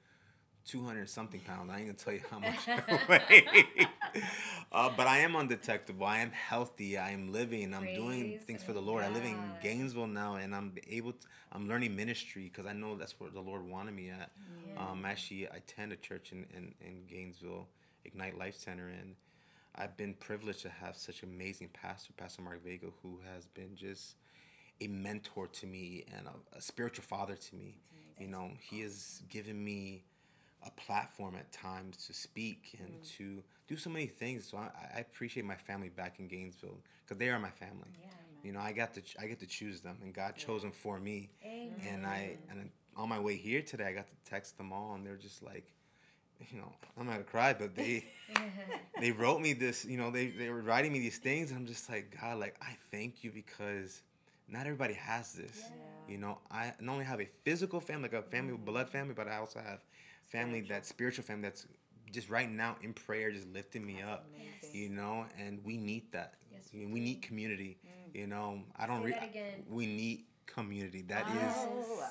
200 0.65 1.09
something 1.09 1.39
pounds. 1.41 1.69
I 1.71 1.77
ain't 1.79 1.85
gonna 1.87 1.93
tell 1.97 2.13
you 2.13 2.21
how 2.29 2.39
much 2.39 2.67
I 2.67 2.99
weigh. 3.09 3.87
uh, 4.71 4.89
but 4.95 5.07
I 5.07 5.19
am 5.19 5.35
undetectable. 5.35 6.05
I 6.05 6.19
am 6.19 6.31
healthy. 6.31 6.97
I 6.97 7.11
am 7.11 7.31
living. 7.31 7.73
I'm 7.73 7.85
doing 7.93 8.39
things 8.39 8.63
for 8.63 8.73
the 8.73 8.81
Lord. 8.81 9.03
I 9.03 9.09
live 9.09 9.23
in 9.23 9.37
Gainesville 9.61 10.07
now, 10.07 10.35
and 10.35 10.55
I'm 10.55 10.73
able. 10.89 11.13
To, 11.13 11.27
I'm 11.51 11.67
learning 11.67 11.95
ministry 11.95 12.51
because 12.51 12.65
I 12.65 12.73
know 12.73 12.95
that's 12.95 13.19
where 13.19 13.29
the 13.29 13.39
Lord 13.41 13.67
wanted 13.67 13.93
me 13.95 14.09
at. 14.09 14.31
Yeah. 14.67 14.91
Um, 14.91 15.05
actually, 15.05 15.47
I 15.47 15.57
attend 15.57 15.91
a 15.91 15.95
church 15.95 16.31
in, 16.31 16.45
in, 16.55 16.73
in 16.81 17.05
Gainesville, 17.07 17.67
Ignite 18.03 18.37
Life 18.37 18.55
Center, 18.57 18.87
and 18.87 19.15
I've 19.75 19.95
been 19.95 20.13
privileged 20.13 20.61
to 20.63 20.69
have 20.69 20.97
such 20.97 21.21
an 21.23 21.29
amazing 21.29 21.69
pastor, 21.73 22.13
Pastor 22.17 22.41
Mark 22.41 22.63
Vega, 22.63 22.87
who 23.03 23.19
has 23.33 23.45
been 23.45 23.75
just 23.75 24.15
a 24.81 24.87
mentor 24.87 25.47
to 25.47 25.67
me 25.67 26.05
and 26.17 26.27
a, 26.27 26.57
a 26.57 26.61
spiritual 26.61 27.03
father 27.03 27.35
to 27.35 27.55
me. 27.55 27.77
You 28.19 28.27
know, 28.27 28.51
he 28.59 28.81
has 28.81 29.21
given 29.29 29.63
me 29.63 30.03
a 30.65 30.71
platform 30.71 31.35
at 31.35 31.51
times 31.51 32.05
to 32.07 32.13
speak 32.13 32.77
and 32.79 33.01
mm. 33.01 33.17
to 33.17 33.43
do 33.67 33.77
so 33.77 33.89
many 33.89 34.07
things. 34.07 34.47
So 34.49 34.57
I, 34.57 34.69
I 34.95 34.99
appreciate 34.99 35.45
my 35.45 35.55
family 35.55 35.89
back 35.89 36.19
in 36.19 36.27
Gainesville 36.27 36.79
because 37.03 37.17
they 37.17 37.29
are 37.29 37.39
my 37.39 37.49
family. 37.49 37.89
Yeah. 38.01 38.09
You 38.43 38.51
know, 38.51 38.59
I 38.59 38.73
got 38.73 38.93
to 38.93 39.01
ch- 39.01 39.15
I 39.19 39.25
get 39.25 39.39
to 39.39 39.47
choose 39.47 39.81
them, 39.81 39.97
and 40.03 40.13
God 40.13 40.35
chose 40.35 40.61
them 40.61 40.71
for 40.71 40.99
me. 40.99 41.31
Amen. 41.43 41.73
And 41.89 42.05
I 42.05 42.37
and 42.49 42.69
on 42.95 43.09
my 43.09 43.19
way 43.19 43.35
here 43.35 43.61
today, 43.61 43.85
I 43.85 43.93
got 43.93 44.07
to 44.07 44.29
text 44.29 44.57
them 44.57 44.71
all, 44.71 44.93
and 44.93 45.05
they're 45.05 45.15
just 45.15 45.41
like, 45.41 45.73
you 46.51 46.59
know, 46.59 46.71
I'm 46.97 47.07
gonna 47.07 47.23
cry, 47.23 47.53
but 47.53 47.75
they 47.75 48.05
they 48.99 49.11
wrote 49.11 49.41
me 49.41 49.53
this. 49.53 49.83
You 49.83 49.97
know, 49.97 50.11
they 50.11 50.27
they 50.27 50.49
were 50.49 50.61
writing 50.61 50.93
me 50.93 50.99
these 50.99 51.17
things, 51.17 51.49
and 51.49 51.59
I'm 51.59 51.65
just 51.65 51.89
like, 51.89 52.15
God, 52.21 52.39
like 52.39 52.55
I 52.61 52.77
thank 52.91 53.23
you 53.23 53.31
because 53.31 54.03
not 54.47 54.61
everybody 54.67 54.93
has 54.93 55.33
this. 55.33 55.63
Yeah. 55.63 56.13
You 56.13 56.17
know, 56.19 56.37
I 56.51 56.73
not 56.79 56.93
only 56.93 57.05
have 57.05 57.21
a 57.21 57.27
physical 57.43 57.79
family, 57.79 58.03
like 58.03 58.13
a 58.13 58.21
family, 58.21 58.53
mm-hmm. 58.53 58.65
blood 58.65 58.89
family, 58.89 59.15
but 59.15 59.27
I 59.27 59.37
also 59.37 59.59
have 59.59 59.79
family 60.27 60.61
that 60.69 60.85
spiritual 60.85 61.23
family 61.23 61.43
that's 61.43 61.67
just 62.11 62.29
right 62.29 62.49
now 62.49 62.77
in 62.81 62.93
prayer, 62.93 63.31
just 63.31 63.47
lifting 63.47 63.85
me 63.85 64.01
up. 64.01 64.27
amazing. 64.35 64.81
You 64.81 64.89
know, 64.89 65.25
and 65.39 65.59
we 65.63 65.77
need 65.77 66.11
that. 66.11 66.33
Yes, 66.51 66.69
we, 66.73 66.85
we 66.85 66.91
we 66.93 66.99
need 66.99 67.21
community. 67.21 67.77
Mm. 67.85 68.15
You 68.19 68.27
know, 68.27 68.61
I 68.77 68.87
don't. 68.87 69.01
Say 69.01 69.05
re- 69.07 69.11
that 69.13 69.29
again. 69.29 69.63
We 69.69 69.85
need 69.85 70.23
community. 70.45 71.01
That 71.03 71.25
oh. 71.29 71.47
is 71.47 71.55
Oh. 71.57 72.09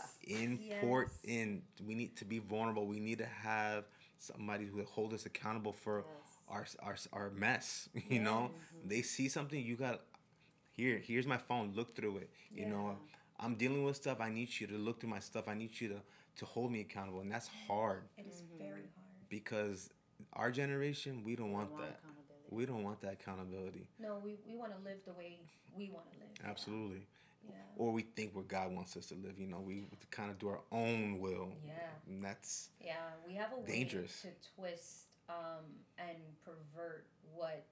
important. 0.82 1.62
We 1.86 1.94
need 1.94 2.16
to 2.16 2.24
be 2.24 2.38
vulnerable. 2.38 2.86
We 2.86 3.00
need 3.00 3.18
to 3.18 3.26
have 3.26 3.84
somebody 4.18 4.66
who 4.66 4.78
will 4.78 4.84
hold 4.86 5.12
us 5.12 5.26
accountable 5.26 5.72
for 5.72 6.04
our, 6.48 6.66
our 6.80 6.96
our 7.12 7.30
mess. 7.30 7.88
You 8.08 8.20
know, 8.20 8.50
they 8.84 9.02
see 9.02 9.28
something 9.28 9.60
you 9.62 9.76
got. 9.76 10.00
Here, 10.72 10.98
here's 10.98 11.26
my 11.26 11.36
phone. 11.36 11.72
Look 11.74 11.94
through 11.94 12.18
it. 12.18 12.30
You 12.52 12.66
know, 12.66 12.96
I'm 13.38 13.54
dealing 13.54 13.84
with 13.84 13.96
stuff. 13.96 14.18
I 14.20 14.28
need 14.30 14.48
you 14.58 14.66
to 14.66 14.74
look 14.76 15.00
through 15.00 15.10
my 15.10 15.20
stuff. 15.20 15.44
I 15.48 15.54
need 15.54 15.80
you 15.80 15.88
to 15.88 16.00
to 16.36 16.44
hold 16.44 16.70
me 16.72 16.80
accountable, 16.80 17.20
and 17.20 17.30
that's 17.30 17.48
hard 17.68 18.02
It 18.18 18.26
is 18.28 18.42
very 18.58 18.70
hard. 18.94 19.28
because 19.28 19.90
our 20.32 20.50
generation 20.50 21.22
we 21.24 21.36
don't 21.36 21.52
want 21.52 21.70
want 21.72 21.82
that. 21.84 21.98
accountability. 22.00 22.48
We 22.50 22.66
don't 22.66 22.82
want 22.84 23.00
that 23.02 23.12
accountability. 23.14 23.88
No, 23.98 24.18
we, 24.24 24.36
we 24.46 24.56
want 24.56 24.72
to 24.72 24.78
live 24.84 24.98
the 25.06 25.12
way 25.12 25.38
we 25.76 25.90
want 25.90 26.10
to 26.12 26.18
live. 26.18 26.28
Absolutely. 26.50 27.06
Yeah. 27.46 27.54
Or 27.76 27.92
we 27.92 28.02
think 28.02 28.34
where 28.34 28.44
God 28.44 28.72
wants 28.72 28.96
us 28.96 29.06
to 29.06 29.14
live. 29.14 29.38
You 29.38 29.46
know, 29.48 29.60
we 29.60 29.84
kind 30.10 30.30
of 30.30 30.38
do 30.38 30.48
our 30.48 30.60
own 30.72 31.18
will. 31.20 31.52
Yeah. 31.66 31.72
And 32.08 32.24
that's 32.24 32.70
Yeah, 32.80 32.94
we 33.26 33.34
have 33.34 33.52
a 33.52 33.60
way 33.60 33.66
Dangerous. 33.66 34.22
to 34.22 34.28
twist 34.58 35.08
um, 35.28 35.64
and 35.98 36.16
pervert 36.44 37.06
what 37.34 37.64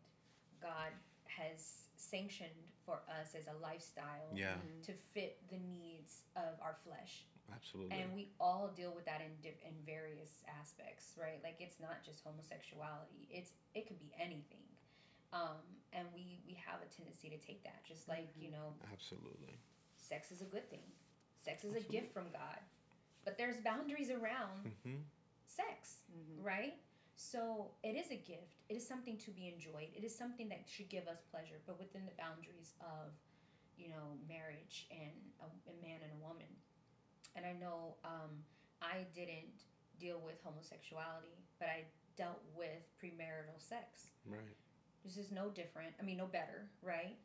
God 0.61 0.91
has 1.27 1.89
sanctioned 1.97 2.51
for 2.85 3.01
us 3.21 3.35
as 3.39 3.47
a 3.47 3.63
lifestyle 3.63 4.29
yeah, 4.35 4.55
to 4.85 4.93
fit 5.15 5.39
the 5.49 5.57
needs 5.57 6.23
of 6.37 6.59
our 6.61 6.77
flesh. 6.85 7.25
Absolutely. 7.55 7.99
And 7.99 8.15
we 8.15 8.31
all 8.39 8.71
deal 8.77 8.93
with 8.95 9.05
that 9.07 9.21
in 9.21 9.33
diff- 9.43 9.63
in 9.65 9.75
various 9.87 10.43
aspects, 10.61 11.15
right? 11.19 11.41
Like 11.43 11.57
it's 11.59 11.81
not 11.81 12.05
just 12.05 12.23
homosexuality; 12.23 13.29
it's 13.31 13.51
it 13.75 13.87
could 13.89 13.99
be 13.99 14.13
anything. 14.21 14.63
Um, 15.33 15.59
and 15.93 16.07
we 16.15 16.41
we 16.47 16.55
have 16.67 16.81
a 16.85 16.89
tendency 16.95 17.29
to 17.31 17.39
take 17.39 17.65
that, 17.65 17.83
just 17.89 18.09
like 18.09 18.29
you 18.39 18.51
know, 18.51 18.75
absolutely. 18.93 19.59
sex 19.97 20.31
is 20.31 20.43
a 20.43 20.49
good 20.51 20.69
thing. 20.71 20.85
Sex 21.41 21.65
is 21.65 21.75
a 21.75 21.81
gift 21.81 22.13
from 22.13 22.31
God, 22.33 22.61
but 23.25 23.37
there's 23.39 23.57
boundaries 23.65 24.11
around 24.11 24.71
hmm 24.85 25.01
sex, 25.47 26.01
Mm-hmm. 26.13 26.45
right? 26.45 26.75
So 27.17 27.73
it 27.85 27.93
is 27.97 28.11
a 28.11 28.17
gift. 28.17 28.65
It 28.69 28.75
is 28.77 28.87
something 28.87 29.17
to 29.19 29.31
be 29.31 29.49
enjoyed. 29.49 29.89
It 29.95 30.03
is 30.05 30.17
something 30.17 30.49
that 30.49 30.65
should 30.67 30.89
give 30.89 31.07
us 31.09 31.19
pleasure, 31.31 31.61
but 31.67 31.79
within 31.79 32.05
the 32.07 32.17
boundaries 32.17 32.73
of, 32.81 33.13
you 33.77 33.89
know, 33.89 34.17
marriage 34.29 34.89
and 34.91 35.13
a, 35.41 35.47
a 35.69 35.75
man 35.85 36.01
and 36.03 36.13
a 36.17 36.21
woman. 36.25 36.49
And 37.37 37.47
I 37.47 37.53
know 37.53 37.97
um, 38.05 38.31
I 38.81 39.07
didn't 39.15 39.65
deal 39.99 40.21
with 40.25 40.37
homosexuality, 40.45 41.39
but 41.59 41.69
I 41.69 41.85
dealt 42.17 42.43
with 42.57 42.83
premarital 43.03 43.59
sex. 43.59 44.11
Right. 44.27 44.57
This 45.05 45.17
is 45.17 45.33
no 45.33 45.49
different. 45.49 45.95
I 46.01 46.03
mean, 46.05 46.19
no 46.19 46.27
better, 46.27 46.69
right? 46.83 47.17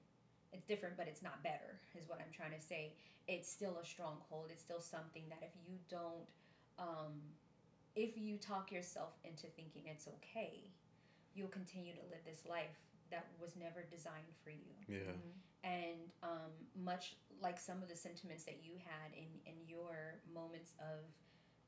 It's 0.54 0.65
different, 0.65 0.96
but 0.98 1.08
it's 1.08 1.22
not 1.22 1.43
better, 1.43 1.80
is 2.00 2.08
what 2.08 2.20
I'm 2.20 2.32
trying 2.36 2.58
to 2.58 2.65
say. 2.65 2.93
It's 3.28 3.50
still 3.50 3.78
a 3.82 3.86
stronghold. 3.86 4.50
It's 4.52 4.62
still 4.62 4.80
something 4.80 5.24
that 5.30 5.39
if 5.41 5.52
you 5.67 5.78
don't, 5.89 6.26
um, 6.80 7.20
if 7.96 8.17
you 8.17 8.38
talk 8.38 8.72
yourself 8.72 9.13
into 9.26 9.48
thinking 9.48 9.84
it's 9.86 10.08
okay, 10.08 10.72
you'll 11.36 11.50
continue 11.50 11.93
to 11.93 12.02
live 12.10 12.24
this 12.26 12.43
life 12.50 12.80
that 13.12 13.28
was 13.39 13.56
never 13.56 13.84
designed 13.89 14.36
for 14.43 14.52
you. 14.52 14.76
Yeah. 14.88 15.15
And 15.63 16.13
um, 16.24 16.54
much 16.76 17.15
like 17.41 17.60
some 17.60 17.82
of 17.82 17.89
the 17.89 17.96
sentiments 17.96 18.43
that 18.46 18.60
you 18.63 18.74
had 18.78 19.12
in, 19.13 19.28
in 19.46 19.58
your 19.67 20.22
moments 20.34 20.74
of 20.80 21.04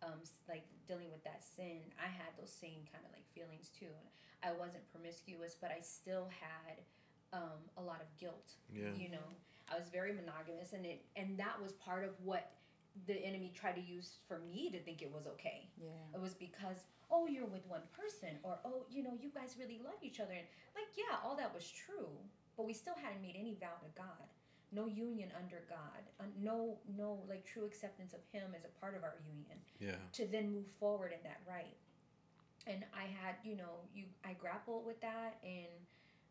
um, 0.01 0.19
like 0.47 0.63
dealing 0.87 1.11
with 1.11 1.23
that 1.23 1.43
sin, 1.43 1.83
I 1.99 2.07
had 2.07 2.31
those 2.39 2.51
same 2.51 2.87
kind 2.91 3.03
of 3.03 3.11
like 3.11 3.27
feelings 3.35 3.69
too. 3.77 3.91
I 4.43 4.51
wasn't 4.53 4.87
promiscuous, 4.91 5.55
but 5.59 5.71
I 5.71 5.81
still 5.81 6.29
had 6.31 6.79
um, 7.33 7.59
a 7.77 7.81
lot 7.81 8.01
of 8.01 8.07
guilt. 8.17 8.55
Yeah. 8.73 8.95
You 8.95 9.11
know, 9.11 9.27
I 9.71 9.77
was 9.77 9.89
very 9.89 10.13
monogamous, 10.13 10.73
and 10.73 10.85
it 10.85 11.03
and 11.15 11.37
that 11.37 11.61
was 11.61 11.73
part 11.73 12.03
of 12.03 12.11
what 12.23 12.51
the 13.07 13.15
enemy 13.23 13.51
tried 13.53 13.75
to 13.75 13.81
use 13.81 14.17
for 14.27 14.39
me 14.51 14.69
to 14.71 14.79
think 14.79 15.01
it 15.01 15.11
was 15.13 15.27
okay. 15.27 15.69
Yeah. 15.79 16.15
It 16.15 16.21
was 16.21 16.33
because 16.33 16.87
oh 17.11 17.27
you're 17.27 17.45
with 17.45 17.65
one 17.67 17.81
person 17.95 18.37
or 18.43 18.59
oh 18.65 18.85
you 18.89 19.03
know 19.03 19.13
you 19.21 19.29
guys 19.33 19.55
really 19.59 19.79
love 19.83 19.97
each 20.03 20.19
other 20.19 20.33
and 20.33 20.47
like 20.75 20.89
yeah 20.97 21.17
all 21.23 21.35
that 21.35 21.53
was 21.53 21.69
true 21.69 22.09
but 22.57 22.65
we 22.65 22.73
still 22.73 22.95
hadn't 23.01 23.21
made 23.21 23.35
any 23.39 23.55
vow 23.59 23.77
to 23.81 23.89
God 23.95 24.27
no 24.71 24.85
union 24.85 25.29
under 25.37 25.63
God 25.69 26.03
uh, 26.19 26.23
no 26.41 26.77
no 26.97 27.19
like 27.27 27.45
true 27.45 27.65
acceptance 27.65 28.13
of 28.13 28.19
him 28.31 28.53
as 28.55 28.63
a 28.65 28.79
part 28.79 28.95
of 28.95 29.03
our 29.03 29.15
union 29.27 29.57
Yeah. 29.79 29.97
to 30.13 30.27
then 30.27 30.51
move 30.51 30.67
forward 30.79 31.11
in 31.13 31.19
that 31.23 31.41
right 31.47 31.75
and 32.67 32.83
I 32.93 33.05
had 33.09 33.35
you 33.43 33.55
know 33.57 33.81
you 33.93 34.05
I 34.23 34.33
grappled 34.33 34.85
with 34.85 34.99
that 35.01 35.37
and 35.43 35.73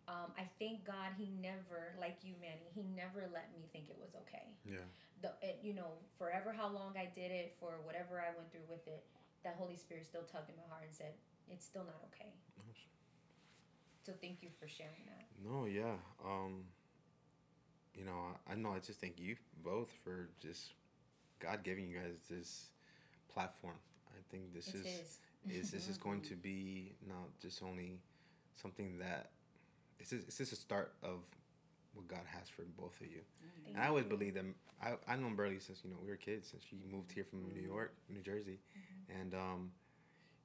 um, 0.08 0.32
I 0.38 0.48
thank 0.58 0.86
God 0.86 1.12
he 1.18 1.28
never 1.42 1.92
like 2.00 2.18
you 2.22 2.34
Manny 2.40 2.70
he 2.74 2.84
never 2.94 3.28
let 3.32 3.50
me 3.52 3.66
think 3.72 3.90
it 3.90 3.98
was 3.98 4.14
okay 4.22 4.46
Yeah. 4.64 4.86
the 5.22 5.32
it, 5.42 5.58
you 5.62 5.74
know 5.74 5.98
forever 6.16 6.54
how 6.56 6.68
long 6.68 6.94
I 6.96 7.10
did 7.12 7.30
it 7.32 7.56
for 7.58 7.80
whatever 7.84 8.20
I 8.20 8.30
went 8.36 8.52
through 8.52 8.68
with 8.70 8.86
it 8.86 9.04
that 9.44 9.56
Holy 9.58 9.76
Spirit 9.76 10.06
still 10.06 10.22
tugged 10.22 10.50
in 10.50 10.56
my 10.56 10.68
heart 10.68 10.84
and 10.86 10.94
said 10.94 11.14
it's 11.50 11.64
still 11.64 11.84
not 11.84 12.00
okay 12.12 12.32
so 14.08 14.14
thank 14.22 14.42
you 14.42 14.48
for 14.58 14.66
sharing 14.66 15.04
that 15.04 15.26
No, 15.44 15.66
yeah. 15.66 15.96
Um, 16.24 16.64
you 17.94 18.06
know, 18.06 18.18
I, 18.48 18.52
I 18.52 18.54
know. 18.56 18.72
I 18.72 18.78
just 18.78 19.02
thank 19.02 19.20
you 19.20 19.36
both 19.62 19.90
for 20.02 20.30
just 20.40 20.72
God 21.40 21.62
giving 21.62 21.90
you 21.90 21.98
guys 21.98 22.14
this 22.30 22.68
platform. 23.28 23.76
I 24.08 24.20
think 24.30 24.54
this 24.54 24.68
It 24.68 24.76
is, 24.76 24.86
is. 24.86 25.18
is 25.64 25.70
this 25.70 25.88
is 25.88 25.98
going 25.98 26.22
to 26.22 26.36
be 26.50 26.94
not 27.06 27.28
just 27.38 27.62
only 27.62 28.00
something 28.56 28.98
that 28.98 29.30
it's 30.00 30.08
just, 30.10 30.26
it's 30.26 30.38
just 30.38 30.52
a 30.54 30.56
start 30.56 30.94
of 31.02 31.20
what 31.92 32.08
God 32.08 32.24
has 32.26 32.48
for 32.48 32.62
both 32.78 32.98
of 33.02 33.08
you. 33.08 33.20
Mm. 33.20 33.64
Thank 33.64 33.76
And 33.76 33.84
I 33.84 33.88
always 33.88 34.06
believe 34.06 34.34
that 34.34 34.44
I 34.82 34.94
I 35.06 35.16
known 35.16 35.34
Burley 35.34 35.58
since 35.58 35.80
you 35.84 35.90
know 35.90 35.96
we 36.02 36.08
were 36.08 36.16
kids 36.16 36.48
since 36.48 36.62
she 36.64 36.80
moved 36.90 37.12
here 37.12 37.24
from 37.24 37.42
New 37.42 37.60
mm-hmm. 37.60 37.66
York, 37.66 37.94
New 38.08 38.22
Jersey, 38.22 38.60
mm-hmm. 38.72 38.97
And 39.20 39.34
um, 39.34 39.70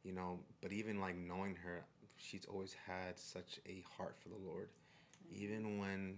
you 0.03 0.13
know, 0.13 0.39
but 0.61 0.71
even 0.71 0.99
like 0.99 1.15
knowing 1.17 1.55
her, 1.63 1.83
she's 2.17 2.45
always 2.45 2.75
had 2.87 3.17
such 3.19 3.59
a 3.67 3.83
heart 3.97 4.15
for 4.21 4.29
the 4.29 4.37
Lord, 4.37 4.69
even 5.31 5.79
when 5.79 6.15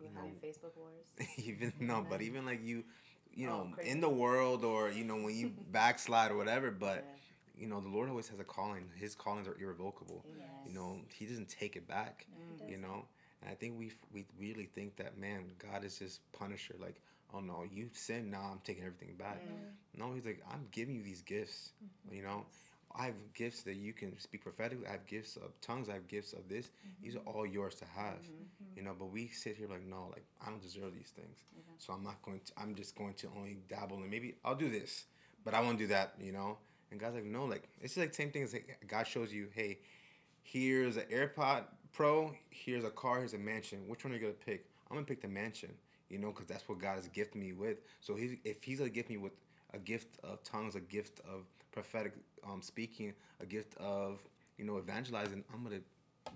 you 0.00 0.10
know 0.10 0.20
having 0.20 0.34
Facebook 0.36 0.76
wars. 0.76 1.06
even 1.36 1.72
no, 1.80 2.04
but 2.08 2.22
even 2.22 2.44
like 2.46 2.62
you, 2.64 2.84
you 3.32 3.48
Oh, 3.48 3.64
know, 3.64 3.68
crazy. 3.72 3.90
in 3.90 4.00
the 4.00 4.08
world 4.08 4.64
or 4.64 4.90
you 4.90 5.04
know 5.04 5.16
when 5.16 5.34
you 5.34 5.52
backslide 5.72 6.30
or 6.30 6.36
whatever, 6.36 6.70
but 6.70 7.04
Yeah. 7.56 7.62
you 7.62 7.66
know 7.68 7.80
the 7.80 7.88
Lord 7.88 8.08
always 8.08 8.28
has 8.28 8.40
a 8.40 8.44
calling. 8.44 8.88
His 8.96 9.14
callings 9.14 9.48
are 9.48 9.56
irrevocable. 9.60 10.24
Yes. 10.36 10.46
You 10.66 10.74
know, 10.74 10.98
He 11.12 11.26
doesn't 11.26 11.48
take 11.48 11.76
it 11.76 11.86
back. 11.88 12.26
He 12.66 12.72
You 12.72 12.78
know, 12.78 13.06
and 13.42 13.50
I 13.50 13.54
think 13.54 13.78
we 13.78 13.92
we 14.12 14.26
really 14.38 14.66
think 14.66 14.96
that 14.96 15.16
man, 15.18 15.52
God 15.58 15.84
is 15.84 15.98
this 15.98 16.20
punisher. 16.32 16.74
Like, 16.80 17.00
oh 17.34 17.40
no, 17.40 17.64
you 17.70 17.88
sin 17.92 18.30
now, 18.30 18.50
I'm 18.52 18.60
taking 18.64 18.84
everything 18.84 19.14
back. 19.16 19.42
No, 19.96 20.12
He's 20.14 20.24
like, 20.24 20.42
I'm 20.50 20.66
giving 20.70 20.94
you 20.94 21.02
these 21.02 21.22
gifts. 21.22 21.70
Mm-hmm. 21.84 22.16
You 22.16 22.22
know. 22.22 22.46
I 22.96 23.04
have 23.04 23.14
gifts 23.34 23.62
that 23.62 23.76
you 23.76 23.92
can 23.92 24.18
speak 24.18 24.42
prophetically. 24.42 24.86
I 24.86 24.92
have 24.92 25.06
gifts 25.06 25.36
of 25.36 25.52
tongues. 25.60 25.88
I 25.88 25.92
have 25.92 26.08
gifts 26.08 26.32
of 26.32 26.48
this. 26.48 26.66
Mm-hmm. 26.66 27.04
These 27.04 27.16
are 27.16 27.22
all 27.26 27.46
yours 27.46 27.74
to 27.76 27.84
have, 27.84 28.14
mm-hmm. 28.14 28.76
you 28.76 28.82
know. 28.82 28.92
But 28.98 29.12
we 29.12 29.28
sit 29.28 29.56
here 29.56 29.68
like, 29.68 29.86
no, 29.86 30.08
like 30.10 30.24
I 30.44 30.48
don't 30.50 30.62
deserve 30.62 30.94
these 30.94 31.12
things, 31.14 31.38
so 31.78 31.92
I'm 31.92 32.02
not 32.02 32.20
going 32.22 32.40
to. 32.46 32.52
I'm 32.56 32.74
just 32.74 32.96
going 32.96 33.14
to 33.14 33.28
only 33.36 33.58
dabble 33.68 33.98
and 33.98 34.10
maybe 34.10 34.36
I'll 34.44 34.56
do 34.56 34.70
this, 34.70 35.04
but 35.44 35.54
I 35.54 35.60
won't 35.60 35.78
do 35.78 35.86
that, 35.88 36.14
you 36.20 36.32
know. 36.32 36.58
And 36.90 36.98
God's 36.98 37.16
like, 37.16 37.24
no, 37.24 37.44
like 37.44 37.68
it's 37.80 37.96
like 37.96 38.14
same 38.14 38.30
thing 38.30 38.42
as 38.42 38.52
like, 38.52 38.78
God 38.88 39.06
shows 39.06 39.32
you, 39.32 39.48
hey, 39.54 39.78
here's 40.42 40.96
an 40.96 41.04
AirPod 41.12 41.64
Pro, 41.92 42.34
here's 42.50 42.84
a 42.84 42.90
car, 42.90 43.18
here's 43.18 43.34
a 43.34 43.38
mansion. 43.38 43.80
Which 43.86 44.04
one 44.04 44.12
are 44.12 44.16
you 44.16 44.22
gonna 44.22 44.32
pick? 44.32 44.66
I'm 44.90 44.96
gonna 44.96 45.06
pick 45.06 45.20
the 45.20 45.28
mansion, 45.28 45.70
you 46.08 46.18
know, 46.18 46.28
because 46.28 46.46
that's 46.46 46.68
what 46.68 46.78
God 46.78 46.96
has 46.96 47.08
gifted 47.08 47.40
me 47.40 47.52
with. 47.52 47.78
So 48.00 48.14
he's, 48.14 48.36
if 48.44 48.62
He's 48.62 48.78
gonna 48.78 48.90
gift 48.90 49.10
me 49.10 49.16
with 49.16 49.32
a 49.74 49.78
gift 49.78 50.18
of 50.22 50.42
tongues, 50.42 50.74
a 50.76 50.80
gift 50.80 51.20
of 51.20 51.44
prophetic 51.72 52.12
um, 52.48 52.62
speaking, 52.62 53.14
a 53.40 53.46
gift 53.46 53.76
of 53.78 54.20
you 54.56 54.64
know 54.64 54.78
evangelizing, 54.78 55.44
I'm 55.52 55.62
gonna 55.62 55.80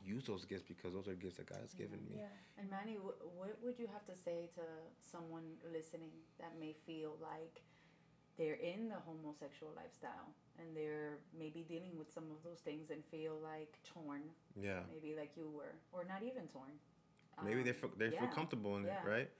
use 0.04 0.24
those 0.24 0.44
gifts 0.44 0.64
because 0.66 0.92
those 0.92 1.08
are 1.08 1.14
gifts 1.14 1.36
that 1.36 1.46
God 1.46 1.58
has 1.60 1.74
given 1.74 1.98
me. 2.08 2.16
Yeah. 2.18 2.26
And 2.58 2.70
Manny, 2.70 2.94
wh- 2.96 3.38
what 3.38 3.58
would 3.62 3.78
you 3.78 3.86
have 3.92 4.04
to 4.06 4.16
say 4.16 4.48
to 4.54 4.62
someone 5.00 5.44
listening 5.72 6.10
that 6.38 6.52
may 6.58 6.74
feel 6.86 7.16
like 7.20 7.62
they're 8.38 8.54
in 8.54 8.88
the 8.88 8.96
homosexual 9.06 9.72
lifestyle 9.76 10.32
and 10.58 10.74
they're 10.76 11.18
maybe 11.38 11.64
dealing 11.68 11.96
with 11.98 12.12
some 12.12 12.24
of 12.24 12.42
those 12.44 12.60
things 12.60 12.90
and 12.90 13.04
feel 13.04 13.36
like 13.42 13.78
torn, 13.84 14.22
Yeah. 14.60 14.80
maybe 14.92 15.14
like 15.16 15.36
you 15.36 15.48
were, 15.48 15.74
or 15.92 16.04
not 16.04 16.22
even 16.22 16.46
torn? 16.48 16.72
Maybe 17.44 17.62
they 17.62 17.70
Um, 17.70 17.76
feel, 17.76 17.90
they 17.96 18.10
feel 18.10 18.20
yeah, 18.22 18.26
comfortable 18.28 18.76
in 18.76 18.84
yeah. 18.84 19.02
it, 19.04 19.08
right? 19.08 19.30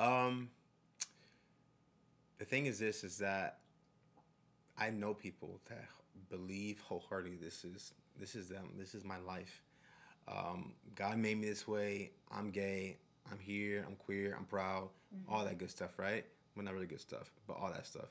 Um, 0.00 0.48
the 2.38 2.46
thing 2.46 2.66
is, 2.66 2.78
this 2.78 3.04
is 3.04 3.18
that 3.18 3.58
I 4.78 4.88
know 4.90 5.12
people 5.12 5.60
that 5.68 5.84
believe 6.30 6.80
wholeheartedly 6.80 7.36
this 7.36 7.64
is 7.64 7.92
this 8.18 8.34
is 8.34 8.48
them. 8.48 8.70
This 8.78 8.94
is 8.94 9.04
my 9.04 9.18
life. 9.18 9.62
Um, 10.26 10.72
God 10.94 11.18
made 11.18 11.38
me 11.38 11.48
this 11.48 11.68
way. 11.68 12.12
I'm 12.30 12.50
gay. 12.50 12.96
I'm 13.30 13.38
here. 13.38 13.84
I'm 13.86 13.96
queer. 13.96 14.34
I'm 14.38 14.46
proud. 14.46 14.88
All 15.28 15.44
that 15.44 15.58
good 15.58 15.70
stuff, 15.70 15.98
right? 15.98 16.24
Well, 16.56 16.64
not 16.64 16.74
really 16.74 16.86
good 16.86 17.00
stuff, 17.00 17.30
but 17.46 17.56
all 17.58 17.70
that 17.70 17.86
stuff. 17.86 18.08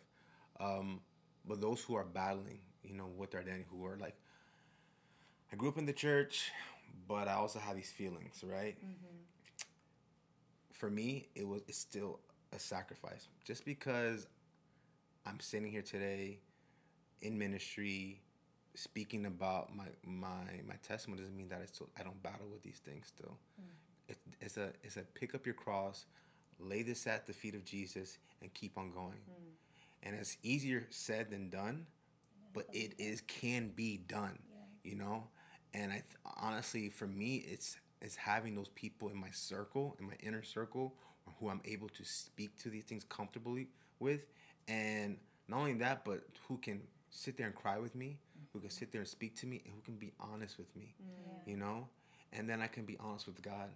Um, 0.59 1.01
but 1.47 1.59
those 1.61 1.81
who 1.81 1.95
are 1.95 2.03
battling, 2.05 2.59
you 2.83 2.93
know, 2.93 3.07
with 3.17 3.31
their 3.31 3.41
identity, 3.41 3.65
who 3.71 3.85
are 3.85 3.97
like, 3.97 4.15
I 5.51 5.55
grew 5.55 5.69
up 5.69 5.77
in 5.77 5.85
the 5.85 5.93
church, 5.93 6.51
but 7.07 7.27
I 7.27 7.33
also 7.33 7.59
have 7.59 7.75
these 7.75 7.91
feelings, 7.91 8.43
right? 8.43 8.77
For 10.79 10.89
me, 10.89 11.27
it 11.35 11.45
was 11.45 11.61
it's 11.67 11.77
still 11.77 12.19
a 12.53 12.57
sacrifice. 12.57 13.27
Just 13.43 13.65
because 13.65 14.27
I'm 15.25 15.41
sitting 15.41 15.69
here 15.69 15.81
today 15.81 16.39
in 17.21 17.37
ministry, 17.37 18.21
speaking 18.75 19.25
about 19.25 19.75
my 19.75 19.87
my 20.05 20.61
my 20.65 20.75
testimony 20.81 21.21
doesn't 21.21 21.35
mean 21.35 21.49
that 21.49 21.59
I 21.61 21.65
still 21.65 21.89
I 21.99 22.03
don't 22.03 22.23
battle 22.23 22.47
with 22.49 22.63
these 22.63 22.77
things 22.77 23.07
still. 23.07 23.37
Mm. 23.61 23.65
It, 24.07 24.17
it's 24.39 24.55
a 24.55 24.71
it's 24.81 24.95
a 24.95 25.01
pick 25.01 25.35
up 25.35 25.45
your 25.45 25.53
cross, 25.55 26.05
lay 26.59 26.81
this 26.81 27.05
at 27.07 27.27
the 27.27 27.33
feet 27.33 27.55
of 27.55 27.65
Jesus, 27.65 28.17
and 28.41 28.53
keep 28.53 28.77
on 28.77 28.93
going. 28.93 29.19
Mm. 29.29 30.03
And 30.03 30.15
it's 30.15 30.37
easier 30.43 30.87
said 30.91 31.29
than 31.29 31.49
done, 31.49 31.87
but 32.53 32.67
it 32.71 32.93
is 32.97 33.19
can 33.19 33.73
be 33.75 33.97
done. 33.97 34.39
You 34.85 34.95
know, 34.95 35.27
and 35.73 35.91
I 35.91 35.95
th- 35.95 36.05
honestly, 36.41 36.87
for 36.87 37.05
me, 37.05 37.43
it's 37.45 37.75
it's 38.01 38.15
having 38.15 38.55
those 38.55 38.69
people 38.69 39.09
in 39.09 39.17
my 39.17 39.29
circle, 39.31 39.95
in 39.99 40.07
my 40.07 40.13
inner 40.21 40.43
circle, 40.43 40.93
who 41.39 41.49
I'm 41.49 41.61
able 41.65 41.89
to 41.89 42.03
speak 42.03 42.57
to 42.59 42.69
these 42.69 42.83
things 42.83 43.03
comfortably 43.03 43.67
with, 43.99 44.21
and 44.67 45.17
not 45.47 45.57
only 45.59 45.73
that, 45.73 46.05
but 46.05 46.21
who 46.47 46.57
can 46.57 46.81
sit 47.09 47.37
there 47.37 47.47
and 47.47 47.55
cry 47.55 47.77
with 47.77 47.95
me, 47.95 48.17
who 48.53 48.59
can 48.59 48.69
sit 48.69 48.91
there 48.91 49.01
and 49.01 49.07
speak 49.07 49.35
to 49.37 49.45
me, 49.45 49.61
and 49.65 49.73
who 49.73 49.81
can 49.81 49.95
be 49.95 50.11
honest 50.19 50.57
with 50.57 50.73
me, 50.75 50.95
you 51.45 51.57
know, 51.57 51.87
and 52.33 52.49
then 52.49 52.61
I 52.61 52.67
can 52.67 52.85
be 52.85 52.97
honest 52.99 53.25
with 53.27 53.41
God. 53.41 53.69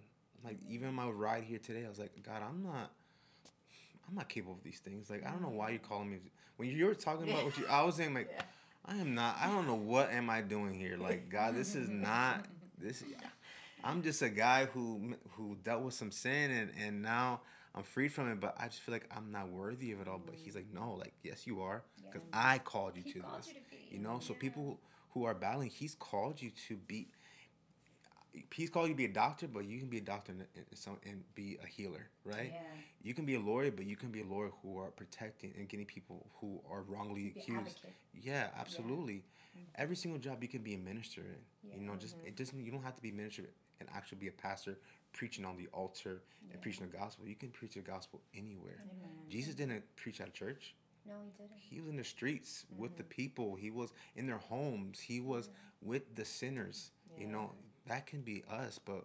Like 0.44 0.58
even 0.68 0.94
my 0.94 1.08
ride 1.08 1.44
here 1.44 1.58
today, 1.58 1.84
I 1.84 1.88
was 1.88 1.98
like, 1.98 2.12
God, 2.22 2.42
I'm 2.46 2.62
not. 2.62 2.92
I'm 4.06 4.14
not 4.14 4.28
capable 4.28 4.52
of 4.54 4.62
these 4.62 4.80
things. 4.80 5.08
Like 5.08 5.26
I 5.26 5.30
don't 5.30 5.40
know 5.42 5.48
why 5.48 5.70
you're 5.70 5.78
calling 5.78 6.10
me. 6.10 6.18
When 6.56 6.68
you 6.68 6.86
were 6.86 6.94
talking 6.94 7.30
about 7.30 7.44
what 7.44 7.56
you, 7.56 7.66
I 7.66 7.82
was 7.82 7.94
saying 7.96 8.14
like, 8.14 8.28
Yeah. 8.36 8.42
I 8.86 8.96
am 8.96 9.14
not. 9.14 9.36
I 9.40 9.46
don't 9.46 9.66
know 9.66 9.74
what 9.74 10.10
am 10.10 10.28
I 10.28 10.42
doing 10.42 10.74
here. 10.74 10.98
Like 10.98 11.30
God, 11.30 11.54
this 11.54 11.74
is 11.74 11.88
not. 11.88 12.44
This. 12.78 13.02
I'm 13.84 14.02
just 14.02 14.22
a 14.22 14.30
guy 14.30 14.64
who 14.64 15.14
who 15.32 15.56
dealt 15.62 15.82
with 15.82 15.94
some 15.94 16.10
sin 16.10 16.50
and 16.50 16.70
and 16.80 17.02
now 17.02 17.42
I'm 17.74 17.82
freed 17.82 18.12
from 18.12 18.30
it. 18.30 18.40
But 18.40 18.56
I 18.58 18.66
just 18.66 18.80
feel 18.80 18.94
like 18.94 19.08
I'm 19.14 19.30
not 19.30 19.50
worthy 19.50 19.92
of 19.92 20.00
it 20.00 20.08
all. 20.08 20.20
But 20.24 20.36
He's 20.36 20.54
like, 20.54 20.72
no, 20.72 20.94
like 20.98 21.12
yes, 21.22 21.46
you 21.46 21.60
are, 21.60 21.82
because 21.96 22.26
I 22.32 22.58
called 22.58 22.96
you 22.96 23.02
He 23.04 23.12
to 23.14 23.20
called 23.20 23.38
this. 23.40 23.48
you 23.48 23.54
to. 23.54 23.94
You 23.94 24.00
know, 24.00 24.18
so 24.20 24.34
people 24.34 24.64
who, 25.12 25.20
who 25.20 25.24
are 25.26 25.34
battling, 25.34 25.70
He's 25.70 25.94
called 25.94 26.40
you 26.40 26.50
to 26.68 26.76
be. 26.76 27.08
He's 28.52 28.68
called 28.68 28.88
you 28.88 28.94
to 28.94 28.96
be 28.96 29.04
a 29.04 29.12
doctor, 29.12 29.46
but 29.46 29.64
you 29.64 29.78
can 29.78 29.88
be 29.88 29.98
a 29.98 30.00
doctor 30.00 30.32
and, 30.32 30.44
and, 30.56 30.66
some, 30.74 30.98
and 31.06 31.22
be 31.36 31.56
a 31.62 31.66
healer, 31.68 32.08
right? 32.24 32.50
Yeah. 32.52 32.60
You 33.00 33.14
can 33.14 33.24
be 33.24 33.36
a 33.36 33.38
lawyer, 33.38 33.70
but 33.70 33.86
you 33.86 33.94
can 33.94 34.08
be 34.08 34.22
a 34.22 34.24
lawyer 34.24 34.50
who 34.60 34.76
are 34.80 34.90
protecting 34.90 35.54
and 35.56 35.68
getting 35.68 35.86
people 35.86 36.26
who 36.40 36.60
are 36.68 36.82
wrongly 36.82 37.28
accused. 37.28 37.60
advocate. 37.60 37.94
Yeah, 38.12 38.48
absolutely. 38.58 39.22
Mm-hmm. 39.56 39.60
Every 39.76 39.94
single 39.94 40.18
job 40.18 40.42
you 40.42 40.48
can 40.48 40.62
be 40.62 40.74
a 40.74 40.78
minister 40.78 41.20
in. 41.20 41.80
You 41.80 41.86
know, 41.86 41.94
just 41.94 42.16
it 42.16 42.24
mm-hmm. 42.24 42.34
doesn't. 42.34 42.64
You 42.64 42.72
don't 42.72 42.82
have 42.82 42.96
to 42.96 43.02
be 43.02 43.10
a 43.10 43.12
minister 43.12 43.42
and 43.86 43.96
actually 43.96 44.18
be 44.18 44.28
a 44.28 44.32
pastor 44.32 44.78
preaching 45.12 45.44
on 45.44 45.56
the 45.56 45.68
altar 45.72 46.22
and 46.52 46.60
preaching 46.60 46.86
the 46.90 46.96
gospel. 46.96 47.26
You 47.26 47.34
can 47.36 47.50
preach 47.50 47.74
the 47.74 47.80
gospel 47.80 48.20
anywhere. 48.36 48.84
Jesus 49.30 49.54
didn't 49.54 49.82
preach 49.96 50.20
at 50.20 50.28
a 50.28 50.32
church. 50.32 50.74
No, 51.06 51.14
he 51.24 51.30
didn't. 51.36 51.58
He 51.58 51.80
was 51.80 51.90
in 51.90 51.96
the 51.96 52.04
streets 52.04 52.64
with 52.76 52.96
the 52.96 53.04
people. 53.04 53.54
He 53.56 53.70
was 53.70 53.92
in 54.16 54.26
their 54.26 54.38
homes. 54.38 55.00
He 55.00 55.20
was 55.20 55.50
with 55.82 56.14
the 56.14 56.24
sinners. 56.24 56.90
You 57.18 57.26
know, 57.28 57.52
that 57.86 58.06
can 58.06 58.22
be 58.22 58.42
us, 58.50 58.80
but 58.84 59.04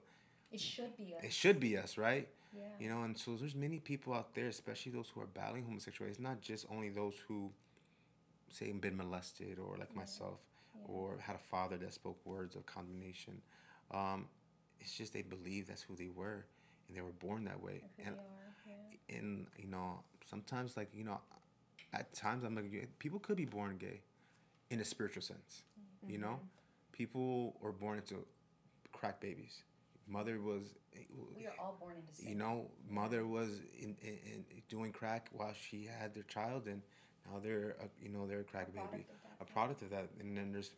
It 0.51 0.59
should 0.59 0.95
be 0.97 1.13
us. 1.17 1.23
it 1.23 1.34
should 1.34 1.59
be 1.59 1.77
us, 1.77 1.97
right? 1.97 2.27
yeah. 2.57 2.63
You 2.80 2.89
know, 2.89 3.03
and 3.03 3.15
so 3.17 3.36
there's 3.36 3.53
many 3.53 3.80
people 3.80 4.13
out 4.13 4.34
there, 4.34 4.47
especially 4.47 4.91
those 4.93 5.09
who 5.13 5.21
are 5.21 5.27
battling 5.27 5.65
homosexuality. 5.65 6.11
It's 6.13 6.19
not 6.19 6.41
just 6.41 6.65
only 6.71 6.89
those 6.89 7.15
who 7.27 7.51
say 8.51 8.71
been 8.71 8.97
molested 8.97 9.59
or 9.59 9.77
like 9.77 9.95
myself 9.95 10.39
or 10.88 11.17
had 11.21 11.36
a 11.36 11.39
father 11.51 11.77
that 11.77 11.93
spoke 11.93 12.17
words 12.25 12.55
of 12.55 12.65
condemnation. 12.65 13.41
Um, 13.91 14.25
it's 14.80 14.93
just 14.95 15.13
they 15.13 15.21
believe 15.21 15.67
that's 15.67 15.82
who 15.84 15.95
they 15.95 16.09
were 16.09 16.45
and 16.88 16.97
they 16.97 17.01
were 17.01 17.11
born 17.11 17.45
that 17.45 17.61
way. 17.61 17.84
And 18.03 18.15
are. 18.15 18.21
Yeah. 18.67 19.17
and 19.17 19.47
you 19.57 19.67
know, 19.67 20.03
sometimes 20.30 20.75
like, 20.77 20.89
you 20.93 21.03
know, 21.03 21.19
at 21.93 22.13
times 22.13 22.43
I'm 22.43 22.55
like 22.55 22.99
people 22.99 23.19
could 23.19 23.38
be 23.38 23.45
born 23.45 23.77
gay 23.77 24.01
in 24.69 24.80
a 24.80 24.86
spiritual 24.86 25.21
sense. 25.21 25.63
You 26.07 26.17
know? 26.17 26.27
Mm-hmm. 26.27 26.93
People 26.93 27.57
are 27.63 27.71
born 27.71 27.97
into 27.97 28.25
crack 28.91 29.19
babies. 29.19 29.63
Mother 30.07 30.39
was 30.41 30.63
eh, 30.95 30.99
We 31.38 31.45
are 31.45 31.53
all 31.59 31.77
born 31.80 31.95
into 31.97 32.13
sin. 32.15 32.30
you 32.30 32.36
know, 32.36 32.67
mother 32.89 33.25
was 33.27 33.61
in, 33.80 33.95
in, 34.01 34.17
in 34.25 34.45
doing 34.67 34.91
crack 34.91 35.30
while 35.32 35.53
she 35.53 35.86
had 35.99 36.13
their 36.13 36.23
child, 36.23 36.65
and 36.67 36.82
now 37.25 37.39
they're 37.39 37.75
a, 37.80 38.03
you 38.03 38.09
know 38.09 38.25
they're 38.25 38.39
a 38.41 38.43
crack 38.43 38.69
A 38.69 38.71
baby, 38.71 38.80
product 38.88 39.07
that, 39.07 39.41
a 39.41 39.45
product 39.45 39.82
of 39.84 39.89
that. 39.91 40.09
And 40.19 40.36
then 40.36 40.51
there's 40.51 40.71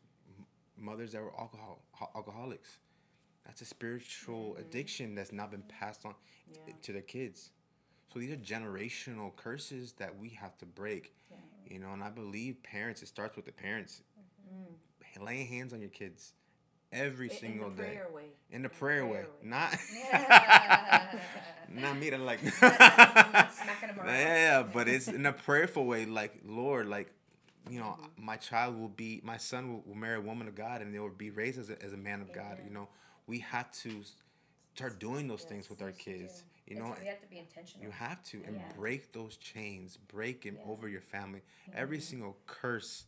mothers 0.77 1.13
that 1.13 1.21
were 1.21 1.33
alcohol 1.39 1.81
ho- 1.91 2.09
alcoholics. 2.15 2.77
That's 3.45 3.61
a 3.61 3.65
spiritual 3.65 4.51
mm-hmm. 4.51 4.61
addiction 4.61 5.15
that's 5.15 5.31
not 5.31 5.51
been 5.51 5.63
passed 5.63 6.05
on 6.05 6.15
Yeah. 6.47 6.73
to 6.83 6.93
their 6.93 7.01
kids. 7.01 7.51
So 8.13 8.19
these 8.19 8.31
are 8.31 8.37
generational 8.37 9.35
curses 9.35 9.93
that 9.93 10.17
we 10.17 10.29
have 10.29 10.57
to 10.59 10.65
break. 10.65 11.13
Yeah. 11.29 11.37
You 11.69 11.79
know, 11.79 11.91
and 11.93 12.03
I 12.03 12.09
believe 12.09 12.61
parents. 12.63 13.01
It 13.01 13.07
starts 13.07 13.35
with 13.35 13.45
the 13.45 13.51
parents. 13.51 14.01
Mm-hmm. 14.53 15.23
Laying 15.25 15.47
hands 15.47 15.73
on 15.73 15.81
your 15.81 15.89
kids 15.89 16.33
every 16.91 17.29
In- 17.29 17.35
single 17.37 17.67
in 17.67 17.75
the 17.75 17.83
day 17.83 17.89
prayer 17.95 18.07
way. 18.13 18.23
in 18.49 18.61
the 18.63 18.69
prayer, 18.69 19.05
way, 19.05 19.11
way. 19.19 19.25
not 19.43 19.75
not 21.69 21.97
me 21.97 22.09
to 22.09 22.17
like 22.17 22.43
Not 22.43 22.51
smacking 23.53 23.87
them 23.89 23.99
around. 23.99 24.07
yeah, 24.07 24.63
but 24.63 24.87
it's 24.87 25.07
in 25.07 25.25
a 25.25 25.33
prayerful 25.33 25.85
way, 25.85 26.05
like 26.05 26.33
Lord, 26.45 26.87
like 26.87 27.13
you 27.69 27.79
know, 27.79 27.97
mm-hmm. 27.99 28.25
my 28.25 28.37
child 28.37 28.77
will 28.79 28.89
be, 28.89 29.21
my 29.23 29.37
son 29.37 29.71
will, 29.71 29.83
will 29.85 29.95
marry 29.95 30.17
a 30.17 30.21
woman 30.21 30.47
of 30.47 30.55
God, 30.55 30.81
and 30.81 30.93
they 30.93 30.99
will 30.99 31.09
be 31.09 31.29
raised 31.29 31.59
as 31.59 31.69
a, 31.69 31.81
as 31.83 31.93
a 31.93 31.97
man 31.97 32.19
of 32.21 32.33
God. 32.33 32.57
You 32.65 32.73
know, 32.73 32.87
we 33.27 33.39
have 33.39 33.71
to 33.83 34.03
start 34.75 34.99
doing 34.99 35.27
those 35.27 35.43
things 35.43 35.69
with 35.69 35.81
our 35.81 35.91
kids. 35.91 36.43
You 36.67 36.77
know, 36.77 36.95
we 36.99 37.07
have 37.07 37.19
to 37.21 37.27
be 37.27 37.39
intentional. 37.39 37.83
you 37.85 37.91
have 37.91 38.23
to 38.25 38.43
and 38.45 38.55
Yeah. 38.55 38.71
break 38.73 39.11
those 39.11 39.35
chains, 39.37 39.97
break 39.97 40.43
them 40.43 40.55
Yeah. 40.57 40.63
over 40.71 40.87
your 40.87 41.01
family. 41.01 41.41
Mm-hmm. 41.41 41.71
Every 41.77 41.99
single 41.99 42.37
curse 42.45 43.05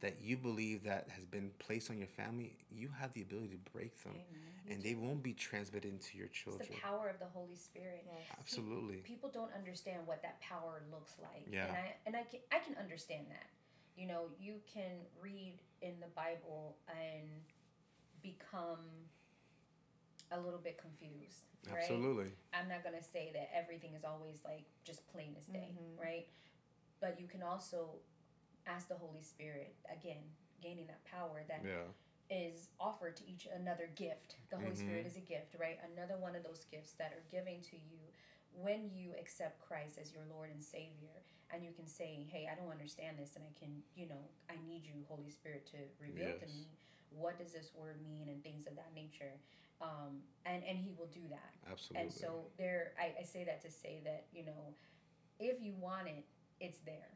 that 0.00 0.20
you 0.20 0.36
believe 0.36 0.84
that 0.84 1.08
has 1.10 1.24
been 1.26 1.50
placed 1.58 1.90
on 1.90 1.98
your 1.98 2.06
family, 2.08 2.56
you 2.70 2.88
have 2.88 3.12
the 3.12 3.20
ability 3.22 3.48
to 3.58 3.70
break 3.72 3.96
them, 4.02 4.16
and 4.68 4.82
they 4.82 4.94
won't 4.94 5.22
be 5.22 5.34
transmitted 5.34 5.90
into 5.92 6.16
your 6.16 6.26
It's 6.28 6.38
children. 6.38 6.68
the 6.70 6.76
power 6.80 7.08
of 7.08 7.18
the 7.18 7.26
Holy 7.26 7.56
Spirit. 7.56 8.04
Yes. 8.06 8.26
Absolutely. 8.38 8.98
People 8.98 9.28
don't 9.28 9.52
understand 9.52 10.06
what 10.06 10.22
that 10.22 10.40
power 10.40 10.82
looks 10.90 11.18
like. 11.18 11.46
Yeah. 11.50 11.66
And 11.66 11.76
I 11.76 11.96
and 12.06 12.16
I 12.16 12.22
can 12.24 12.40
I 12.52 12.58
can 12.60 12.76
understand 12.76 13.26
that. 13.30 13.50
You 13.96 14.06
know, 14.06 14.30
you 14.38 14.62
can 14.72 15.04
read 15.20 15.58
in 15.82 15.98
the 16.00 16.08
Bible 16.08 16.78
and 16.88 17.28
become 18.22 18.78
a 20.30 20.40
little 20.40 20.60
bit 20.60 20.78
confused. 20.78 21.46
Right? 21.66 21.78
Absolutely. 21.78 22.32
I'm 22.52 22.68
not 22.68 22.82
gonna 22.84 23.02
say 23.02 23.30
that 23.34 23.50
everything 23.54 23.94
is 23.94 24.04
always 24.04 24.40
like 24.44 24.64
just 24.84 25.06
plain 25.08 25.34
as 25.36 25.46
day, 25.46 25.74
Mhm. 25.76 25.98
right? 25.98 26.28
But 27.00 27.20
you 27.20 27.26
can 27.26 27.42
also 27.42 28.00
ask 28.66 28.88
the 28.88 28.96
Holy 28.96 29.22
Spirit 29.22 29.76
again, 29.88 30.22
gaining 30.60 30.86
that 30.86 31.02
power 31.04 31.44
that 31.48 31.64
is 32.28 32.68
Yeah. 32.68 32.74
offered 32.78 33.16
to 33.16 33.24
each 33.26 33.46
another 33.46 33.88
gift. 33.88 34.36
The 34.50 34.58
Holy 34.58 34.72
Mhm. 34.72 34.76
Spirit 34.76 35.06
is 35.06 35.16
a 35.16 35.20
gift, 35.20 35.54
right? 35.54 35.78
Another 35.82 36.16
one 36.18 36.36
of 36.36 36.42
those 36.42 36.64
gifts 36.66 36.92
that 36.94 37.12
are 37.12 37.22
given 37.22 37.60
to 37.62 37.76
you 37.76 38.12
when 38.52 38.90
you 38.90 39.14
accept 39.16 39.60
Christ 39.60 39.98
as 39.98 40.12
your 40.12 40.24
Lord 40.26 40.50
and 40.50 40.62
Savior, 40.62 41.22
and 41.50 41.64
you 41.64 41.72
can 41.72 41.86
say, 41.86 42.24
"Hey, 42.24 42.46
I 42.46 42.54
don't 42.54 42.70
understand 42.70 43.18
this, 43.18 43.36
and 43.36 43.44
I 43.44 43.52
can, 43.52 43.82
you 43.94 44.06
know, 44.06 44.28
I 44.48 44.56
need 44.56 44.84
you, 44.84 45.04
Holy 45.04 45.30
Spirit, 45.30 45.66
to 45.66 45.88
reveal 45.98 46.38
to 46.38 46.46
me 46.46 46.68
what 47.10 47.38
does 47.38 47.52
this 47.52 47.74
word 47.74 48.00
mean 48.02 48.28
and 48.28 48.42
things 48.42 48.66
of 48.66 48.76
that 48.76 48.92
nature," 48.92 49.40
um, 49.80 50.20
and 50.46 50.62
and 50.64 50.78
He 50.78 50.92
will 50.98 51.08
do 51.12 51.20
that. 51.30 51.54
Absolutely. 51.70 52.02
And 52.04 52.12
so 52.12 52.46
there, 52.58 52.92
I, 52.98 53.20
I 53.20 53.24
say 53.24 53.44
that 53.44 53.60
to 53.62 53.70
say 53.70 54.00
that 54.04 54.26
you 54.32 54.44
know, 54.44 54.74
if 55.38 55.60
you 55.62 55.74
want 55.78 56.08
it, 56.08 56.24
it's 56.60 56.78
there. 56.80 57.08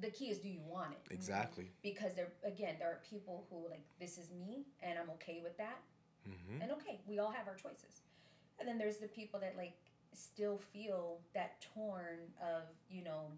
The 0.00 0.10
key 0.10 0.26
is, 0.26 0.38
do 0.38 0.48
you 0.48 0.60
want 0.66 0.92
it? 0.92 1.00
exactly. 1.10 1.70
Because 1.82 2.14
there, 2.14 2.28
again, 2.44 2.76
there 2.78 2.88
are 2.88 3.00
people 3.08 3.46
who 3.50 3.68
like 3.70 3.84
this 3.98 4.18
is 4.18 4.30
me, 4.30 4.66
and 4.82 4.98
I'm 4.98 5.08
okay 5.10 5.40
with 5.42 5.56
that, 5.58 5.80
hmm 6.24 6.60
and 6.60 6.70
okay, 6.72 7.00
we 7.06 7.18
all 7.18 7.30
have 7.30 7.48
our 7.48 7.54
choices. 7.56 8.02
And 8.58 8.68
then 8.68 8.78
there's 8.78 8.98
the 8.98 9.08
people 9.08 9.40
that 9.40 9.54
like 9.56 9.76
still 10.12 10.58
feel 10.72 11.18
that 11.34 11.60
torn 11.74 12.18
of 12.42 12.62
you 12.90 13.04
know 13.04 13.30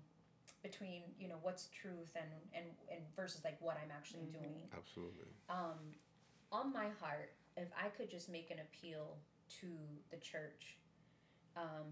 between 0.62 1.02
you 1.18 1.28
know 1.28 1.36
what's 1.42 1.66
truth 1.68 2.10
and 2.16 2.28
and 2.54 2.64
and 2.90 3.00
versus 3.14 3.42
like 3.44 3.56
what 3.60 3.76
I'm 3.82 3.90
actually 3.92 4.26
Mhm. 4.26 4.32
doing. 4.32 4.68
Absolutely. 4.76 5.26
Um, 5.48 5.78
on 6.50 6.72
my 6.72 6.88
heart, 7.00 7.32
if 7.58 7.68
I 7.76 7.88
could 7.88 8.10
just 8.10 8.28
make 8.28 8.50
an 8.50 8.58
appeal 8.60 9.16
to 9.60 9.68
the 10.10 10.16
church, 10.18 10.78
um, 11.56 11.90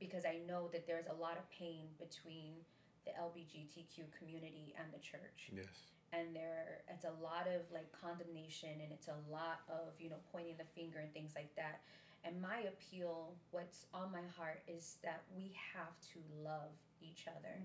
because 0.00 0.24
I 0.24 0.38
know 0.46 0.68
that 0.72 0.86
there's 0.86 1.06
a 1.06 1.14
lot 1.20 1.36
of 1.38 1.48
pain 1.50 1.88
between 1.98 2.54
the 3.04 3.12
LGBTQ 3.12 4.10
community 4.18 4.74
and 4.78 4.86
the 4.92 4.98
church. 5.00 5.50
Yes. 5.54 5.66
and 6.12 6.34
there 6.34 6.82
it's 6.88 7.04
a 7.04 7.14
lot 7.22 7.46
of 7.50 7.62
like 7.74 7.86
condemnation 7.92 8.70
and 8.82 8.90
it's 8.92 9.08
a 9.08 9.18
lot 9.30 9.60
of 9.68 9.92
you 9.98 10.08
know 10.08 10.22
pointing 10.32 10.54
the 10.56 10.68
finger 10.74 10.98
and 11.00 11.12
things 11.12 11.32
like 11.34 11.54
that. 11.56 11.80
And 12.24 12.40
my 12.42 12.66
appeal 12.66 13.34
what's 13.50 13.86
on 13.94 14.10
my 14.12 14.26
heart 14.36 14.62
is 14.66 14.96
that 15.02 15.22
we 15.36 15.52
have 15.74 15.94
to 16.14 16.18
love 16.42 16.74
each 17.02 17.26
other. 17.28 17.58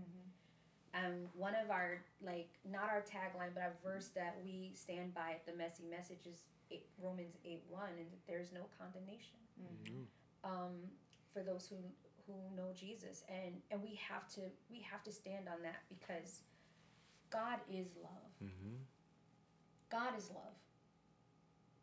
Um, 0.93 1.29
one 1.33 1.53
of 1.55 1.71
our 1.71 2.01
like 2.21 2.49
not 2.69 2.89
our 2.89 3.01
tagline 3.01 3.53
but 3.53 3.63
our 3.63 3.75
verse 3.83 4.09
that 4.15 4.37
we 4.43 4.71
stand 4.75 5.13
by 5.13 5.31
at 5.39 5.45
the 5.45 5.53
messy 5.57 5.85
message 5.89 6.25
is 6.27 6.43
eight, 6.71 6.87
romans 7.01 7.35
8 7.45 7.63
1 7.69 7.89
and 7.99 8.07
there's 8.27 8.51
no 8.51 8.65
condemnation 8.79 9.37
Mhm. 9.61 10.05
um, 10.43 10.91
for 11.33 11.43
those 11.43 11.67
who 11.67 11.77
who 12.27 12.55
know 12.55 12.71
Jesus, 12.73 13.23
and 13.29 13.61
and 13.71 13.81
we 13.81 13.95
have 13.95 14.27
to 14.35 14.41
we 14.69 14.79
have 14.81 15.03
to 15.03 15.11
stand 15.11 15.47
on 15.49 15.61
that 15.63 15.81
because 15.89 16.41
God 17.29 17.59
is 17.69 17.95
love. 17.97 18.31
Mhm. 18.41 18.77
God 19.89 20.17
is 20.17 20.29
love. 20.31 20.55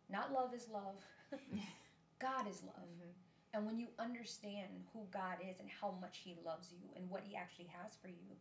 Not 0.08 0.32
love 0.32 0.54
is 0.54 0.68
love. 0.68 1.04
God 2.18 2.48
is 2.48 2.62
love. 2.62 2.88
And 3.54 3.66
when 3.66 3.78
you 3.78 3.88
understand 3.98 4.84
who 4.92 5.06
God 5.10 5.38
is 5.42 5.58
and 5.60 5.68
how 5.70 5.92
much 6.00 6.18
He 6.18 6.34
loves 6.44 6.72
you 6.72 6.88
and 6.96 7.08
what 7.10 7.24
He 7.24 7.34
actually 7.36 7.66
has 7.68 7.96
for 7.96 8.08
you, 8.08 8.36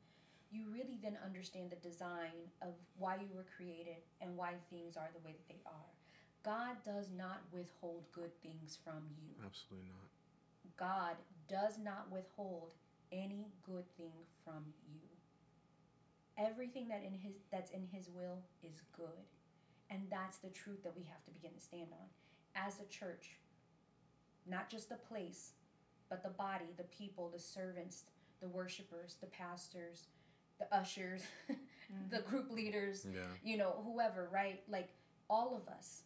you 0.51 0.69
really 0.69 0.97
then 1.01 1.17
understand 1.23 1.71
the 1.71 1.75
design 1.77 2.51
of 2.61 2.73
why 2.97 3.15
you 3.17 3.27
were 3.35 3.45
created 3.55 3.97
and 4.21 4.35
why 4.37 4.53
things 4.69 4.95
are 4.97 5.09
the 5.13 5.19
way 5.25 5.33
that 5.33 5.47
they 5.47 5.61
are. 5.65 5.91
God 6.47 6.77
does 6.85 7.09
not 7.17 7.41
withhold 7.51 8.05
good 8.13 8.31
things 8.41 8.77
from 8.81 9.03
you. 9.19 9.35
Absolutely 9.45 9.89
not. 9.89 10.07
God 10.77 11.15
does 11.49 11.77
not 11.77 12.07
withhold 12.09 12.71
any 13.11 13.51
good 13.65 13.83
thing 13.97 14.13
from 14.45 14.63
you. 14.87 15.01
Everything 16.37 16.87
that 16.87 17.03
in 17.05 17.11
his 17.11 17.33
that's 17.51 17.71
in 17.71 17.85
his 17.91 18.07
will 18.07 18.39
is 18.63 18.81
good. 18.95 19.27
And 19.89 20.03
that's 20.09 20.37
the 20.37 20.49
truth 20.49 20.83
that 20.83 20.95
we 20.95 21.03
have 21.03 21.21
to 21.25 21.31
begin 21.31 21.51
to 21.53 21.59
stand 21.59 21.87
on. 21.91 22.07
As 22.55 22.79
a 22.79 22.85
church, 22.85 23.39
not 24.49 24.69
just 24.69 24.87
the 24.87 24.95
place, 24.95 25.51
but 26.09 26.23
the 26.23 26.29
body, 26.29 26.71
the 26.77 26.83
people, 26.83 27.29
the 27.29 27.39
servants, 27.39 28.03
the 28.41 28.47
worshipers, 28.47 29.17
the 29.19 29.27
pastors, 29.27 30.07
the 30.59 30.73
ushers, 30.73 31.23
the 31.47 32.17
mm-hmm. 32.17 32.29
group 32.29 32.51
leaders, 32.51 33.05
Yeah. 33.13 33.19
you 33.43 33.57
know, 33.57 33.83
whoever, 33.83 34.29
right? 34.31 34.61
Like 34.69 34.89
all 35.29 35.55
of 35.55 35.67
us, 35.73 36.03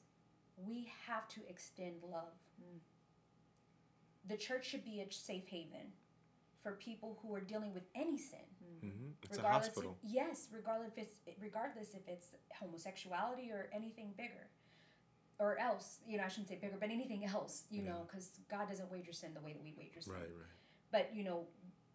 we 0.57 0.91
have 1.07 1.27
to 1.29 1.41
extend 1.49 1.95
love. 2.03 2.33
Mm. 2.61 2.79
The 4.27 4.37
church 4.37 4.67
should 4.67 4.83
be 4.85 5.01
a 5.01 5.11
safe 5.11 5.47
haven 5.47 5.93
for 6.61 6.73
people 6.73 7.17
who 7.21 7.33
are 7.33 7.41
dealing 7.41 7.73
with 7.73 7.83
any 7.95 8.17
sin. 8.17 8.39
hmm 8.81 8.89
It's 9.23 9.37
a 9.37 9.41
regardless 9.41 9.67
hospital. 9.67 9.97
If, 10.03 10.11
yes, 10.13 10.47
regardless 10.51 10.91
if 10.95 10.97
it's 11.03 11.19
regardless 11.41 11.89
if 11.95 12.07
it's 12.07 12.27
homosexuality 12.59 13.49
or 13.51 13.69
anything 13.73 14.13
bigger. 14.17 14.47
Or 15.39 15.57
else, 15.57 15.97
you 16.05 16.17
know, 16.17 16.23
I 16.23 16.27
shouldn't 16.27 16.49
say 16.49 16.59
bigger, 16.61 16.77
but 16.79 16.91
anything 16.91 17.25
else, 17.25 17.63
you 17.71 17.81
know, 17.81 18.05
because 18.07 18.29
God 18.47 18.69
doesn't 18.69 18.91
wager 18.91 19.11
sin 19.11 19.31
the 19.33 19.41
way 19.41 19.53
that 19.53 19.63
we 19.63 19.73
wager 19.75 19.99
sin 20.01 20.13
Right. 20.13 20.21
Right. 20.21 20.51
but 20.91 21.09
you 21.15 21.23
know 21.23 21.45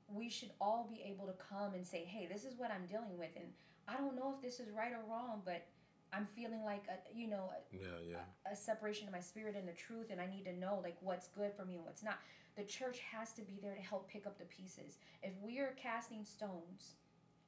we 0.09 0.28
should 0.28 0.50
all 0.61 0.88
be 0.92 1.00
able 1.02 1.26
to 1.26 1.32
come 1.34 1.74
and 1.74 1.84
say 1.86 2.04
hey 2.04 2.26
this 2.32 2.44
is 2.44 2.54
what 2.57 2.70
i'm 2.70 2.86
dealing 2.86 3.18
with 3.18 3.30
and 3.36 3.46
i 3.88 3.96
don't 3.96 4.14
know 4.14 4.32
if 4.36 4.40
this 4.40 4.61
is 4.61 4.70
right 4.70 4.92
or 4.92 5.02
wrong 5.11 5.42
but 5.44 5.66
i'm 6.12 6.26
feeling 6.36 6.62
like 6.64 6.84
a, 6.88 7.16
you 7.16 7.28
know 7.28 7.50
Yeah. 7.72 7.80
Yeah. 8.09 8.16
a, 8.48 8.52
a 8.52 8.57
separation 8.57 9.07
of 9.07 9.12
my 9.12 9.20
spirit 9.20 9.57
and 9.57 9.66
the 9.66 9.72
truth 9.72 10.07
and 10.11 10.20
i 10.20 10.26
need 10.26 10.44
to 10.44 10.52
know 10.57 10.80
like 10.82 10.96
what's 11.00 11.28
good 11.28 11.52
for 11.54 11.64
me 11.64 11.76
and 11.76 11.84
what's 11.84 12.02
not 12.02 12.18
the 12.57 12.64
church 12.64 13.00
has 13.00 13.32
to 13.34 13.42
be 13.42 13.59
there 13.62 13.74
to 13.74 13.82
help 13.82 14.09
pick 14.09 14.26
up 14.26 14.38
the 14.38 14.44
pieces 14.46 14.98
if 15.22 15.32
we 15.42 15.59
are 15.59 15.74
casting 15.80 16.24
stones 16.24 16.94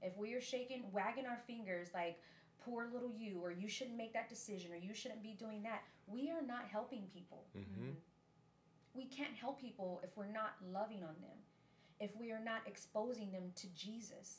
if 0.03 0.17
we 0.17 0.35
are 0.35 0.41
shaking 0.41 0.85
wagging 0.93 1.27
our 1.27 1.41
fingers 1.47 1.89
like 1.95 2.19
poor 2.65 2.89
little 2.93 3.13
you 3.17 3.39
or 3.43 3.51
you 3.53 3.69
shouldn't 3.69 3.97
make 3.97 4.13
that 4.13 4.29
decision 4.29 4.73
or 4.73 4.77
you 4.77 4.93
shouldn't 4.93 5.23
be 5.23 5.35
doing 5.39 5.63
that 5.63 5.83
we 6.07 6.31
are 6.31 6.43
not 6.43 6.65
helping 6.71 7.03
people 7.15 7.45
hmm 7.55 7.91
we 8.95 9.05
can't 9.05 9.35
help 9.35 9.61
people 9.61 10.01
if 10.03 10.17
we're 10.17 10.27
not 10.33 10.55
loving 10.73 11.03
on 11.05 11.15
them, 11.21 11.37
if 12.01 12.11
we 12.17 12.33
are 12.33 12.43
not 12.43 12.63
exposing 12.67 13.31
them 13.31 13.53
to 13.55 13.69
Jesus. 13.69 14.39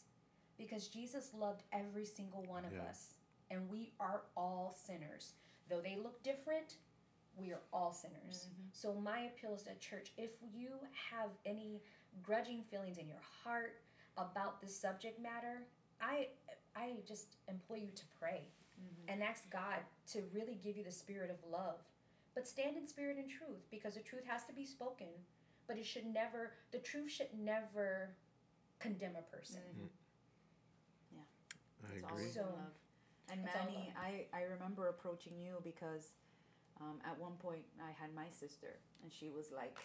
Because 0.57 0.87
Jesus 0.89 1.31
loved 1.33 1.63
every 1.71 2.03
single 2.03 2.43
one 2.43 2.65
of 2.65 2.73
Yeah. 2.73 2.83
us, 2.89 3.13
and 3.51 3.69
we 3.69 3.91
are 3.99 4.21
all 4.35 4.75
sinners. 4.85 5.33
Though 5.69 5.81
they 5.81 5.97
look 6.01 6.21
different, 6.23 6.75
we 7.37 7.51
are 7.51 7.61
all 7.71 7.93
sinners. 7.93 8.47
Mm-hmm. 8.47 8.69
So, 8.73 8.93
my 8.93 9.21
appeal 9.21 9.55
is 9.55 9.63
to 9.63 9.75
church 9.75 10.11
if 10.17 10.31
you 10.53 10.69
have 11.11 11.29
any 11.45 11.81
grudging 12.23 12.63
feelings 12.63 12.97
in 12.97 13.07
your 13.07 13.21
heart 13.43 13.75
about 14.17 14.61
this 14.61 14.75
subject 14.75 15.21
matter, 15.21 15.63
I, 16.01 16.27
I 16.75 16.93
just 17.07 17.37
implore 17.47 17.77
you 17.77 17.91
to 17.95 18.03
pray 18.19 18.41
mm-hmm. 18.79 19.13
and 19.13 19.23
ask 19.23 19.49
God 19.51 19.79
to 20.13 20.23
really 20.33 20.57
give 20.63 20.77
you 20.77 20.83
the 20.83 20.91
spirit 20.91 21.29
of 21.29 21.37
love. 21.51 21.79
But 22.35 22.47
stand 22.47 22.77
in 22.77 22.87
spirit 22.87 23.17
and 23.17 23.29
truth 23.29 23.65
because 23.71 23.95
the 23.95 24.01
truth 24.01 24.23
has 24.27 24.45
to 24.45 24.53
be 24.53 24.65
spoken, 24.65 25.07
but 25.67 25.77
it 25.77 25.85
should 25.85 26.05
never, 26.05 26.53
the 26.71 26.77
truth 26.79 27.11
should 27.11 27.29
never 27.37 28.09
condemn 28.79 29.13
a 29.17 29.35
person. 29.35 29.61
Mm-hmm. 29.75 29.85
Yeah, 31.15 31.21
I 31.83 31.93
It's 31.95 32.03
agree. 32.03 32.11
always 32.11 32.33
So- 32.33 32.41
love. 32.41 32.73
And 33.31 33.45
It's 33.45 33.53
Manny. 33.53 33.93
I, 33.95 34.25
I 34.35 34.41
remember 34.43 34.87
approaching 34.87 35.33
you 35.39 35.61
because 35.63 36.15
um, 36.81 36.99
at 37.05 37.17
one 37.19 37.33
point 37.37 37.63
I 37.81 37.91
had 37.99 38.13
my 38.15 38.29
sister 38.31 38.79
and 39.03 39.11
she 39.11 39.29
was 39.29 39.51
like, 39.55 39.77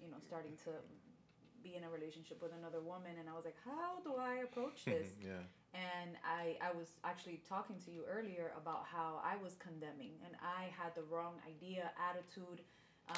you 0.00 0.10
know, 0.10 0.18
starting 0.20 0.56
to 0.64 0.70
be 1.62 1.76
in 1.76 1.84
a 1.84 1.90
relationship 1.90 2.42
with 2.42 2.52
another 2.58 2.80
woman 2.80 3.18
and 3.18 3.28
I 3.28 3.34
was 3.34 3.44
like, 3.44 3.58
how 3.64 4.02
do 4.04 4.16
I 4.18 4.42
approach 4.44 4.84
this? 4.86 5.08
yeah. 5.22 5.42
and 5.74 6.16
I, 6.24 6.58
I 6.60 6.72
was 6.72 6.88
actually 7.04 7.40
talking 7.48 7.76
to 7.86 7.90
you 7.90 8.02
earlier 8.10 8.52
about 8.56 8.84
how 8.90 9.20
I 9.24 9.36
was 9.42 9.54
condemning 9.58 10.14
and 10.26 10.34
I 10.42 10.70
had 10.74 10.94
the 10.94 11.02
wrong 11.10 11.34
idea, 11.46 11.90
attitude. 11.98 12.62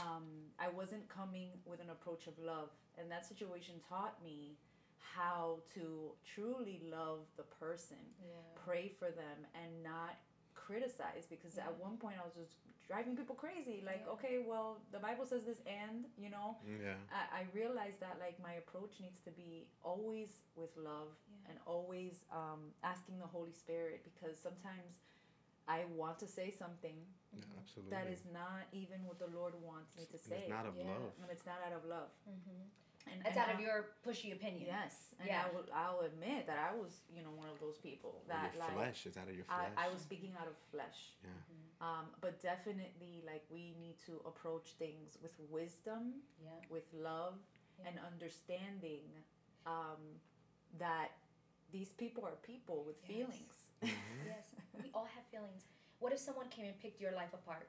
Um, 0.01 0.24
I 0.59 0.68
wasn't 0.68 1.09
coming 1.09 1.49
with 1.66 1.80
an 1.80 1.91
approach 1.91 2.26
of 2.26 2.35
love. 2.39 2.70
And 2.99 3.11
that 3.11 3.26
situation 3.26 3.74
taught 3.87 4.22
me 4.22 4.57
how 5.15 5.59
to 5.75 6.13
truly 6.35 6.81
love 6.91 7.21
the 7.37 7.45
person 7.61 8.01
Yeah. 8.23 8.41
pray 8.65 8.89
for 8.89 9.11
them 9.11 9.39
and 9.55 9.83
not 9.83 10.17
criticize 10.55 11.27
because 11.29 11.59
at 11.59 11.73
one 11.79 11.97
point 11.99 12.17
I 12.19 12.25
was 12.25 12.35
just 12.35 12.55
driving 12.89 13.17
people 13.17 13.35
crazy 13.35 13.83
like 13.85 14.03
Yeah. 14.05 14.13
okay 14.13 14.45
well 14.47 14.77
the 14.93 14.99
bible 14.99 15.25
says 15.25 15.45
this 15.45 15.61
and 15.67 16.05
you 16.17 16.29
know 16.31 16.57
Yeah. 16.67 16.97
I, 17.13 17.41
I 17.41 17.43
realized 17.55 18.01
that 18.01 18.17
like 18.21 18.37
my 18.43 18.55
approach 18.55 19.01
needs 19.01 19.21
to 19.25 19.31
be 19.31 19.69
always 19.83 20.31
with 20.55 20.77
love 20.77 21.09
Yeah. 21.29 21.49
and 21.51 21.59
always 21.67 22.25
um, 22.33 22.73
asking 22.83 23.19
the 23.19 23.27
holy 23.27 23.53
spirit 23.53 24.05
because 24.05 24.37
sometimes 24.39 25.01
i 25.67 25.85
want 25.97 26.19
to 26.21 26.27
say 26.29 26.51
something 26.51 26.97
yeah 27.33 27.45
absolutely. 27.61 27.91
that 27.97 28.07
is 28.13 28.21
not 28.33 28.69
even 28.73 29.01
what 29.09 29.19
the 29.19 29.29
lord 29.35 29.55
wants 29.65 29.97
me 29.97 30.05
to 30.05 30.19
And 30.21 30.21
say 30.21 30.41
It's 30.45 30.51
not 30.51 30.67
of 30.67 30.77
Yeah. 30.77 30.93
love. 30.93 31.13
and 31.25 31.29
it's 31.33 31.47
not 31.47 31.61
out 31.67 31.73
of 31.73 31.85
love 31.89 32.11
Mm-hmm. 32.29 32.69
And 33.07 33.21
It's 33.27 33.37
and 33.37 33.39
out 33.39 33.55
of 33.55 33.61
your 33.61 33.87
pushy 34.07 34.33
opinion. 34.33 34.67
yes 34.67 35.15
and 35.21 35.29
Yeah. 35.29 35.45
I 35.45 35.55
will, 35.55 35.67
i'll 35.75 36.01
admit 36.01 36.47
that 36.47 36.59
i 36.59 36.75
was 36.75 36.93
you 37.15 37.23
know 37.23 37.31
one 37.37 37.49
of 37.49 37.59
those 37.61 37.79
people 37.79 38.23
Or 38.25 38.29
that 38.35 38.55
your 38.55 38.63
like 38.65 38.75
flesh. 38.75 39.07
It's 39.07 39.17
out 39.17 39.29
of 39.29 39.35
your 39.37 39.45
I, 39.49 39.57
flesh. 39.69 39.77
I 39.77 39.87
was 39.93 40.01
speaking 40.03 40.33
out 40.41 40.49
of 40.49 40.57
flesh. 40.73 41.01
Yeah. 41.23 41.31
Um, 41.81 42.07
but 42.21 42.41
definitely, 42.41 43.21
like, 43.27 43.45
we 43.51 43.75
need 43.79 43.97
to 44.07 44.15
approach 44.25 44.69
things 44.79 45.19
with 45.21 45.33
wisdom, 45.51 46.23
Yeah. 46.43 46.49
with 46.71 46.87
love, 46.95 47.35
Yeah. 47.79 47.89
and 47.89 47.95
understanding 48.13 49.05
um, 49.67 50.01
that 50.79 51.11
these 51.73 51.91
people 52.03 52.25
are 52.25 52.37
people 52.53 52.85
with 52.89 52.97
Yes. 53.03 53.09
feelings. 53.11 53.57
Mhm. 53.85 54.25
Yes. 54.33 54.47
We 54.83 54.91
all 54.95 55.05
have 55.05 55.27
feelings. 55.31 55.63
What 55.99 56.13
if 56.15 56.21
someone 56.21 56.49
came 56.49 56.67
and 56.73 56.79
picked 56.81 57.01
your 57.01 57.13
life 57.13 57.35
apart? 57.35 57.69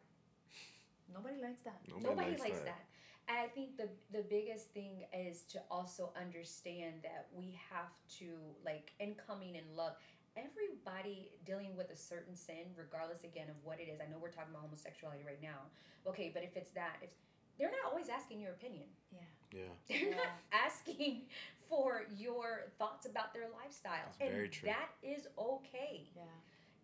Nobody 1.11 1.41
likes 1.41 1.61
that. 1.63 1.79
Nobody, 1.87 2.05
Nobody 2.07 2.29
likes, 2.31 2.41
likes 2.41 2.59
that. 2.59 2.65
that. 2.65 2.85
I 3.27 3.47
think 3.47 3.77
the 3.77 3.89
the 4.11 4.23
biggest 4.29 4.71
thing 4.73 5.05
is 5.13 5.43
to 5.53 5.61
also 5.71 6.11
understand 6.19 7.01
that 7.03 7.27
we 7.33 7.57
have 7.71 7.91
to 8.19 8.37
like 8.63 8.91
in 8.99 9.15
coming 9.27 9.55
in 9.55 9.63
love. 9.75 9.93
Everybody 10.37 11.31
dealing 11.45 11.77
with 11.77 11.89
a 11.91 11.95
certain 11.95 12.35
sin, 12.35 12.67
regardless 12.75 13.23
again 13.23 13.47
of 13.49 13.55
what 13.63 13.79
it 13.79 13.87
is. 13.87 14.01
I 14.01 14.11
know 14.11 14.17
we're 14.21 14.29
talking 14.35 14.51
about 14.51 14.63
homosexuality 14.63 15.23
right 15.25 15.41
now. 15.41 15.71
Okay, 16.05 16.29
but 16.33 16.43
if 16.43 16.57
it's 16.57 16.71
that, 16.71 16.97
if 17.01 17.09
they're 17.57 17.71
not 17.71 17.89
always 17.89 18.09
asking 18.09 18.41
your 18.41 18.51
opinion. 18.51 18.85
Yeah. 19.11 19.19
Yeah. 19.53 19.71
They're 19.87 20.11
not 20.11 20.35
asking 20.51 21.21
for 21.69 22.03
your 22.15 22.71
thoughts 22.77 23.05
about 23.05 23.33
their 23.33 23.47
lifestyle. 23.63 24.11
That's 24.11 24.21
and 24.21 24.31
very 24.31 24.49
true. 24.49 24.69
that 24.69 24.89
is 25.01 25.27
okay. 25.39 26.07
Yeah. 26.15 26.23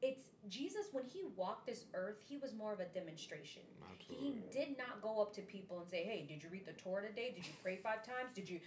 It's 0.02 0.24
Jesus 0.50 0.88
when 0.92 1.04
he 1.06 1.22
walked 1.36 1.68
this 1.68 1.86
earth, 1.94 2.18
he 2.28 2.38
was 2.38 2.54
more 2.56 2.74
of 2.74 2.80
a 2.80 2.86
demonstration. 2.86 3.62
He 4.00 4.42
did 4.52 4.78
not 4.78 5.02
go 5.02 5.22
up 5.22 5.34
to 5.36 5.42
people 5.42 5.80
and 5.80 5.88
say, 5.90 6.04
"Hey, 6.04 6.26
did 6.28 6.44
you 6.44 6.50
read 6.50 6.66
the 6.66 6.74
Torah 6.74 7.08
today? 7.08 7.32
Did 7.36 7.46
you 7.46 7.54
pray 7.62 7.78
five 7.78 8.04
times? 8.06 8.34
Did 8.34 8.50
you, 8.50 8.60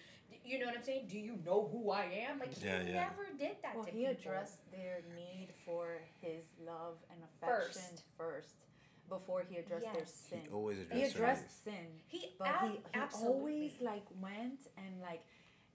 you 0.44 0.58
know 0.58 0.66
what 0.66 0.76
I'm 0.76 0.82
saying? 0.82 1.08
Do 1.08 1.18
you 1.18 1.36
know 1.44 1.68
who 1.70 1.90
I 1.90 2.04
am?" 2.28 2.38
Like 2.38 2.54
he 2.54 2.64
Yeah, 2.66 2.82
yeah. 2.82 2.92
never 2.94 3.26
did 3.38 3.56
that 3.62 3.74
Well, 3.74 3.84
to 3.84 3.90
he 3.90 4.06
people. 4.06 4.12
addressed 4.12 4.70
their 4.70 5.02
need 5.14 5.48
for 5.66 5.98
his 6.22 6.44
love 6.64 6.96
and 7.10 7.20
affection 7.24 7.98
first, 8.16 8.64
before 9.08 9.42
he 9.42 9.56
addressed 9.58 9.92
their 9.92 10.06
sin. 10.06 10.40
He 10.46 10.52
always 10.54 10.78
He 10.78 10.84
addressed 10.84 11.16
addressed 11.16 11.64
sin, 11.64 11.86
He, 12.06 12.32
but 12.38 12.48
ab- 12.48 12.62
he, 12.62 12.68
he 12.70 12.80
absolutely. 12.94 13.36
always 13.36 13.72
like 13.80 14.06
went 14.20 14.60
and 14.78 15.00
like 15.02 15.22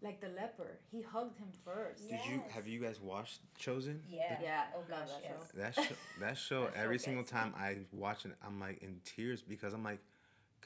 like 0.02 0.22
the 0.22 0.30
leper. 0.30 0.80
He 0.92 1.02
hugged 1.02 1.38
him 1.38 1.50
first. 1.66 2.04
Yeah. 2.10 2.18
Did 2.18 2.26
you 2.26 2.42
have 2.50 2.68
you 2.68 2.80
guys 2.80 3.00
watched 3.02 3.40
Chosen? 3.58 4.02
yeah, 4.10 4.38
Yeah, 4.42 4.64
Oh 4.76 4.80
love 4.80 4.88
gosh, 4.90 5.10
that 5.10 5.24
yes. 5.24 5.52
show. 5.52 5.58
That 5.60 5.76
show, 5.76 5.82
that 6.22 6.38
show 6.38 6.64
That 6.66 6.74
show 6.76 6.82
every 6.82 7.00
single 7.00 7.24
gets 7.24 7.32
time 7.32 7.54
I 7.58 7.78
watch 7.92 8.26
it, 8.26 8.32
I'm 8.46 8.60
like 8.60 8.82
in 8.82 9.02
tears 9.04 9.42
because 9.42 9.74
I'm 9.74 9.84
like, 9.84 10.00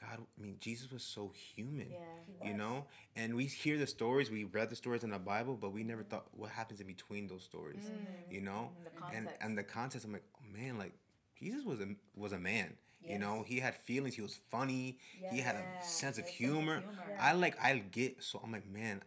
God, 0.00 0.18
I 0.38 0.42
mean, 0.42 0.56
Jesus 0.60 0.90
was 0.92 1.02
so 1.02 1.32
human. 1.34 1.88
Yeah. 1.90 1.98
He 2.26 2.48
You 2.48 2.54
was. 2.54 2.58
know, 2.58 2.84
and 3.16 3.34
we 3.34 3.44
hear 3.46 3.78
the 3.78 3.86
stories, 3.86 4.30
we 4.30 4.44
read 4.44 4.70
the 4.70 4.76
stories 4.76 5.04
in 5.04 5.10
the 5.10 5.18
Bible, 5.18 5.56
but 5.60 5.72
we 5.72 5.82
never 5.84 6.02
thought 6.02 6.26
what 6.32 6.50
happens 6.50 6.80
in 6.80 6.86
between 6.86 7.26
those 7.28 7.42
stories. 7.44 7.84
You 8.30 8.40
know, 8.40 8.70
Mm, 8.80 8.84
the 9.10 9.16
and 9.16 9.28
and 9.40 9.58
the 9.58 9.62
context, 9.64 10.04
I'm 10.06 10.12
like, 10.12 10.24
oh, 10.36 10.46
man, 10.58 10.78
like 10.78 10.92
Jesus 11.38 11.64
was 11.64 11.80
a 11.80 11.86
was 12.16 12.32
a 12.32 12.38
man. 12.38 12.74
You 13.06 13.18
know, 13.18 13.42
he 13.46 13.60
had 13.60 13.74
feelings. 13.74 14.14
He 14.14 14.22
was 14.22 14.38
funny. 14.50 14.98
He 15.30 15.38
had 15.40 15.56
Yeah, 15.56 15.60
a 15.60 15.84
sense 15.84 16.16
of 16.16 16.24
a 16.24 16.26
sense 16.26 16.30
of 16.30 16.34
humor. 16.34 16.78
humor. 16.80 16.94
Yeah. 17.10 17.18
I 17.20 17.32
like. 17.32 17.56
I 17.62 17.76
get. 17.78 18.22
So 18.22 18.40
I'm 18.42 18.50
like, 18.50 18.66
man, 18.66 19.02
I- 19.02 19.06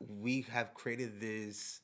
we 0.00 0.42
have 0.52 0.74
created 0.74 1.20
this. 1.20 1.80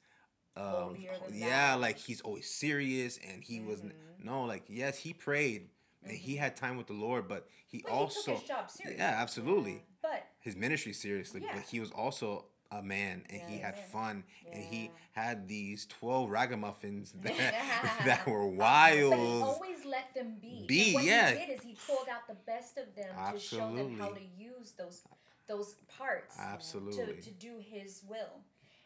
Um, 0.57 0.97
yeah, 1.33 1.73
thou. 1.75 1.79
like 1.81 1.99
he's 1.99 2.21
always 2.21 2.49
serious, 2.49 3.19
and 3.29 3.43
he 3.43 3.61
was 3.61 3.81
Mhm. 3.81 3.93
no, 4.21 4.45
like 4.45 4.65
yes, 4.69 4.97
he 4.99 5.13
prayed, 5.13 5.69
and 6.05 6.13
he 6.13 6.37
had 6.37 6.57
time 6.57 6.77
with 6.77 6.87
the 6.87 6.93
Lord, 6.93 7.27
but 7.27 7.49
he 7.67 7.79
But 7.83 7.91
he 7.91 7.97
also, 7.97 8.33
took 8.33 8.41
his 8.41 8.49
job 8.49 8.71
seriously. 8.71 8.99
yeah, 9.03 9.21
absolutely, 9.21 9.83
But 10.01 10.27
his 10.39 10.55
ministry 10.55 10.93
seriously, 10.93 11.41
Yeah. 11.43 11.55
but 11.55 11.65
he 11.65 11.81
was 11.81 11.91
also 11.91 12.47
a 12.71 12.83
man, 12.83 13.25
and 13.31 13.43
he 13.51 13.59
had 13.59 13.77
Yeah. 13.77 13.85
fun, 13.87 14.25
and 14.53 14.63
he 14.65 14.91
had 15.13 15.49
these 15.49 15.87
twelve 15.87 16.31
ragamuffins 16.31 17.13
that 17.23 18.05
that 18.05 18.27
were 18.27 18.47
but 18.47 18.95
he 18.95 19.03
wild. 19.05 19.43
always 19.43 19.85
let 19.85 20.15
them 20.15 20.39
be. 20.41 20.67
Be, 20.67 20.85
and 20.87 20.95
what 20.95 21.05
yeah. 21.05 21.31
he 21.33 21.47
did 21.47 21.51
is 21.59 21.63
he 21.65 21.75
pulled 21.87 22.09
out 22.09 22.29
the 22.29 22.35
best 22.35 22.79
of 22.79 22.95
them 22.95 23.33
to 23.33 23.39
show 23.41 23.75
them 23.75 23.99
how 23.99 24.13
to 24.13 24.23
use 24.23 24.73
those 24.73 25.03
those 25.47 25.75
parts. 25.99 26.37
Absolutely. 26.39 27.15
to, 27.17 27.21
to 27.21 27.31
do 27.31 27.59
his 27.61 28.03
will 28.09 28.41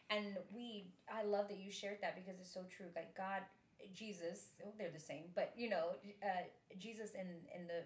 and 0.09 0.37
we 0.53 0.87
i 1.13 1.23
love 1.23 1.47
that 1.47 1.59
you 1.59 1.71
shared 1.71 1.97
that 2.01 2.15
because 2.15 2.39
it's 2.39 2.51
so 2.53 2.61
true 2.75 2.87
like 2.95 3.15
god 3.15 3.41
jesus 3.93 4.53
oh, 4.65 4.73
they're 4.77 4.89
the 4.91 4.99
same 4.99 5.23
but 5.35 5.53
you 5.55 5.69
know 5.69 5.95
uh, 6.23 6.43
jesus 6.77 7.11
in 7.11 7.27
in 7.53 7.67
the 7.67 7.83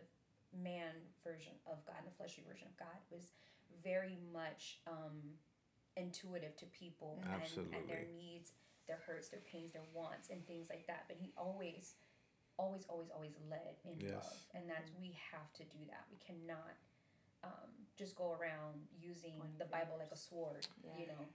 man 0.58 0.94
version 1.24 1.54
of 1.68 1.84
god 1.86 1.98
the 2.06 2.12
fleshly 2.16 2.44
version 2.48 2.68
of 2.68 2.78
god 2.78 2.98
was 3.12 3.32
very 3.84 4.18
much 4.32 4.80
um 4.88 5.20
intuitive 5.98 6.56
to 6.58 6.66
people 6.68 7.22
and, 7.24 7.44
and 7.76 7.90
their 7.90 8.08
needs 8.18 8.54
their 8.88 9.00
hurts 9.06 9.30
their 9.30 9.42
pains 9.52 9.74
their 9.74 9.86
wants 9.94 10.30
and 10.30 10.46
things 10.48 10.68
like 10.70 10.88
that 10.88 11.04
but 11.08 11.18
he 11.20 11.32
always 11.38 11.94
always 12.58 12.86
always 12.90 13.10
always 13.14 13.34
led 13.50 13.76
in 13.86 14.00
Yes. 14.00 14.14
love 14.14 14.40
and 14.56 14.70
that's 14.70 14.92
we 15.00 15.16
have 15.32 15.52
to 15.54 15.64
do 15.66 15.82
that 15.90 16.06
we 16.10 16.18
cannot 16.26 16.74
um, 17.44 17.70
just 17.98 18.16
go 18.16 18.36
around 18.40 18.76
using 19.02 19.34
Pointing 19.38 19.58
the 19.60 19.66
bible 19.66 19.96
like 20.00 20.12
a 20.12 20.18
sword 20.18 20.66
Yeah. 20.84 20.92
you 21.00 21.08
know 21.08 21.26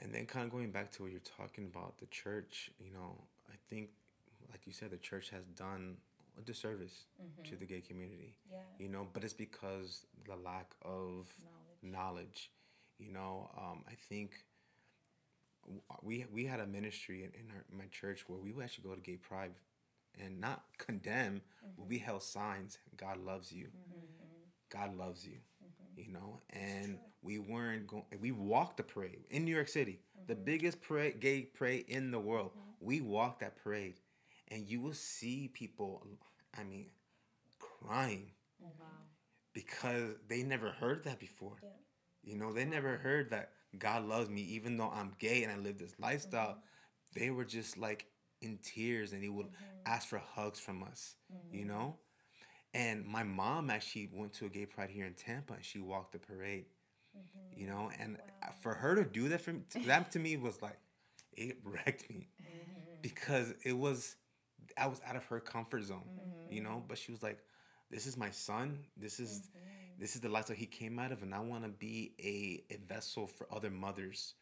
And 0.00 0.12
then 0.14 0.26
kind 0.26 0.44
of 0.46 0.50
going 0.52 0.70
back 0.72 0.90
to 0.92 1.02
what 1.02 1.12
you're 1.12 1.20
talking 1.38 1.64
about, 1.72 1.98
the 1.98 2.06
church, 2.06 2.70
you 2.80 2.90
know, 2.90 3.10
I 3.48 3.56
think, 3.68 3.90
like 4.50 4.66
you 4.66 4.72
said, 4.72 4.90
the 4.90 4.96
church 5.10 5.30
has 5.30 5.44
done 5.66 5.96
a 6.38 6.42
disservice 6.42 7.06
Mm-hmm. 7.22 7.44
to 7.48 7.56
the 7.56 7.66
gay 7.66 7.80
community, 7.80 8.34
yeah 8.50 8.56
you 8.78 8.88
know, 8.88 9.06
but 9.12 9.22
it's 9.24 9.34
because 9.46 10.06
the 10.26 10.34
lack 10.36 10.70
of 10.82 11.28
Knowledge. 11.84 11.92
knowledge, 11.96 12.50
you 12.98 13.12
know, 13.12 13.48
um, 13.56 13.84
I 13.88 13.94
think 14.08 14.30
we 16.02 16.26
we 16.32 16.44
had 16.46 16.60
a 16.60 16.66
ministry 16.66 17.18
in, 17.24 17.30
in 17.40 17.46
our, 17.54 17.64
my 17.78 17.86
church 18.00 18.24
where 18.28 18.38
we 18.38 18.52
would 18.52 18.64
actually 18.64 18.88
go 18.88 18.94
to 18.94 19.00
gay 19.00 19.16
pride 19.16 19.52
and 20.22 20.40
not 20.40 20.64
condemn, 20.78 21.42
but 21.76 21.86
we 21.86 21.98
held 21.98 22.22
signs, 22.22 22.78
God 22.96 23.18
loves 23.18 23.52
you. 23.52 23.68
God 24.72 24.96
loves 24.96 25.26
you, 25.26 25.36
mm-hmm. 25.62 26.00
you 26.00 26.12
know, 26.12 26.40
and 26.50 26.98
we 27.22 27.38
weren't 27.38 27.86
going. 27.86 28.04
We 28.20 28.32
walked 28.32 28.78
the 28.78 28.82
parade 28.82 29.18
in 29.30 29.44
New 29.44 29.54
York 29.54 29.68
City, 29.68 30.00
the 30.26 30.34
mm-hmm. 30.34 30.44
biggest 30.44 30.80
parade, 30.80 31.20
gay 31.20 31.42
parade 31.42 31.84
in 31.88 32.10
the 32.10 32.18
world. 32.18 32.50
Mm-hmm. 32.50 32.86
We 32.86 33.00
walked 33.00 33.40
that 33.40 33.62
parade, 33.62 33.94
and 34.48 34.66
you 34.66 34.80
will 34.80 34.94
see 34.94 35.48
people. 35.52 36.06
I 36.58 36.64
mean, 36.64 36.86
crying 37.58 38.30
Wow. 38.60 38.86
because 39.52 40.14
they 40.28 40.42
never 40.42 40.70
heard 40.70 41.04
that 41.04 41.18
before. 41.18 41.56
Yeah. 41.62 41.68
You 42.22 42.38
know, 42.38 42.52
they 42.52 42.64
never 42.64 42.96
heard 42.96 43.30
that 43.30 43.50
God 43.78 44.04
loves 44.04 44.28
me, 44.28 44.42
even 44.42 44.76
though 44.76 44.90
I'm 44.90 45.12
gay 45.18 45.42
and 45.42 45.52
I 45.52 45.56
live 45.56 45.78
this 45.78 45.94
lifestyle. 45.98 46.58
They 47.14 47.30
were 47.30 47.44
just 47.44 47.76
like 47.76 48.06
in 48.40 48.58
tears, 48.62 49.12
and 49.12 49.22
He 49.22 49.28
would 49.28 49.48
ask 49.86 50.08
for 50.08 50.18
hugs 50.18 50.60
from 50.60 50.82
us. 50.82 51.16
You 51.52 51.64
know. 51.64 51.96
And 52.74 53.04
my 53.04 53.22
mom 53.22 53.70
actually 53.70 54.08
went 54.12 54.32
to 54.34 54.46
a 54.46 54.48
gay 54.48 54.66
pride 54.66 54.90
here 54.90 55.06
in 55.06 55.14
Tampa, 55.14 55.54
and 55.54 55.64
she 55.64 55.78
walked 55.78 56.12
the 56.12 56.18
parade. 56.18 56.66
You 57.54 57.66
know, 57.68 57.90
and 58.00 58.18
uh, 58.42 58.52
for 58.62 58.74
her 58.74 58.94
to 58.96 59.04
do 59.04 59.28
that 59.28 59.42
for 59.42 59.52
me, 59.52 59.60
that 59.86 60.12
to 60.12 60.18
me 60.18 60.36
was 60.36 60.62
like, 60.62 60.78
it 61.34 61.58
wrecked 61.64 62.10
me, 62.10 62.28
because 63.02 63.54
it 63.64 63.76
was, 63.76 64.16
I 64.76 64.86
was 64.86 65.00
out 65.06 65.16
of 65.16 65.24
her 65.26 65.40
comfort 65.40 65.84
zone. 65.84 66.08
You 66.48 66.62
know, 66.62 66.82
but 66.88 66.98
she 66.98 67.12
was 67.12 67.22
like, 67.22 67.38
"This 67.90 68.06
is 68.06 68.16
my 68.16 68.30
son. 68.30 68.78
This 68.96 69.20
is, 69.20 69.50
this 69.98 70.14
is 70.14 70.20
the 70.20 70.28
lifestyle 70.28 70.56
he 70.56 70.66
came 70.66 70.98
out 70.98 71.12
of, 71.12 71.22
and 71.22 71.34
I 71.34 71.40
want 71.40 71.64
to 71.64 71.70
be 71.70 72.12
a, 72.20 72.74
a 72.74 72.78
vessel 72.92 73.26
for 73.26 73.46
other 73.52 73.70
mothers 73.70 74.34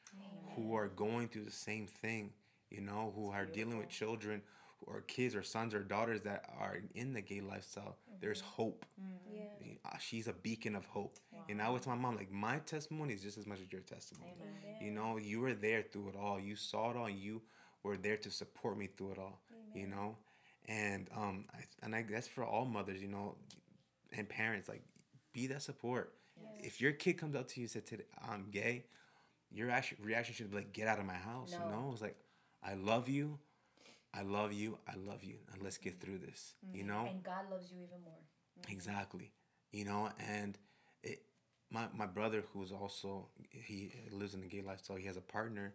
who 0.54 0.74
are 0.74 0.88
going 0.88 1.28
through 1.28 1.44
the 1.44 1.50
same 1.50 1.86
thing. 1.86 2.32
You 2.70 2.80
know, 2.82 3.12
who 3.16 3.30
are 3.30 3.46
dealing 3.46 3.78
with 3.78 3.88
children, 3.88 4.42
who 4.84 4.92
are 4.92 5.00
kids 5.02 5.34
or 5.34 5.42
sons 5.42 5.74
or 5.74 5.80
daughters 5.80 6.22
that 6.22 6.44
are 6.58 6.78
in 6.94 7.12
the 7.12 7.20
gay 7.20 7.40
lifestyle. 7.40 7.96
There's 8.20 8.40
hope. 8.40 8.84
yeah 9.32 9.42
Uh, 9.84 9.98
She's 9.98 10.26
a 10.28 10.32
beacon 10.32 10.74
of 10.76 10.84
hope. 10.86 11.18
And 11.48 11.60
I 11.60 11.68
was 11.70 11.86
my 11.86 11.94
mom, 11.94 12.16
like, 12.16 12.30
my 12.30 12.58
testimony 12.58 13.14
is 13.14 13.22
just 13.22 13.38
as 13.38 13.46
much 13.46 13.60
as 13.60 13.72
your 13.72 13.80
testimony. 13.80 14.32
Amen. 14.40 14.76
You 14.84 14.90
know, 14.92 15.16
you 15.16 15.40
were 15.40 15.54
there 15.54 15.82
through 15.82 16.10
it 16.10 16.16
all. 16.16 16.38
You 16.38 16.54
saw 16.56 16.90
it 16.90 16.96
all. 16.96 17.08
You 17.10 17.42
were 17.82 17.96
there 17.96 18.16
to 18.18 18.30
support 18.30 18.76
me 18.78 18.88
through 18.96 19.12
it 19.12 19.18
all. 19.18 19.40
You 19.74 19.86
know, 19.86 20.16
and 20.66 21.08
um, 21.16 21.44
I, 21.54 21.60
and 21.82 21.94
I 21.94 22.02
guess 22.02 22.26
for 22.28 22.44
all 22.44 22.64
mothers, 22.64 23.00
you 23.00 23.08
know, 23.08 23.36
and 24.12 24.28
parents, 24.28 24.68
like, 24.68 24.82
be 25.32 25.46
that 25.46 25.62
support. 25.62 26.12
If 26.58 26.80
your 26.80 26.92
kid 26.92 27.14
comes 27.14 27.36
up 27.36 27.46
to 27.48 27.60
you 27.60 27.64
and 27.64 27.70
said, 27.70 27.86
"Today 27.86 28.04
I'm 28.28 28.50
gay," 28.50 28.84
your 29.52 29.70
action, 29.70 29.96
reaction 30.02 30.34
should 30.34 30.50
be 30.50 30.56
like, 30.56 30.72
"Get 30.72 30.88
out 30.88 30.98
of 30.98 31.04
my 31.06 31.14
house." 31.14 31.52
No. 31.52 31.58
You 31.64 31.70
know, 31.70 31.90
it's 31.92 32.02
like, 32.02 32.16
"I 32.64 32.74
love 32.74 33.08
you, 33.08 33.38
I 34.12 34.22
love 34.22 34.52
you, 34.52 34.78
I 34.88 34.94
love 34.96 35.22
you, 35.22 35.36
and 35.52 35.62
let's 35.62 35.78
get 35.78 36.00
through 36.00 36.18
this." 36.18 36.54
You 36.72 36.82
mm-hmm. 36.84 36.88
know, 36.88 37.06
and 37.06 37.22
god 37.22 37.50
loves 37.50 37.70
you 37.70 37.78
even 37.78 38.02
more 38.04 38.14
mm-hmm. 38.60 38.72
Exactly. 38.72 39.32
You 39.72 39.84
know, 39.84 40.10
and 40.18 40.58
it 41.02 41.22
my 41.70 41.86
my 41.94 42.06
brother 42.06 42.44
who's 42.52 42.72
also 42.72 43.28
he 43.50 43.92
lives 44.10 44.34
in 44.34 44.42
a 44.42 44.46
gay 44.46 44.62
lifestyle, 44.62 44.96
he 44.96 45.06
has 45.06 45.16
a 45.16 45.20
partner. 45.22 45.74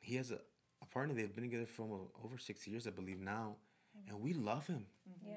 He 0.00 0.16
has 0.16 0.30
a, 0.30 0.38
a 0.82 0.86
partner 0.86 1.14
they've 1.14 1.34
been 1.34 1.44
together 1.44 1.66
for 1.66 2.08
over 2.22 2.36
six 2.38 2.66
years, 2.66 2.86
I 2.86 2.90
believe 2.90 3.20
now. 3.20 3.56
Mm-hmm. 3.96 4.10
And 4.14 4.22
we 4.22 4.32
love 4.34 4.66
him. 4.66 4.86
yeah 5.26 5.36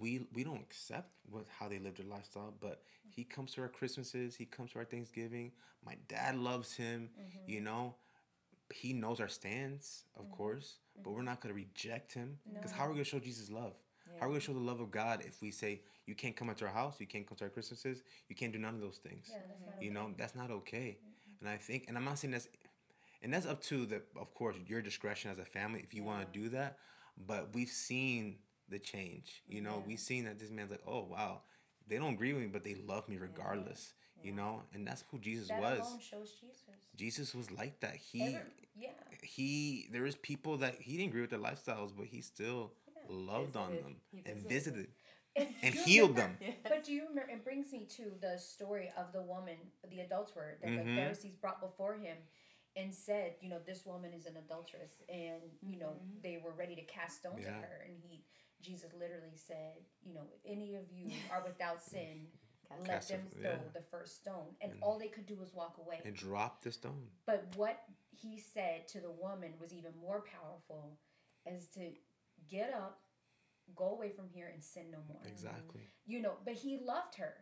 We 0.00 0.26
we 0.32 0.44
don't 0.44 0.60
accept 0.60 1.10
what 1.30 1.46
how 1.58 1.68
they 1.68 1.78
live 1.78 1.96
their 1.96 2.06
lifestyle, 2.06 2.54
but 2.60 2.82
he 3.08 3.24
comes 3.24 3.52
to 3.54 3.62
our 3.62 3.68
Christmases, 3.68 4.36
he 4.36 4.44
comes 4.44 4.72
to 4.72 4.78
our 4.78 4.84
Thanksgiving. 4.84 5.52
My 5.84 5.96
dad 6.08 6.36
loves 6.36 6.74
him, 6.74 7.10
you 7.46 7.60
know. 7.60 7.94
He 8.72 8.92
knows 8.92 9.18
our 9.20 9.28
stance, 9.28 10.04
of 10.14 10.30
course, 10.30 10.76
but 11.02 11.12
we're 11.12 11.22
not 11.22 11.40
gonna 11.40 11.54
reject 11.54 12.12
him. 12.14 12.38
Because 12.60 12.72
how 12.72 12.84
are 12.84 12.88
we 12.88 12.94
gonna 12.94 13.04
show 13.04 13.18
Jesus 13.20 13.50
love? 13.50 13.74
How 14.16 14.26
are 14.26 14.28
we 14.28 14.34
gonna 14.34 14.40
show 14.40 14.52
the 14.52 14.58
love 14.58 14.80
of 14.80 14.90
God 14.90 15.22
if 15.26 15.40
we 15.42 15.50
say 15.50 15.82
you 16.06 16.14
can't 16.14 16.36
come 16.36 16.48
into 16.50 16.64
our 16.66 16.72
house, 16.72 16.96
you 17.00 17.06
can't 17.06 17.26
come 17.26 17.36
to 17.38 17.44
our 17.44 17.50
Christmases, 17.50 18.02
you 18.28 18.34
can't 18.36 18.52
do 18.52 18.58
none 18.58 18.74
of 18.74 18.80
those 18.80 18.98
things? 18.98 19.26
yeah 19.28 19.86
You 19.86 19.90
know, 19.92 20.12
that's 20.16 20.34
not 20.34 20.50
okay. 20.50 20.98
And 21.40 21.48
I 21.48 21.56
think, 21.56 21.84
and 21.88 21.96
I'm 21.96 22.04
not 22.04 22.18
saying 22.18 22.32
that's, 22.32 22.48
and 23.22 23.32
that's 23.32 23.46
up 23.46 23.62
to 23.64 23.86
the, 23.86 24.02
of 24.16 24.32
course, 24.34 24.56
your 24.66 24.82
discretion 24.82 25.30
as 25.30 25.38
a 25.38 25.44
family 25.44 25.80
if 25.82 25.94
you 25.94 26.04
want 26.04 26.32
to 26.32 26.38
do 26.38 26.48
that. 26.50 26.78
But 27.26 27.54
we've 27.54 27.68
seen 27.68 28.36
the 28.68 28.78
change. 28.78 29.42
You 29.48 29.60
know, 29.60 29.82
we've 29.86 29.98
seen 30.00 30.24
that 30.24 30.38
this 30.38 30.50
man's 30.50 30.70
like, 30.70 30.82
oh 30.86 31.06
wow, 31.10 31.42
they 31.88 31.98
don't 31.98 32.14
agree 32.14 32.32
with 32.32 32.42
me, 32.42 32.48
but 32.48 32.64
they 32.64 32.74
love 32.74 33.08
me 33.08 33.16
regardless. 33.16 33.92
You 34.20 34.32
know, 34.32 34.62
and 34.74 34.84
that's 34.84 35.04
who 35.12 35.18
Jesus 35.20 35.46
that 35.46 35.60
was. 35.60 35.78
alone 35.78 36.00
shows 36.00 36.32
Jesus. 36.40 36.62
Jesus 36.96 37.34
was 37.36 37.52
like 37.52 37.78
that. 37.80 37.94
He 37.94 38.20
Every- 38.22 38.40
yeah. 38.76 38.88
he 39.22 39.88
there 39.92 40.06
is 40.06 40.16
people 40.16 40.56
that 40.58 40.74
he 40.80 40.96
didn't 40.96 41.10
agree 41.10 41.20
with 41.20 41.30
their 41.30 41.38
lifestyles, 41.38 41.92
but 41.96 42.06
he 42.06 42.20
still 42.20 42.72
loved 43.08 43.56
on 43.56 43.76
them 43.76 43.96
He 44.10 44.22
and 44.26 44.42
visited. 44.42 44.88
visited 45.36 45.54
and 45.62 45.72
healed 45.74 46.10
remember- 46.16 46.44
them. 46.44 46.54
But 46.64 46.82
do 46.82 46.92
you 46.92 47.06
remember? 47.08 47.30
It 47.30 47.44
brings 47.44 47.70
me 47.72 47.86
to 47.96 48.10
the 48.20 48.38
story 48.38 48.90
of 48.96 49.12
the 49.12 49.22
woman, 49.22 49.56
the 49.88 50.00
adulterer, 50.00 50.58
that 50.62 50.68
Mhm. 50.68 50.78
the 50.84 50.96
Pharisees 50.96 51.36
brought 51.36 51.60
before 51.60 51.94
him, 51.94 52.16
and 52.74 52.92
said, 52.92 53.36
you 53.40 53.48
know, 53.48 53.60
this 53.64 53.86
woman 53.86 54.12
is 54.12 54.26
an 54.26 54.36
adulteress, 54.36 55.00
and 55.08 55.42
you 55.62 55.78
know 55.78 55.92
they 56.22 56.38
were 56.44 56.52
ready 56.52 56.74
to 56.74 56.82
cast 56.82 57.18
stones 57.18 57.42
Yeah. 57.44 57.56
at 57.58 57.62
her, 57.64 57.82
and 57.86 57.96
he, 58.02 58.24
Jesus, 58.62 58.90
literally 58.98 59.36
said, 59.36 59.74
you 60.04 60.14
know, 60.14 60.22
if 60.32 60.40
any 60.50 60.74
of 60.74 60.82
you 60.92 61.12
are 61.32 61.42
without 61.44 61.82
sin, 61.94 62.26
let 62.70 62.84
Cast 62.84 63.08
them 63.08 63.20
it- 63.32 63.40
throw 63.40 63.50
yeah. 63.50 63.56
the 63.72 63.82
first 63.90 64.16
stone, 64.20 64.54
and 64.60 64.72
all 64.82 64.98
they 64.98 65.08
could 65.08 65.26
do 65.26 65.36
was 65.36 65.54
walk 65.54 65.76
away. 65.78 66.00
And 66.04 66.14
drop 66.14 66.62
the 66.62 66.70
stone. 66.72 67.06
But 67.26 67.46
what 67.56 67.80
he 68.10 68.38
said 68.38 68.88
to 68.88 69.00
the 69.00 69.10
woman 69.10 69.52
was 69.60 69.72
even 69.72 69.92
more 70.00 70.22
powerful, 70.22 70.98
as 71.46 71.66
to 71.68 71.92
get 72.50 72.72
up, 72.74 73.00
go 73.76 73.90
away 73.90 74.10
from 74.10 74.28
here, 74.28 74.50
and 74.52 74.62
sin 74.62 74.86
no 74.90 74.98
more 75.08 75.20
Exactly. 75.26 75.82
you 76.06 76.20
know 76.22 76.32
but 76.44 76.54
he 76.54 76.78
loved 76.82 77.14
her 77.16 77.34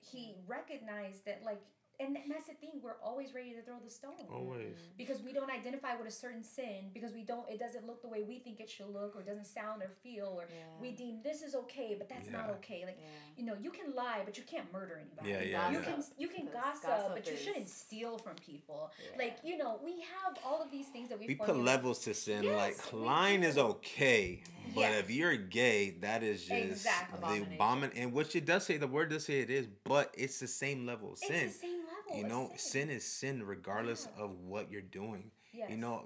he 0.00 0.34
recognized 0.46 1.24
that 1.26 1.42
like 1.44 1.62
and 2.00 2.16
that's 2.28 2.46
the 2.48 2.54
thing 2.54 2.70
we're 2.82 2.96
always 3.02 3.34
ready 3.34 3.52
to 3.52 3.62
throw 3.62 3.76
the 3.84 3.90
stone 3.90 4.12
Always. 4.32 4.60
Mm-hmm. 4.78 4.96
because 4.98 5.22
we 5.22 5.32
don't 5.32 5.50
identify 5.50 5.94
with 5.96 6.08
a 6.08 6.10
certain 6.10 6.42
sin 6.42 6.90
because 6.92 7.12
we 7.12 7.22
don't 7.22 7.48
it 7.48 7.58
doesn't 7.58 7.86
look 7.86 8.02
the 8.02 8.08
way 8.08 8.22
we 8.26 8.38
think 8.38 8.60
it 8.60 8.68
should 8.68 8.88
look 8.92 9.14
or 9.16 9.22
doesn't 9.22 9.46
sound 9.46 9.82
or 9.82 9.90
feel 10.02 10.26
or 10.40 10.44
we 10.80 10.90
deem 10.92 11.18
this 11.22 11.42
is 11.42 11.54
okay 11.54 11.94
but 11.96 12.08
that's 12.08 12.30
not 12.30 12.50
okay 12.50 12.82
like 12.86 12.98
Yeah. 13.00 13.08
you 13.36 13.44
know 13.44 13.54
you 13.60 13.70
can 13.70 13.94
lie 13.94 14.22
but 14.24 14.36
you 14.36 14.44
can't 14.44 14.72
murder 14.72 15.00
anybody 15.00 15.30
Yeah, 15.30 15.42
yeah, 15.42 15.70
you 15.70 15.78
yeah. 15.78 15.84
can 15.84 16.04
you 16.18 16.28
can 16.28 16.46
gossip, 16.52 16.84
gossip 16.90 17.14
but 17.14 17.30
you 17.30 17.36
shouldn't 17.36 17.68
steal 17.68 18.18
from 18.18 18.34
people 18.36 18.90
Yeah. 19.12 19.18
like 19.24 19.38
you 19.44 19.56
know 19.56 19.78
we 19.84 19.92
have 20.00 20.36
all 20.44 20.62
of 20.62 20.70
these 20.70 20.86
things 20.88 21.08
that 21.10 21.18
we 21.20 21.26
We 21.26 21.34
put 21.36 21.56
levels 21.56 22.00
to 22.00 22.14
sin. 22.14 22.44
Yes, 22.44 22.56
like 22.56 22.92
we 22.92 22.98
lying 23.00 23.42
is 23.42 23.56
okay, 23.58 24.42
but 24.74 24.80
Yeah. 24.80 24.98
if 24.98 25.10
you're 25.10 25.36
gay, 25.36 25.90
that 26.00 26.22
is 26.22 26.44
just 26.44 26.52
Exactly. 26.52 27.18
the 27.20 27.26
Abomination. 27.26 27.58
abomin. 27.58 27.90
And 28.02 28.12
which 28.12 28.34
it 28.36 28.44
does 28.44 28.64
say, 28.66 28.76
the 28.78 28.86
word 28.88 29.10
does 29.10 29.24
say 29.26 29.40
it 29.40 29.50
is, 29.50 29.66
but 29.84 30.14
it's 30.16 30.38
the 30.40 30.46
same 30.48 30.86
level 30.86 31.08
of 31.12 31.18
it's 31.18 31.26
sin. 31.26 31.46
the 31.48 31.52
same 31.52 31.78
level 31.86 31.93
you 32.16 32.24
of 32.24 32.28
know, 32.30 32.50
sin, 32.56 32.88
sin 32.88 32.90
is 32.90 33.04
sin 33.04 33.42
regardless 33.44 34.08
Yeah. 34.16 34.24
of 34.24 34.38
what 34.40 34.70
you're 34.70 34.80
doing. 34.82 35.30
Yes. 35.52 35.70
You 35.70 35.76
know, 35.76 36.04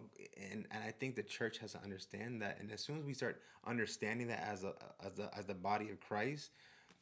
and, 0.53 0.67
and 0.71 0.85
I 0.85 0.91
think 0.91 1.17
the 1.17 1.23
church 1.23 1.59
has 1.59 1.73
to 1.73 1.83
understand 1.83 2.43
that. 2.43 2.59
And 2.61 2.71
as 2.71 2.83
soon 2.83 2.99
as 2.99 3.05
we 3.05 3.15
start 3.15 3.41
understanding 3.67 4.29
that 4.29 4.41
as 4.47 4.63
a 4.65 4.75
as 5.05 5.15
the 5.15 5.31
as 5.37 5.47
the 5.47 5.55
body 5.55 5.89
of 5.91 6.01
Christ, 6.01 6.51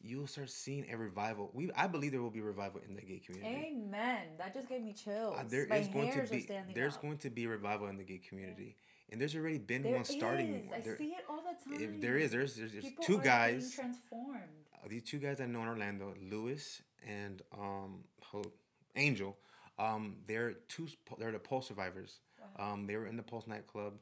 you'll 0.01 0.29
start 0.29 0.51
seeing 0.51 0.87
a 0.93 0.97
revival. 0.97 1.51
We 1.55 1.73
I 1.77 1.89
believe 1.89 2.13
there 2.13 2.23
will 2.23 2.31
be 2.31 2.41
revival 2.41 2.81
in 2.89 2.95
the 2.95 3.03
gay 3.03 3.19
community. 3.19 3.73
Amen. 3.77 4.23
That 4.39 4.55
just 4.55 4.69
gave 4.69 4.83
me 4.83 4.93
chills. 4.93 5.37
Uh, 5.39 5.45
there 5.49 5.65
is 5.65 5.89
going 5.89 6.13
to 6.13 6.23
be 6.31 6.49
there's 6.75 6.95
up. 6.95 7.03
going 7.03 7.19
to 7.19 7.31
be 7.31 7.47
revival 7.49 7.89
in 7.89 7.97
the 7.97 8.05
gay 8.05 8.19
community, 8.29 8.77
and 9.11 9.21
there's 9.21 9.35
already 9.35 9.59
been 9.59 9.83
There 9.83 9.97
one 9.97 10.05
starting. 10.05 10.55
is. 10.67 10.73
I 10.73 10.81
There- 10.81 10.99
see 10.99 11.15
it 11.19 11.25
all 11.29 11.43
the 11.43 11.57
time. 11.77 11.83
if 11.83 12.01
there 12.01 12.17
is, 12.17 12.31
there's 12.31 12.55
there's, 12.55 12.73
there's 12.73 12.93
two 13.03 13.19
guys. 13.19 13.75
being 13.75 13.91
transformed. 13.91 14.43
uh, 14.73 14.87
these 14.89 15.03
two 15.03 15.19
guys 15.19 15.41
I 15.41 15.47
know 15.47 15.63
in 15.63 15.69
Orlando, 15.69 16.15
Lewis 16.31 16.81
and 17.05 17.43
um 17.53 18.05
Ho- 18.31 18.53
Angel. 18.97 19.37
Um, 19.79 20.17
they're 20.27 20.55
two. 20.69 20.89
They're 21.19 21.33
the 21.33 21.39
Pulse 21.39 21.69
survivors. 21.69 22.21
Um, 22.59 22.87
they 22.87 22.97
were 22.97 23.07
in 23.07 23.17
the 23.17 23.23
Pulse 23.23 23.47
nightclub. 23.47 23.95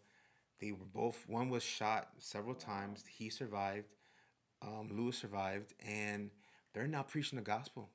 They 0.61 0.73
were 0.73 0.87
both. 0.93 1.25
One 1.29 1.51
was 1.51 1.63
shot 1.63 2.09
several 2.19 2.55
times. 2.55 3.05
He 3.09 3.29
survived. 3.29 3.89
Um, 4.63 4.89
Lewis 4.93 5.19
survived, 5.19 5.75
and 5.87 6.31
they're 6.73 6.87
now 6.87 7.03
preaching 7.03 7.37
the 7.37 7.45
gospel. 7.45 7.91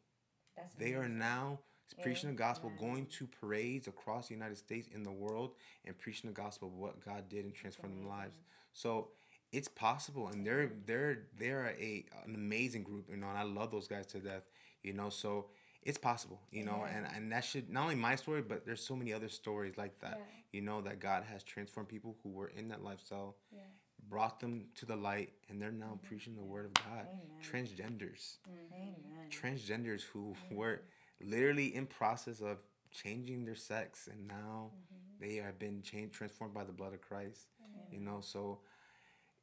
That's 0.55 0.73
They 0.75 0.93
are 0.93 1.07
now 1.07 1.59
preaching 2.03 2.29
the 2.29 2.35
gospel, 2.35 2.71
Amen. 2.77 2.91
going 2.91 3.05
to 3.07 3.27
parades 3.27 3.87
across 3.87 4.27
the 4.27 4.35
United 4.35 4.57
States 4.57 4.87
in 4.93 5.03
the 5.03 5.11
world, 5.11 5.53
and 5.85 5.97
preaching 5.97 6.29
the 6.29 6.35
gospel 6.35 6.67
of 6.67 6.75
what 6.75 7.03
God 7.03 7.29
did 7.29 7.45
and 7.45 7.53
transformed 7.53 7.97
their 7.99 8.07
lives. 8.07 8.37
So 8.73 9.09
it's 9.51 9.67
possible, 9.67 10.27
and 10.27 10.45
they're 10.45 10.71
they're 10.85 11.23
they're 11.37 11.75
a 11.79 12.05
an 12.25 12.35
amazing 12.35 12.83
group, 12.83 13.09
you 13.09 13.17
know, 13.17 13.29
and 13.29 13.37
I 13.37 13.43
love 13.43 13.71
those 13.71 13.87
guys 13.87 14.05
to 14.07 14.19
death, 14.19 14.43
you 14.83 14.93
know. 14.93 15.09
So 15.09 15.47
it's 15.83 15.97
possible, 15.97 16.41
you 16.51 16.63
know, 16.63 16.85
and 16.89 17.05
and 17.15 17.31
that 17.31 17.45
should 17.45 17.69
not 17.69 17.83
only 17.83 17.95
my 17.95 18.15
story, 18.15 18.41
but 18.41 18.65
there's 18.65 18.83
so 18.83 18.95
many 18.95 19.13
other 19.13 19.29
stories 19.29 19.77
like 19.77 19.99
that, 19.99 20.17
Yeah. 20.19 20.25
you 20.51 20.61
know, 20.61 20.81
that 20.81 20.99
God 20.99 21.23
has 21.23 21.43
transformed 21.43 21.89
people 21.89 22.17
who 22.23 22.29
were 22.29 22.47
in 22.49 22.67
that 22.69 22.83
lifestyle, 22.83 23.37
Yeah. 23.51 23.61
brought 24.09 24.39
them 24.39 24.67
to 24.75 24.85
the 24.85 24.95
light, 24.95 25.33
and 25.47 25.61
they're 25.61 25.71
now 25.71 25.93
mm-hmm. 25.95 26.07
preaching 26.07 26.35
the 26.35 26.43
word 26.43 26.65
of 26.65 26.73
God. 26.73 27.07
Amen. 27.07 27.41
Transgenders 27.41 28.37
Amen. 28.47 28.95
transgenders 29.29 30.01
who 30.03 30.33
mm-hmm. 30.33 30.55
were 30.55 30.81
literally 31.21 31.75
in 31.75 31.85
process 31.85 32.41
of 32.41 32.57
changing 32.91 33.45
their 33.45 33.55
sex 33.55 34.07
and 34.11 34.27
now 34.27 34.71
they 35.19 35.35
have 35.35 35.59
been 35.59 35.81
changed 35.81 36.13
transformed 36.13 36.53
by 36.53 36.63
the 36.63 36.71
blood 36.71 36.93
of 36.93 37.01
christ 37.01 37.47
you 37.91 37.99
know 37.99 38.19
so 38.21 38.59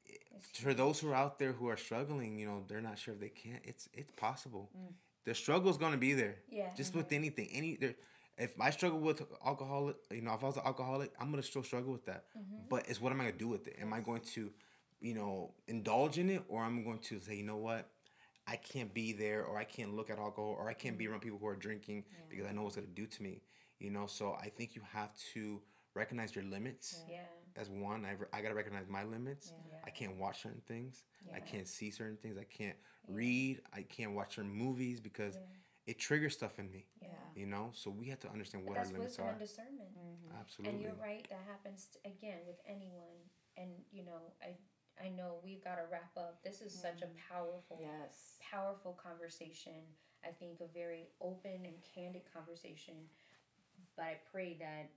It's 0.04 0.58
for 0.58 0.74
those 0.74 0.98
who 1.00 1.10
are 1.10 1.14
out 1.14 1.38
there 1.38 1.52
who 1.52 1.68
are 1.68 1.76
struggling 1.76 2.38
you 2.38 2.46
know 2.46 2.64
they're 2.66 2.80
not 2.80 2.98
sure 2.98 3.14
if 3.14 3.20
they 3.20 3.28
can't. 3.28 3.62
it's 3.64 3.88
it's 3.92 4.12
possible 4.12 4.70
the 5.26 5.34
struggle 5.34 5.70
is 5.70 5.76
going 5.76 5.92
to 5.92 5.98
be 5.98 6.14
there 6.14 6.36
Yeah. 6.48 6.70
just 6.74 6.90
mm-hmm. 6.90 6.98
with 7.00 7.12
anything 7.12 7.48
any 7.52 7.76
there 7.76 7.94
if 8.38 8.60
I 8.60 8.70
struggle 8.70 8.98
with 8.98 9.22
alcohol, 9.44 9.92
you 10.10 10.20
know, 10.20 10.34
if 10.34 10.42
I 10.42 10.46
was 10.46 10.56
an 10.56 10.62
alcoholic, 10.66 11.12
I'm 11.18 11.30
gonna 11.30 11.42
still 11.42 11.62
struggle 11.62 11.92
with 11.92 12.04
that. 12.06 12.24
Mm-hmm. 12.36 12.56
But 12.68 12.88
it's 12.88 13.00
what 13.00 13.12
am 13.12 13.20
I 13.20 13.24
gonna 13.24 13.36
do 13.36 13.48
with 13.48 13.66
it? 13.66 13.76
Am 13.80 13.92
I 13.92 14.00
going 14.00 14.20
to, 14.34 14.50
you 15.00 15.14
know, 15.14 15.52
indulge 15.68 16.18
in 16.18 16.30
it, 16.30 16.42
or 16.48 16.62
I'm 16.62 16.84
going 16.84 16.98
to 16.98 17.20
say, 17.20 17.36
you 17.36 17.44
know 17.44 17.56
what, 17.56 17.88
I 18.46 18.56
can't 18.56 18.92
be 18.92 19.12
there, 19.12 19.44
or 19.44 19.58
I 19.58 19.64
can't 19.64 19.94
look 19.96 20.10
at 20.10 20.18
alcohol, 20.18 20.54
or 20.58 20.68
I 20.68 20.74
can't 20.74 20.98
be 20.98 21.04
mm-hmm. 21.04 21.12
around 21.12 21.20
people 21.20 21.38
who 21.38 21.46
are 21.46 21.56
drinking 21.56 22.04
because 22.28 22.46
I 22.46 22.52
know 22.52 22.62
what's 22.62 22.76
gonna 22.76 22.88
do 22.88 23.06
to 23.06 23.22
me. 23.22 23.42
You 23.78 23.90
know, 23.90 24.06
so 24.06 24.36
I 24.40 24.48
think 24.48 24.74
you 24.74 24.82
have 24.92 25.10
to 25.34 25.60
recognize 25.94 26.34
your 26.34 26.44
limits 26.44 27.02
yeah. 27.08 27.20
as 27.56 27.70
one. 27.70 28.04
I, 28.04 28.36
I 28.36 28.42
gotta 28.42 28.54
recognize 28.54 28.86
my 28.88 29.04
limits. 29.04 29.52
Yeah. 29.70 29.75
I 29.86 29.90
can't 29.90 30.16
watch 30.16 30.42
certain 30.42 30.62
things. 30.66 31.04
I 31.34 31.40
can't 31.40 31.68
see 31.68 31.90
certain 31.90 32.16
things. 32.16 32.36
I 32.38 32.44
can't 32.44 32.76
read. 33.08 33.62
I 33.72 33.82
can't 33.82 34.12
watch 34.14 34.34
certain 34.36 34.50
movies 34.52 35.00
because 35.00 35.36
Yeah. 35.36 35.42
it 35.86 35.98
triggers 35.98 36.34
stuff 36.34 36.58
in 36.58 36.70
me. 36.70 36.86
Yeah. 37.00 37.08
You 37.34 37.46
know, 37.46 37.70
so 37.72 37.90
we 37.90 38.06
have 38.08 38.18
to 38.20 38.28
understand 38.30 38.64
But 38.64 38.70
what 38.70 38.78
our 38.78 38.84
that's 38.84 38.92
limits 38.92 39.10
wisdom 39.12 39.26
are. 39.26 39.30
and 39.30 39.38
discernment. 39.38 39.90
Absolutely. 40.40 40.72
And 40.74 40.82
you're 40.82 40.94
right. 40.94 41.26
That 41.30 41.42
happens 41.46 41.86
t- 41.86 42.00
again 42.08 42.38
with 42.46 42.60
anyone. 42.66 43.30
And 43.56 43.70
you 43.92 44.04
know, 44.04 44.34
I 44.42 44.56
I 44.98 45.10
know 45.10 45.40
we've 45.44 45.62
got 45.62 45.76
to 45.76 45.84
wrap 45.92 46.16
up. 46.16 46.42
This 46.42 46.62
is 46.62 46.72
such 46.72 47.02
a 47.02 47.08
powerful, 47.28 47.78
Yes. 47.80 48.38
powerful 48.40 48.94
conversation. 48.94 49.94
I 50.24 50.32
think 50.32 50.60
a 50.62 50.66
very 50.68 51.10
open 51.20 51.66
and 51.66 51.82
candid 51.82 52.24
conversation. 52.32 53.08
But 53.94 54.06
I 54.06 54.14
pray 54.32 54.54
that 54.54 54.90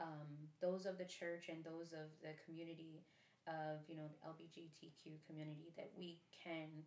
um, 0.00 0.48
those 0.60 0.86
of 0.86 0.98
the 0.98 1.04
church 1.04 1.48
and 1.48 1.64
those 1.64 1.92
of 1.92 2.10
the 2.20 2.34
community 2.44 3.04
of 3.46 3.82
you 3.88 3.96
know 3.96 4.06
the 4.10 4.20
LGBTQ 4.26 5.22
community 5.26 5.72
that 5.76 5.90
we 5.96 6.18
can 6.44 6.84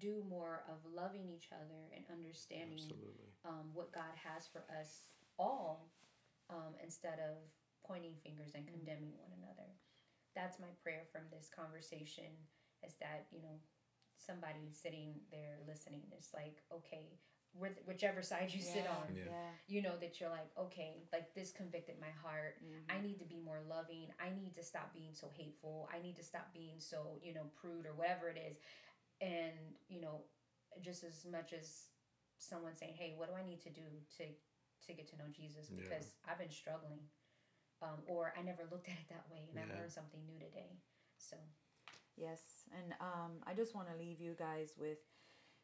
do 0.00 0.22
more 0.28 0.64
of 0.66 0.80
loving 0.90 1.28
each 1.30 1.48
other 1.54 1.92
and 1.94 2.04
understanding 2.10 2.90
um, 3.46 3.70
what 3.74 3.92
God 3.92 4.10
has 4.16 4.48
for 4.50 4.64
us 4.80 5.14
all 5.38 5.90
um, 6.50 6.74
instead 6.82 7.20
of 7.20 7.38
pointing 7.86 8.16
fingers 8.24 8.56
and 8.56 8.66
condemning 8.66 9.12
one 9.20 9.30
another. 9.38 9.68
That's 10.34 10.58
my 10.58 10.72
prayer 10.82 11.06
from 11.12 11.28
this 11.30 11.52
conversation 11.52 12.32
is 12.82 12.96
that, 12.98 13.28
you 13.30 13.38
know, 13.44 13.60
somebody 14.18 14.72
sitting 14.72 15.20
there 15.30 15.60
listening 15.68 16.02
is 16.16 16.32
like, 16.34 16.58
okay, 16.72 17.20
which- 17.58 17.78
whichever 17.86 18.22
side 18.22 18.52
you 18.52 18.60
sit 18.60 18.86
on, 18.86 19.14
Yeah. 19.14 19.24
Yeah. 19.26 19.50
you 19.66 19.82
know, 19.82 19.96
that 19.98 20.20
you're 20.20 20.30
like, 20.30 20.50
okay, 20.56 21.06
like 21.12 21.32
this 21.34 21.52
convicted 21.52 21.98
my 22.00 22.10
heart. 22.10 22.60
I 22.88 23.00
need 23.00 23.18
to 23.20 23.24
be 23.24 23.38
more 23.38 23.60
loving. 23.60 24.12
I 24.18 24.30
need 24.30 24.54
to 24.56 24.62
stop 24.62 24.92
being 24.92 25.14
so 25.14 25.28
hateful. 25.30 25.88
I 25.92 25.98
need 26.00 26.16
to 26.16 26.22
stop 26.22 26.52
being 26.52 26.80
so, 26.80 27.20
you 27.22 27.32
know, 27.32 27.44
prude 27.54 27.86
or 27.86 27.94
whatever 27.94 28.28
it 28.28 28.36
is. 28.38 28.58
And, 29.20 29.54
you 29.88 30.00
know, 30.00 30.24
just 30.80 31.04
as 31.04 31.24
much 31.24 31.52
as 31.52 31.88
someone 32.38 32.74
saying, 32.74 32.94
"Hey, 32.94 33.14
what 33.16 33.28
do 33.28 33.34
I 33.34 33.44
need 33.44 33.60
to 33.62 33.70
do 33.70 33.82
to 34.18 34.34
to 34.86 34.92
get 34.92 35.06
to 35.08 35.16
know 35.16 35.28
Jesus?" 35.28 35.70
Yeah. 35.70 35.82
Because 35.82 36.16
I've 36.24 36.38
been 36.38 36.50
struggling, 36.50 37.08
um, 37.80 38.02
or 38.06 38.34
I 38.36 38.42
never 38.42 38.64
looked 38.66 38.88
at 38.88 38.98
it 38.98 39.08
that 39.08 39.30
way, 39.30 39.46
and 39.48 39.58
I 39.58 39.62
learned 39.78 39.92
something 39.92 40.24
new 40.26 40.38
today. 40.38 40.76
So 41.18 41.36
Yes, 42.16 42.64
and 42.72 42.94
um, 43.00 43.42
I 43.44 43.54
just 43.54 43.74
want 43.74 43.88
to 43.88 43.96
leave 43.96 44.20
you 44.20 44.34
guys 44.34 44.76
with 44.78 44.98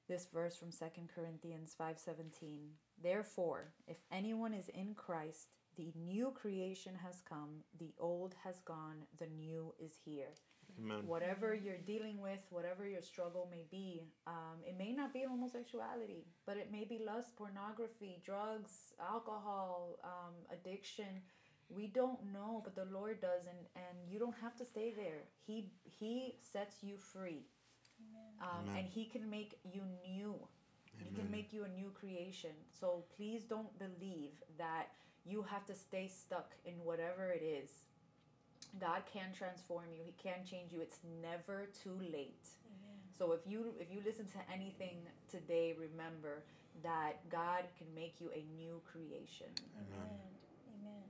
this 0.08 0.28
verse 0.32 0.56
from 0.56 0.72
Second 0.72 1.08
Corinthians 1.14 1.74
five 1.76 1.98
seventeen. 1.98 2.70
Therefore, 3.02 3.72
if 3.86 3.98
anyone 4.10 4.52
is 4.52 4.68
in 4.68 4.94
Christ, 4.94 5.48
the 5.76 5.92
new 5.96 6.32
creation 6.34 6.94
has 7.02 7.22
come, 7.26 7.62
the 7.78 7.92
old 7.98 8.34
has 8.44 8.58
gone, 8.60 9.06
the 9.18 9.28
new 9.28 9.72
is 9.78 9.92
here. 10.04 10.34
Amen. 10.78 11.06
Whatever 11.06 11.54
you're 11.54 11.78
dealing 11.78 12.20
with, 12.20 12.40
whatever 12.50 12.86
your 12.86 13.02
struggle 13.02 13.48
may 13.50 13.64
be, 13.70 14.02
um, 14.26 14.58
it 14.64 14.76
may 14.78 14.92
not 14.92 15.12
be 15.12 15.24
homosexuality, 15.28 16.26
but 16.46 16.56
it 16.56 16.70
may 16.70 16.84
be 16.84 17.00
lust, 17.04 17.36
pornography, 17.36 18.20
drugs, 18.24 18.92
alcohol, 19.00 19.96
um, 20.04 20.34
addiction. 20.52 21.22
We 21.68 21.86
don't 21.86 22.32
know, 22.32 22.60
but 22.64 22.74
the 22.74 22.92
Lord 22.92 23.20
does, 23.20 23.46
and, 23.46 23.58
and 23.76 24.10
you 24.10 24.18
don't 24.18 24.34
have 24.42 24.56
to 24.56 24.64
stay 24.64 24.92
there. 24.94 25.22
He 25.46 25.72
He 25.84 26.36
sets 26.40 26.82
you 26.82 26.96
free. 26.96 27.46
Um, 28.40 28.68
and 28.76 28.86
He 28.86 29.04
can 29.04 29.28
make 29.28 29.58
you 29.64 29.82
new. 30.06 30.34
He 30.98 31.14
can 31.14 31.30
make 31.30 31.52
you 31.52 31.64
a 31.64 31.68
new 31.68 31.90
creation. 31.90 32.50
So 32.78 33.04
please 33.16 33.44
don't 33.44 33.72
believe 33.78 34.32
that 34.58 34.88
you 35.24 35.42
have 35.42 35.64
to 35.66 35.74
stay 35.74 36.08
stuck 36.08 36.52
in 36.64 36.74
whatever 36.84 37.30
it 37.30 37.42
is. 37.42 37.70
God 38.80 39.02
can 39.12 39.32
transform 39.36 39.86
you. 39.94 40.02
He 40.04 40.14
can 40.22 40.44
change 40.48 40.72
you. 40.72 40.80
It's 40.80 40.98
never 41.22 41.68
too 41.82 41.98
late. 42.12 42.48
So 43.16 43.32
if 43.32 43.40
you 43.44 43.74
if 43.78 43.88
you 43.92 44.00
listen 44.04 44.24
to 44.26 44.40
anything 44.52 44.96
today, 45.30 45.74
remember 45.78 46.42
that 46.82 47.28
God 47.28 47.64
can 47.76 47.86
make 47.94 48.14
you 48.20 48.30
a 48.32 48.44
new 48.56 48.80
creation. 48.90 49.52
Amen. 49.76 50.08
Amen. 50.80 51.04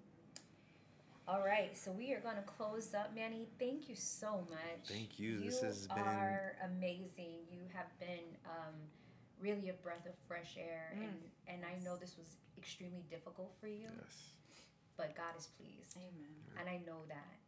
All 1.31 1.45
right, 1.47 1.77
so 1.79 1.93
we 1.93 2.13
are 2.13 2.19
going 2.19 2.35
to 2.35 2.43
close 2.43 2.93
up. 2.93 3.15
Manny, 3.15 3.47
thank 3.61 3.89
you 3.89 3.95
so 3.95 4.45
much. 4.51 4.89
Thank 4.89 5.21
you. 5.21 5.39
This 5.39 5.61
has 5.61 5.87
been- 5.87 5.99
are 5.99 6.57
amazing. 6.65 7.47
You 7.53 7.69
have 7.73 7.97
been 8.01 8.37
um, 8.47 8.75
really 9.39 9.69
a 9.69 9.75
breath 9.75 10.07
of 10.07 10.15
fresh 10.27 10.57
air, 10.57 10.93
Mm. 10.97 11.03
and 11.05 11.31
and 11.47 11.65
I 11.65 11.77
know 11.85 11.97
this 11.97 12.17
was 12.17 12.37
extremely 12.59 13.03
difficult 13.03 13.55
for 13.61 13.69
you, 13.69 13.89
Yes. 13.97 14.33
but 14.97 15.15
God 15.15 15.37
is 15.37 15.47
pleased, 15.47 15.97
Amen. 15.97 16.45
and 16.59 16.69
I 16.69 16.79
know 16.79 17.05
that 17.07 17.39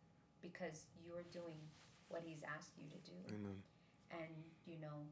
because 0.42 0.86
you're 1.04 1.24
doing 1.32 1.58
what 2.08 2.22
He's 2.22 2.42
asked 2.44 2.78
you 2.78 2.88
to 2.88 2.98
do, 2.98 3.34
Amen. 3.34 3.62
and 4.10 4.44
you 4.64 4.78
know, 4.78 5.06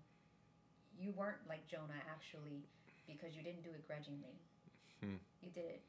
you 0.97 1.11
weren't 1.13 1.45
like 1.49 1.67
Jonah 1.67 2.03
actually 2.09 2.69
because 3.09 3.37
you 3.37 3.43
didn't 3.43 3.63
do 3.63 3.71
it 3.73 3.85
grudgingly. 3.87 4.39
Hmm. 5.01 5.17
You 5.43 5.51
did 5.51 5.65
it 5.67 5.83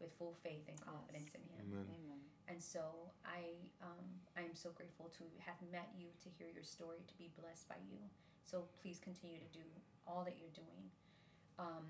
with 0.00 0.12
full 0.14 0.36
faith 0.42 0.64
and 0.68 0.78
confidence 0.80 1.34
in 1.34 1.42
Him. 1.54 1.72
Amen. 1.72 1.86
Amen. 1.86 2.20
And 2.48 2.62
so 2.62 2.80
I 3.24 3.52
um, 3.82 4.06
I 4.36 4.40
am 4.40 4.54
so 4.54 4.70
grateful 4.70 5.10
to 5.18 5.24
have 5.44 5.56
met 5.70 5.90
you, 5.98 6.08
to 6.24 6.28
hear 6.38 6.48
your 6.52 6.64
story, 6.64 7.04
to 7.06 7.14
be 7.18 7.30
blessed 7.40 7.68
by 7.68 7.76
you. 7.90 7.98
So 8.44 8.64
please 8.80 8.98
continue 8.98 9.38
to 9.38 9.58
do 9.58 9.64
all 10.06 10.24
that 10.24 10.36
you're 10.40 10.54
doing. 10.56 10.88
Um, 11.58 11.84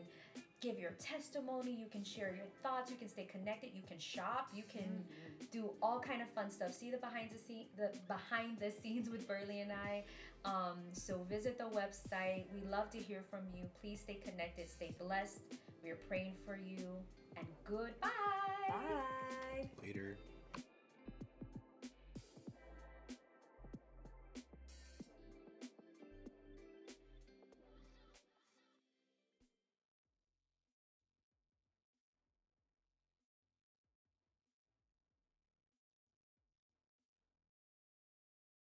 give 0.62 0.78
your 0.78 0.92
testimony. 0.92 1.72
You 1.72 1.88
can 1.90 2.02
share 2.02 2.34
your 2.34 2.46
thoughts. 2.62 2.90
You 2.90 2.96
can 2.96 3.10
stay 3.10 3.24
connected. 3.24 3.72
You 3.74 3.82
can 3.86 3.98
shop. 3.98 4.48
You 4.54 4.62
can 4.66 5.04
do 5.52 5.68
all 5.82 6.00
kind 6.00 6.22
of 6.22 6.30
fun 6.30 6.50
stuff. 6.50 6.72
See 6.72 6.90
the 6.90 6.96
behind 6.96 7.28
the 7.30 7.38
scene, 7.38 7.66
the 7.76 7.92
behind 8.08 8.58
the 8.58 8.70
scenes 8.70 9.10
with 9.10 9.28
Burley 9.28 9.60
and 9.60 9.70
I. 9.70 10.04
Um, 10.46 10.78
so 10.92 11.26
visit 11.28 11.58
the 11.58 11.64
website. 11.64 12.44
We 12.54 12.62
love 12.70 12.88
to 12.90 12.98
hear 12.98 13.22
from 13.28 13.40
you. 13.54 13.64
Please 13.78 14.00
stay 14.00 14.14
connected. 14.14 14.70
Stay 14.70 14.94
blessed. 14.98 15.42
We 15.84 15.90
are 15.90 15.98
praying 16.08 16.36
for 16.46 16.56
you. 16.56 16.86
And 17.36 17.46
goodbye. 17.68 18.55
Bye. 18.68 19.68
Later. 19.82 20.16